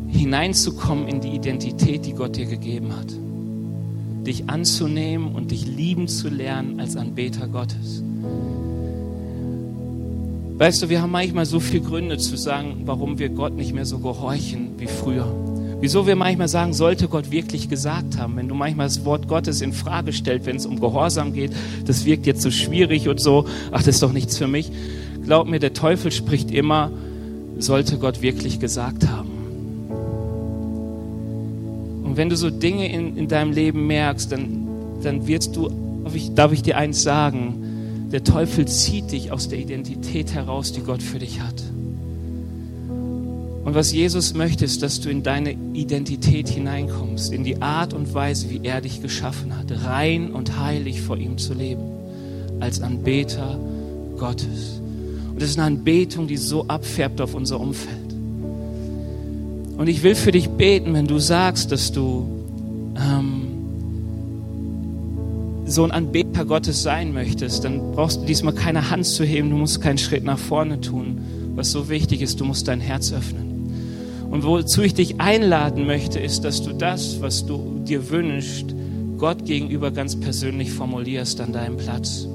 hineinzukommen 0.09 1.07
in 1.07 1.21
die 1.21 1.29
Identität, 1.29 2.05
die 2.05 2.13
Gott 2.13 2.37
dir 2.37 2.45
gegeben 2.45 2.95
hat. 2.95 3.07
Dich 4.25 4.47
anzunehmen 4.47 5.33
und 5.33 5.49
dich 5.51 5.65
lieben 5.65 6.07
zu 6.07 6.29
lernen 6.29 6.79
als 6.79 6.95
Anbeter 6.95 7.47
Gottes. 7.47 8.03
Weißt 10.59 10.83
du, 10.83 10.89
wir 10.89 11.01
haben 11.01 11.11
manchmal 11.11 11.45
so 11.45 11.59
viele 11.59 11.81
Gründe 11.81 12.17
zu 12.17 12.37
sagen, 12.37 12.83
warum 12.85 13.19
wir 13.19 13.29
Gott 13.29 13.55
nicht 13.55 13.73
mehr 13.73 13.85
so 13.85 13.99
gehorchen 13.99 14.69
wie 14.77 14.87
früher. 14.87 15.27
Wieso 15.79 16.05
wir 16.07 16.15
manchmal 16.15 16.47
sagen, 16.47 16.73
sollte 16.73 17.07
Gott 17.07 17.31
wirklich 17.31 17.69
gesagt 17.69 18.17
haben, 18.17 18.35
wenn 18.35 18.47
du 18.47 18.55
manchmal 18.55 18.87
das 18.87 19.03
Wort 19.05 19.27
Gottes 19.27 19.61
in 19.61 19.73
Frage 19.73 20.13
stellst, 20.13 20.45
wenn 20.45 20.57
es 20.57 20.65
um 20.65 20.79
Gehorsam 20.79 21.33
geht, 21.33 21.51
das 21.85 22.05
wirkt 22.05 22.27
jetzt 22.27 22.41
so 22.41 22.51
schwierig 22.51 23.07
und 23.07 23.19
so, 23.19 23.45
ach, 23.71 23.79
das 23.79 23.95
ist 23.95 24.03
doch 24.03 24.13
nichts 24.13 24.37
für 24.37 24.47
mich. 24.47 24.71
Glaub 25.23 25.47
mir, 25.47 25.59
der 25.59 25.73
Teufel 25.73 26.11
spricht 26.11 26.51
immer, 26.51 26.91
sollte 27.59 27.97
Gott 27.97 28.21
wirklich 28.21 28.59
gesagt 28.59 29.07
haben. 29.07 29.31
Und 32.03 32.17
wenn 32.17 32.29
du 32.29 32.35
so 32.35 32.49
Dinge 32.49 32.91
in, 32.91 33.17
in 33.17 33.27
deinem 33.27 33.51
Leben 33.51 33.87
merkst, 33.87 34.31
dann, 34.31 34.67
dann 35.03 35.27
wirst 35.27 35.55
du, 35.55 35.69
darf 36.03 36.15
ich, 36.15 36.33
darf 36.33 36.51
ich 36.51 36.61
dir 36.61 36.77
eins 36.77 37.03
sagen, 37.03 38.07
der 38.11 38.23
Teufel 38.23 38.67
zieht 38.67 39.11
dich 39.11 39.31
aus 39.31 39.49
der 39.49 39.59
Identität 39.59 40.33
heraus, 40.33 40.71
die 40.71 40.81
Gott 40.81 41.03
für 41.03 41.19
dich 41.19 41.41
hat. 41.41 41.61
Und 43.67 43.75
was 43.75 43.91
Jesus 43.91 44.33
möchte, 44.33 44.63
ist, 44.63 44.81
dass 44.81 45.01
du 45.01 45.09
in 45.09 45.23
deine 45.23 45.51
Identität 45.73 46.47
hineinkommst, 46.47 47.33
in 47.33 47.43
die 47.43 47.61
Art 47.61 47.93
und 47.93 48.13
Weise, 48.13 48.49
wie 48.49 48.61
er 48.63 48.79
dich 48.79 49.01
geschaffen 49.01 49.57
hat, 49.57 49.65
rein 49.83 50.31
und 50.31 50.57
heilig 50.57 51.01
vor 51.01 51.17
ihm 51.17 51.37
zu 51.37 51.53
leben, 51.53 51.83
als 52.61 52.81
Anbeter 52.81 53.59
Gottes. 54.17 54.81
Und 55.37 55.43
das 55.43 55.51
ist 55.51 55.59
eine 55.59 55.67
Anbetung, 55.67 56.25
die 56.25 56.35
so 56.35 56.65
abfärbt 56.67 57.21
auf 57.21 57.35
unser 57.35 57.59
Umfeld. 57.59 58.11
Und 59.77 59.87
ich 59.87 60.01
will 60.01 60.15
für 60.15 60.31
dich 60.31 60.49
beten, 60.49 60.95
wenn 60.95 61.05
du 61.05 61.19
sagst, 61.19 61.71
dass 61.71 61.91
du 61.91 62.25
ähm, 62.97 63.41
so 65.67 65.83
ein 65.83 65.91
Anbeter 65.91 66.43
Gottes 66.43 66.81
sein 66.81 67.13
möchtest, 67.13 67.65
dann 67.65 67.91
brauchst 67.91 68.21
du 68.21 68.25
diesmal 68.25 68.55
keine 68.55 68.89
Hand 68.89 69.05
zu 69.05 69.23
heben, 69.23 69.51
du 69.51 69.57
musst 69.57 69.79
keinen 69.79 69.99
Schritt 69.99 70.23
nach 70.23 70.39
vorne 70.39 70.81
tun. 70.81 71.19
Was 71.53 71.69
so 71.69 71.87
wichtig 71.87 72.23
ist, 72.23 72.39
du 72.39 72.43
musst 72.43 72.67
dein 72.67 72.81
Herz 72.81 73.13
öffnen. 73.13 74.25
Und 74.31 74.43
wozu 74.43 74.81
ich 74.81 74.95
dich 74.95 75.21
einladen 75.21 75.85
möchte, 75.85 76.19
ist, 76.19 76.45
dass 76.45 76.63
du 76.63 76.73
das, 76.73 77.21
was 77.21 77.45
du 77.45 77.83
dir 77.83 78.09
wünschst, 78.09 78.73
Gott 79.19 79.45
gegenüber 79.45 79.91
ganz 79.91 80.19
persönlich 80.19 80.71
formulierst 80.71 81.39
an 81.41 81.53
deinem 81.53 81.77
Platz. 81.77 82.27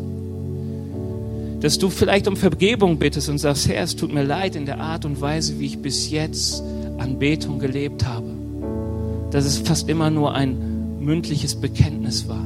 Dass 1.62 1.78
du 1.78 1.88
vielleicht 1.88 2.28
um 2.28 2.36
Vergebung 2.36 2.98
bittest 2.98 3.28
und 3.28 3.38
sagst, 3.38 3.68
Herr, 3.68 3.84
es 3.84 3.96
tut 3.96 4.12
mir 4.12 4.24
leid 4.24 4.56
in 4.56 4.66
der 4.66 4.80
Art 4.80 5.04
und 5.04 5.20
Weise, 5.20 5.58
wie 5.58 5.66
ich 5.66 5.78
bis 5.78 6.10
jetzt 6.10 6.62
Anbetung 6.98 7.58
gelebt 7.58 8.04
habe. 8.04 8.28
Dass 9.30 9.44
es 9.44 9.58
fast 9.58 9.88
immer 9.88 10.10
nur 10.10 10.34
ein 10.34 10.98
mündliches 11.00 11.54
Bekenntnis 11.54 12.28
war 12.28 12.44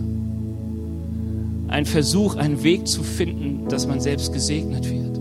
ein 1.68 1.84
Versuch, 1.84 2.36
einen 2.36 2.62
Weg 2.62 2.86
zu 2.86 3.02
finden, 3.02 3.68
dass 3.68 3.86
man 3.86 4.00
selbst 4.00 4.32
gesegnet 4.32 4.88
wird. 4.88 5.18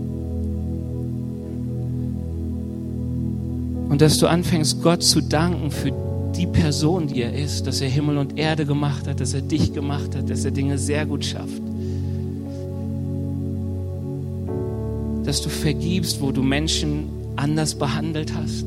Und 3.90 4.00
dass 4.00 4.18
du 4.18 4.26
anfängst, 4.26 4.82
Gott 4.82 5.02
zu 5.02 5.20
danken 5.20 5.70
für 5.70 5.92
die 6.36 6.46
Person, 6.46 7.06
die 7.06 7.22
er 7.22 7.34
ist, 7.34 7.66
dass 7.66 7.80
er 7.80 7.88
Himmel 7.88 8.18
und 8.18 8.38
Erde 8.38 8.66
gemacht 8.66 9.06
hat, 9.06 9.20
dass 9.20 9.32
er 9.32 9.40
dich 9.40 9.72
gemacht 9.72 10.14
hat, 10.14 10.28
dass 10.28 10.44
er 10.44 10.50
Dinge 10.50 10.76
sehr 10.78 11.06
gut 11.06 11.24
schafft. 11.24 11.62
Dass 15.26 15.42
du 15.42 15.50
vergibst, 15.50 16.22
wo 16.22 16.32
du 16.32 16.42
Menschen 16.42 17.08
anders 17.36 17.74
behandelt 17.74 18.32
hast, 18.34 18.64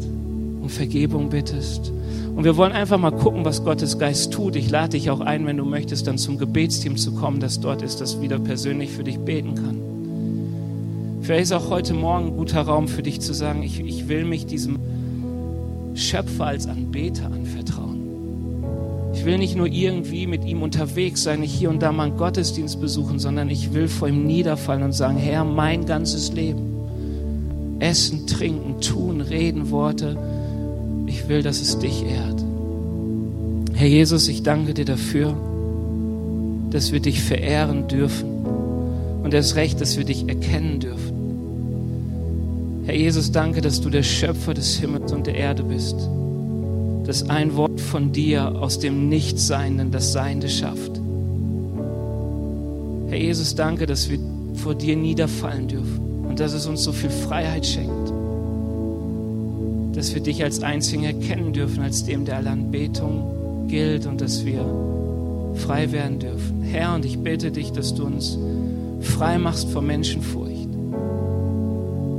um 0.61 0.69
Vergebung 0.69 1.29
bittest 1.29 1.91
und 2.39 2.45
wir 2.45 2.55
wollen 2.55 2.71
einfach 2.71 2.97
mal 2.97 3.11
gucken, 3.11 3.43
was 3.43 3.65
Gottes 3.65 3.99
Geist 3.99 4.31
tut. 4.31 4.55
Ich 4.55 4.69
lade 4.69 4.91
dich 4.91 5.09
auch 5.09 5.19
ein, 5.19 5.45
wenn 5.45 5.57
du 5.57 5.65
möchtest, 5.65 6.07
dann 6.07 6.17
zum 6.17 6.37
Gebetsteam 6.37 6.95
zu 6.95 7.11
kommen, 7.11 7.41
das 7.41 7.59
dort 7.59 7.81
ist, 7.81 7.99
das 7.99 8.21
wieder 8.21 8.39
persönlich 8.39 8.91
für 8.91 9.03
dich 9.03 9.19
beten 9.19 9.55
kann. 9.55 11.19
Vielleicht 11.21 11.43
ist 11.43 11.51
auch 11.51 11.69
heute 11.69 11.93
Morgen 11.93 12.27
ein 12.27 12.37
guter 12.37 12.61
Raum 12.61 12.87
für 12.87 13.03
dich 13.03 13.19
zu 13.19 13.33
sagen, 13.33 13.61
ich, 13.61 13.81
ich 13.81 14.07
will 14.07 14.23
mich 14.23 14.45
diesem 14.45 14.77
Schöpfer 15.95 16.45
als 16.45 16.65
Anbeter 16.65 17.25
anvertrauen. 17.25 17.98
Ich 19.19 19.25
will 19.25 19.37
nicht 19.37 19.57
nur 19.57 19.67
irgendwie 19.67 20.27
mit 20.27 20.45
ihm 20.45 20.61
unterwegs 20.61 21.23
sein, 21.23 21.41
nicht 21.41 21.53
hier 21.53 21.69
und 21.69 21.81
da 21.81 21.91
mal 21.91 22.07
einen 22.07 22.17
Gottesdienst 22.17 22.79
besuchen, 22.79 23.19
sondern 23.19 23.49
ich 23.49 23.73
will 23.73 23.89
vor 23.89 24.07
ihm 24.07 24.25
niederfallen 24.25 24.81
und 24.81 24.93
sagen, 24.93 25.17
Herr, 25.17 25.43
mein 25.43 25.85
ganzes 25.85 26.31
Leben. 26.31 27.75
Essen, 27.79 28.27
trinken, 28.27 28.79
tun, 28.79 29.19
reden, 29.19 29.71
Worte 29.71 30.17
ich 31.09 31.27
will, 31.27 31.41
dass 31.41 31.59
es 31.59 31.77
dich 31.79 32.05
ehrt. 32.05 32.45
Herr 33.73 33.87
Jesus, 33.87 34.29
ich 34.29 34.43
danke 34.43 34.73
dir 34.73 34.85
dafür, 34.85 35.35
dass 36.69 36.93
wir 36.93 37.01
dich 37.01 37.21
verehren 37.21 37.87
dürfen 37.87 38.29
und 39.23 39.33
erst 39.33 39.55
recht, 39.55 39.81
dass 39.81 39.97
wir 39.97 40.05
dich 40.05 40.29
erkennen 40.29 40.79
dürfen. 40.79 42.83
Herr 42.85 42.95
Jesus, 42.95 43.31
danke, 43.31 43.61
dass 43.61 43.81
du 43.81 43.89
der 43.89 44.03
Schöpfer 44.03 44.53
des 44.53 44.77
Himmels 44.77 45.11
und 45.11 45.27
der 45.27 45.35
Erde 45.35 45.63
bist, 45.63 45.97
dass 47.09 47.27
ein 47.27 47.55
Wort 47.55 47.81
von 47.81 48.11
dir 48.11 48.61
aus 48.61 48.77
dem 48.77 49.09
Nichtseinenden 49.09 49.89
das 49.89 50.13
Seiende 50.13 50.47
schafft. 50.47 51.01
Herr 53.07 53.17
Jesus, 53.17 53.55
danke, 53.55 53.87
dass 53.87 54.11
wir 54.11 54.19
vor 54.53 54.75
dir 54.75 54.95
niederfallen 54.95 55.67
dürfen 55.67 56.25
und 56.29 56.39
dass 56.39 56.53
es 56.53 56.67
uns 56.67 56.83
so 56.83 56.91
viel 56.91 57.09
Freiheit 57.09 57.65
schenkt 57.65 58.13
dass 59.93 60.13
wir 60.13 60.21
dich 60.21 60.43
als 60.43 60.61
einzigen 60.61 61.03
erkennen 61.03 61.51
dürfen, 61.51 61.81
als 61.81 62.05
dem, 62.05 62.23
der 62.23 62.37
alle 62.37 62.51
Anbetung 62.51 63.67
gilt 63.67 64.05
und 64.05 64.21
dass 64.21 64.45
wir 64.45 64.63
frei 65.55 65.91
werden 65.91 66.19
dürfen. 66.19 66.61
Herr, 66.61 66.95
und 66.95 67.03
ich 67.03 67.19
bitte 67.19 67.51
dich, 67.51 67.71
dass 67.71 67.95
du 67.95 68.05
uns 68.05 68.37
frei 69.01 69.37
machst 69.37 69.69
vor 69.71 69.81
Menschenfurcht. 69.81 70.69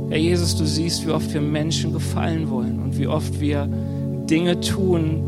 Herr 0.09 0.17
Jesus, 0.17 0.55
du 0.57 0.65
siehst, 0.65 1.07
wie 1.07 1.11
oft 1.11 1.33
wir 1.33 1.41
Menschen 1.41 1.93
gefallen 1.93 2.49
wollen 2.49 2.79
und 2.81 2.99
wie 2.99 3.07
oft 3.07 3.39
wir 3.39 3.69
Dinge 4.31 4.61
tun, 4.61 5.21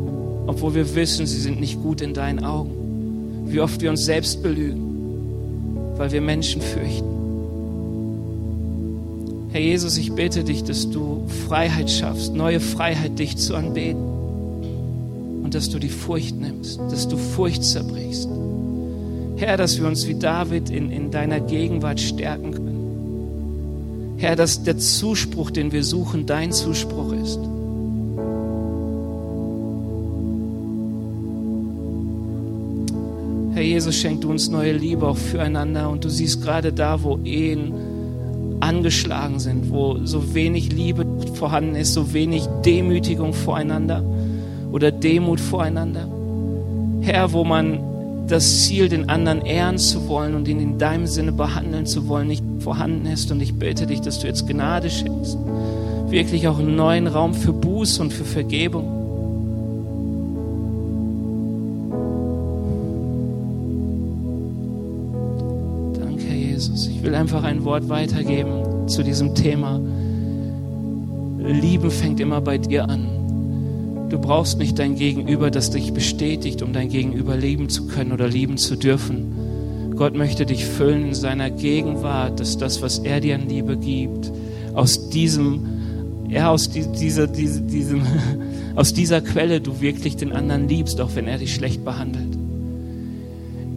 obwohl 0.47 0.76
wir 0.76 0.95
wissen, 0.95 1.28
sie 1.28 1.39
sind 1.39 1.60
nicht 1.60 1.82
gut 1.84 2.01
in 2.01 2.14
deinen 2.14 2.43
Augen. 2.43 3.43
Wie 3.47 3.60
oft 3.60 3.82
wir 3.82 3.89
uns 3.89 4.06
selbst 4.06 4.41
belügen, 4.41 5.93
weil 5.97 6.12
wir 6.14 6.22
Menschen 6.22 6.62
fürchten. 6.62 7.10
Herr 9.51 9.62
Jesus, 9.62 9.97
ich 9.97 10.14
bitte 10.14 10.45
dich, 10.45 10.64
dass 10.64 10.89
du 10.89 11.28
Freiheit 11.47 11.91
schaffst, 11.91 12.34
neue 12.34 12.62
Freiheit, 12.62 13.20
dich 13.20 13.38
zu 13.38 13.56
anbeten. 13.56 14.01
Und 15.43 15.54
dass 15.54 15.70
du 15.70 15.80
die 15.80 15.89
Furcht 15.89 16.39
nimmst, 16.39 16.80
dass 16.89 17.08
du 17.08 17.18
Furcht 17.18 17.64
zerbrichst. 17.64 18.30
Herr, 19.36 19.58
dass 19.58 19.78
wir 19.78 19.86
uns 19.86 20.08
wie 20.08 20.16
David 20.16 20.70
in, 20.70 20.89
in 20.89 21.12
deiner 21.12 21.41
Gegenwart 21.41 21.99
stärken 21.99 22.51
können. 22.51 24.16
Herr, 24.18 24.38
dass 24.38 24.64
der 24.64 24.78
Zuspruch, 24.78 25.51
den 25.51 25.74
wir 25.74 25.84
suchen, 25.84 26.26
dein 26.26 26.54
Zuspruch 26.54 27.12
ist. 27.12 27.39
Jesus, 33.84 34.00
schenk 34.00 34.22
du 34.22 34.30
uns 34.30 34.48
neue 34.48 34.72
Liebe 34.72 35.06
auch 35.06 35.18
füreinander. 35.18 35.90
Und 35.90 36.06
du 36.06 36.10
siehst 36.10 36.42
gerade 36.42 36.72
da, 36.72 37.04
wo 37.04 37.20
Ehen 37.26 37.74
angeschlagen 38.62 39.40
sind, 39.40 39.72
wo 39.72 39.98
so 40.06 40.34
wenig 40.34 40.72
Liebe 40.72 41.06
vorhanden 41.34 41.76
ist, 41.76 41.94
so 41.94 42.14
wenig 42.14 42.48
Demütigung 42.66 43.34
voreinander 43.34 44.02
oder 44.72 44.90
Demut 44.90 45.42
voreinander. 45.42 46.08
Herr, 47.02 47.34
wo 47.34 47.44
man 47.44 48.26
das 48.30 48.64
Ziel, 48.64 48.88
den 48.88 49.10
anderen 49.10 49.42
ehren 49.42 49.78
zu 49.78 50.08
wollen 50.08 50.34
und 50.36 50.48
ihn 50.48 50.62
in 50.62 50.78
deinem 50.78 51.06
Sinne 51.06 51.34
behandeln 51.34 51.86
zu 51.86 52.08
wollen, 52.08 52.30
nicht 52.30 52.46
vorhanden 52.60 53.06
ist. 53.08 53.34
Und 53.34 53.42
ich 53.42 53.54
bitte 53.56 53.86
dich, 53.86 54.00
dass 54.00 54.20
du 54.20 54.28
jetzt 54.28 54.48
Gnade 54.48 54.90
schenkst. 54.90 55.38
Wirklich 56.08 56.48
auch 56.48 56.58
einen 56.58 56.78
neuen 56.78 57.08
Raum 57.08 57.34
für 57.34 57.52
Buß 57.52 58.00
und 58.00 58.14
für 58.14 58.24
Vergebung. 58.24 59.03
Will 67.04 67.16
einfach 67.16 67.43
ein 67.43 67.66
Wort 67.66 67.89
weitergeben 67.89 68.88
zu 68.88 69.04
diesem 69.04 69.36
Thema. 69.36 69.80
Lieben 71.38 71.91
fängt 71.91 72.20
immer 72.20 72.39
bei 72.41 72.58
dir 72.58 72.89
an. 72.89 74.08
Du 74.10 74.20
brauchst 74.20 74.58
nicht 74.58 74.80
dein 74.80 74.95
Gegenüber, 74.95 75.51
das 75.51 75.72
dich 75.72 75.93
bestätigt, 75.93 76.62
um 76.62 76.72
dein 76.72 76.89
Gegenüber 76.89 77.36
lieben 77.36 77.68
zu 77.68 77.88
können 77.88 78.12
oder 78.12 78.28
lieben 78.28 78.58
zu 78.58 78.78
dürfen. 78.78 79.93
Gott 79.95 80.16
möchte 80.16 80.45
dich 80.45 80.66
füllen 80.66 81.08
in 81.08 81.14
seiner 81.14 81.49
Gegenwart, 81.49 82.39
dass 82.39 82.58
das, 82.58 82.82
was 82.82 82.99
er 82.99 83.20
dir 83.20 83.36
an 83.36 83.49
Liebe 83.49 83.76
gibt, 83.76 84.32
aus 84.74 85.10
diesem, 85.10 85.66
ja, 86.30 86.49
aus 86.49 86.70
dieser, 86.70 87.28
dieser, 87.28 87.62
diesem, 87.62 88.01
aus 88.76 88.93
dieser 88.93 89.22
Quelle 89.22 89.62
du 89.62 89.82
wirklich 89.82 90.16
den 90.16 90.32
anderen 90.32 90.68
liebst, 90.70 91.01
auch 91.01 91.16
wenn 91.16 91.28
er 91.28 91.38
dich 91.38 91.54
schlecht 91.54 91.84
behandelt. 91.84 92.33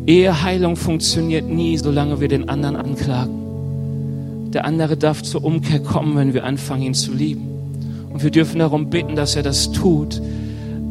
Eheheilung 0.06 0.76
funktioniert 0.76 1.48
nie, 1.48 1.76
solange 1.78 2.20
wir 2.20 2.28
den 2.28 2.48
anderen 2.48 2.76
anklagen. 2.76 4.50
Der 4.52 4.64
andere 4.64 4.96
darf 4.96 5.22
zur 5.22 5.44
Umkehr 5.44 5.80
kommen, 5.80 6.16
wenn 6.16 6.32
wir 6.32 6.44
anfangen, 6.44 6.82
ihn 6.82 6.94
zu 6.94 7.12
lieben. 7.12 7.48
Und 8.12 8.22
wir 8.22 8.30
dürfen 8.30 8.60
darum 8.60 8.88
bitten, 8.88 9.16
dass 9.16 9.34
er 9.34 9.42
das 9.42 9.72
tut. 9.72 10.22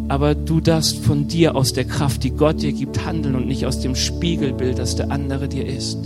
Aber 0.09 0.35
du 0.35 0.59
darfst 0.59 0.99
von 0.99 1.27
dir 1.27 1.55
aus 1.55 1.71
der 1.71 1.85
Kraft, 1.85 2.23
die 2.23 2.31
Gott 2.31 2.61
dir 2.61 2.73
gibt, 2.73 3.05
handeln 3.05 3.35
und 3.35 3.47
nicht 3.47 3.65
aus 3.65 3.79
dem 3.79 3.95
Spiegelbild, 3.95 4.77
das 4.77 4.97
der 4.97 5.09
andere 5.09 5.47
dir 5.47 5.65
ist. 5.65 5.97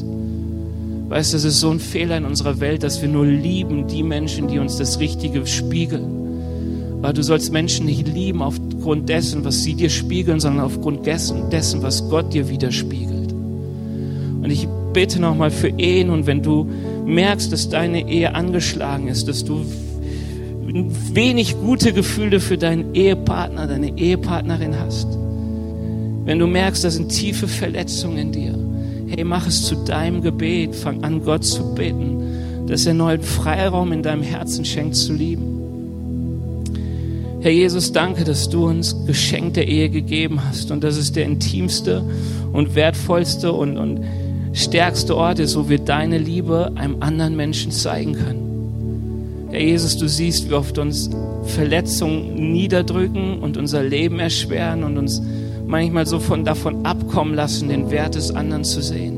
Weißt 1.10 1.34
du, 1.34 1.38
es 1.38 1.44
ist 1.44 1.60
so 1.60 1.72
ein 1.72 1.80
Fehler 1.80 2.16
in 2.18 2.26
unserer 2.26 2.60
Welt, 2.60 2.84
dass 2.84 3.02
wir 3.02 3.10
nur 3.10 3.26
lieben 3.26 3.88
die 3.88 4.04
Menschen, 4.04 4.48
die 4.48 4.60
uns 4.60 4.78
das 4.78 5.00
Richtige 5.00 5.46
spiegeln. 5.48 7.00
Weil 7.02 7.14
du 7.14 7.24
sollst 7.24 7.52
Menschen 7.52 7.88
nicht 7.88 8.08
lieben 8.08 8.44
aufgrund 8.90 9.08
dessen, 9.08 9.46
was 9.46 9.62
sie 9.62 9.76
dir 9.76 9.92
spiegeln, 9.92 10.40
sondern 10.40 10.66
aufgrund 10.66 11.06
dessen, 11.06 11.52
dessen 11.52 11.84
was 11.84 12.10
Gott 12.10 12.34
dir 12.34 12.50
widerspiegelt. 12.50 13.32
Und 13.32 14.50
ich 14.50 14.68
bitte 14.94 15.22
nochmal 15.22 15.52
für 15.52 15.68
Ehen 15.78 16.10
und 16.10 16.26
wenn 16.26 16.42
du 16.42 16.68
merkst, 17.06 17.54
dass 17.54 17.70
deine 17.70 18.10
Ehe 18.10 18.34
angeschlagen 18.34 19.08
ist, 19.08 19.28
dass 19.28 19.46
du 19.46 19.64
wenig 21.14 21.56
gute 21.60 21.94
Gefühle 21.94 22.40
für 22.40 22.58
deinen 22.58 22.96
Ehepartner, 22.96 23.68
deine 23.68 23.96
Ehepartnerin 23.96 24.74
hast, 24.80 25.08
wenn 26.26 26.40
du 26.40 26.48
merkst, 26.48 26.84
da 26.84 26.90
sind 26.90 27.10
tiefe 27.10 27.48
Verletzungen 27.48 28.18
in 28.18 28.32
dir, 28.32 28.56
hey, 29.06 29.24
mach 29.24 29.46
es 29.46 29.66
zu 29.66 29.76
deinem 29.86 30.24
Gebet, 30.24 30.76
fang 30.76 31.04
an, 31.04 31.24
Gott 31.24 31.46
zu 31.46 31.76
beten, 31.76 32.66
dass 32.66 32.88
er 32.88 32.96
neuen 32.96 33.22
Freiraum 33.22 33.92
in 33.92 34.02
deinem 34.02 34.24
Herzen 34.24 34.66
schenkt 34.66 34.96
zu 34.96 35.14
lieben. 35.14 35.59
Herr 37.42 37.52
Jesus, 37.52 37.94
danke, 37.94 38.26
dass 38.26 38.50
du 38.50 38.68
uns 38.68 39.06
Geschenk 39.06 39.54
der 39.54 39.66
Ehe 39.66 39.90
gegeben 39.90 40.42
hast 40.44 40.72
und 40.72 40.84
dass 40.84 40.98
es 40.98 41.14
der 41.14 41.24
intimste 41.24 42.04
und 42.52 42.76
wertvollste 42.76 43.54
und, 43.54 43.78
und 43.78 44.02
stärkste 44.52 45.16
Ort 45.16 45.40
ist, 45.40 45.56
wo 45.56 45.70
wir 45.70 45.80
deine 45.80 46.18
Liebe 46.18 46.74
einem 46.76 46.98
anderen 47.02 47.38
Menschen 47.38 47.72
zeigen 47.72 48.14
können. 48.14 49.48
Herr 49.52 49.62
Jesus, 49.62 49.98
du 49.98 50.10
siehst, 50.10 50.50
wie 50.50 50.54
oft 50.54 50.78
uns 50.80 51.10
Verletzungen 51.46 52.52
niederdrücken 52.52 53.40
und 53.40 53.56
unser 53.56 53.84
Leben 53.84 54.20
erschweren 54.20 54.84
und 54.84 54.98
uns 54.98 55.22
manchmal 55.66 56.06
so 56.06 56.20
von 56.20 56.44
davon 56.44 56.86
abkommen 56.86 57.36
lassen, 57.36 57.70
den 57.70 57.90
Wert 57.90 58.16
des 58.16 58.32
anderen 58.32 58.66
zu 58.66 58.82
sehen. 58.82 59.18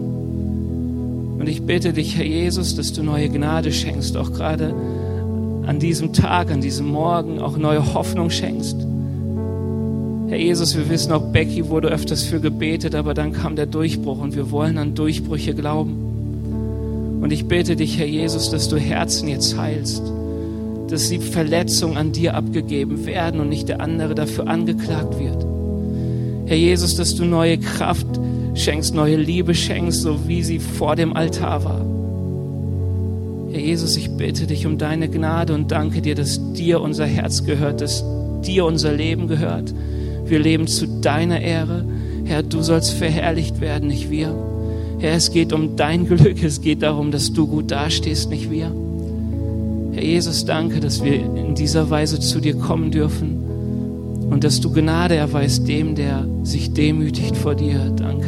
Und 1.39 1.49
ich 1.49 1.63
bitte 1.63 1.91
dich, 1.91 2.17
Herr 2.17 2.26
Jesus, 2.26 2.76
dass 2.76 2.93
du 2.93 3.01
neue 3.01 3.30
Gnade 3.30 3.74
schenkst, 3.74 4.15
auch 4.15 4.32
gerade 4.32 4.76
an 5.72 5.80
diesem 5.80 6.11
Tag, 6.11 6.51
an 6.51 6.59
diesem 6.59 6.88
Morgen 6.88 7.39
auch 7.39 7.55
neue 7.55 7.93
Hoffnung 7.93 8.30
schenkst. 8.30 8.76
Herr 10.28 10.38
Jesus, 10.38 10.76
wir 10.76 10.89
wissen 10.89 11.13
auch, 11.13 11.32
Becky 11.32 11.69
wurde 11.69 11.88
öfters 11.88 12.24
für 12.24 12.41
gebetet, 12.41 12.93
aber 12.93 13.13
dann 13.13 13.32
kam 13.32 13.55
der 13.55 13.67
Durchbruch 13.67 14.19
und 14.19 14.36
wir 14.36 14.51
wollen 14.51 14.78
an 14.78 14.95
Durchbrüche 14.95 15.55
glauben. 15.55 17.19
Und 17.22 17.32
ich 17.32 17.45
bete 17.45 17.78
dich, 17.78 17.97
Herr 17.97 18.05
Jesus, 18.05 18.49
dass 18.49 18.67
du 18.67 18.76
Herzen 18.76 19.30
jetzt 19.30 19.57
heilst, 19.57 20.03
dass 20.89 21.07
die 21.07 21.19
Verletzungen 21.19 21.95
an 21.95 22.11
dir 22.11 22.36
abgegeben 22.36 23.05
werden 23.05 23.39
und 23.39 23.47
nicht 23.47 23.69
der 23.69 23.80
andere 23.80 24.13
dafür 24.13 24.47
angeklagt 24.47 25.17
wird. 25.19 25.45
Herr 26.47 26.57
Jesus, 26.57 26.97
dass 26.97 27.15
du 27.15 27.24
neue 27.24 27.57
Kraft 27.57 28.07
schenkst, 28.55 28.93
neue 28.93 29.15
Liebe 29.15 29.55
schenkst, 29.55 30.01
so 30.01 30.28
wie 30.28 30.43
sie 30.43 30.59
vor 30.59 30.97
dem 30.97 31.15
Altar 31.15 31.63
war. 31.63 32.01
Herr 33.52 33.60
Jesus, 33.60 33.97
ich 33.97 34.10
bitte 34.12 34.47
dich 34.47 34.66
um 34.66 34.78
deine 34.78 35.10
Gnade 35.10 35.54
und 35.54 35.72
danke 35.72 36.02
dir, 36.02 36.16
dass 36.16 36.39
dir 36.54 36.80
unser 36.80 37.06
Herz 37.06 37.43
gehört, 37.43 37.82
dass 37.82 38.04
dir 38.45 38.66
unser 38.66 38.93
Leben 38.93 39.28
gehört. 39.28 39.74
Wir 40.26 40.39
leben 40.39 40.68
zu 40.68 40.88
deiner 40.88 41.41
Ehre. 41.41 41.84
Herr, 42.24 42.43
du 42.43 42.62
sollst 42.62 42.93
verherrlicht 42.93 43.60
werden, 43.60 43.89
nicht 43.89 44.10
wir. 44.10 44.34
Herr, 44.99 45.16
es 45.16 45.32
geht 45.32 45.52
um 45.52 45.76
dein 45.76 46.08
Glück, 46.08 46.41
es 46.41 46.62
geht 46.62 46.82
darum, 46.82 47.12
dass 47.12 47.34
du 47.34 47.45
gut 47.45 47.72
dastehst, 47.72 48.30
nicht 48.30 48.49
wir. 48.49 48.72
Herr 49.91 50.04
Jesus, 50.04 50.45
danke, 50.45 50.80
dass 50.80 51.04
wir 51.04 51.16
in 51.16 51.54
dieser 51.54 51.89
Weise 51.89 52.22
zu 52.22 52.39
dir 52.39 52.56
kommen 52.56 52.91
dürfen 52.91 53.41
und 54.30 54.45
dass 54.45 54.62
du 54.62 54.72
Gnade 54.72 55.16
erweist 55.16 55.68
dem, 55.68 55.95
der 55.95 56.26
sich 56.43 56.72
demütigt 56.72 57.36
vor 57.36 57.56
dir. 57.56 57.91
Danke. 57.97 58.20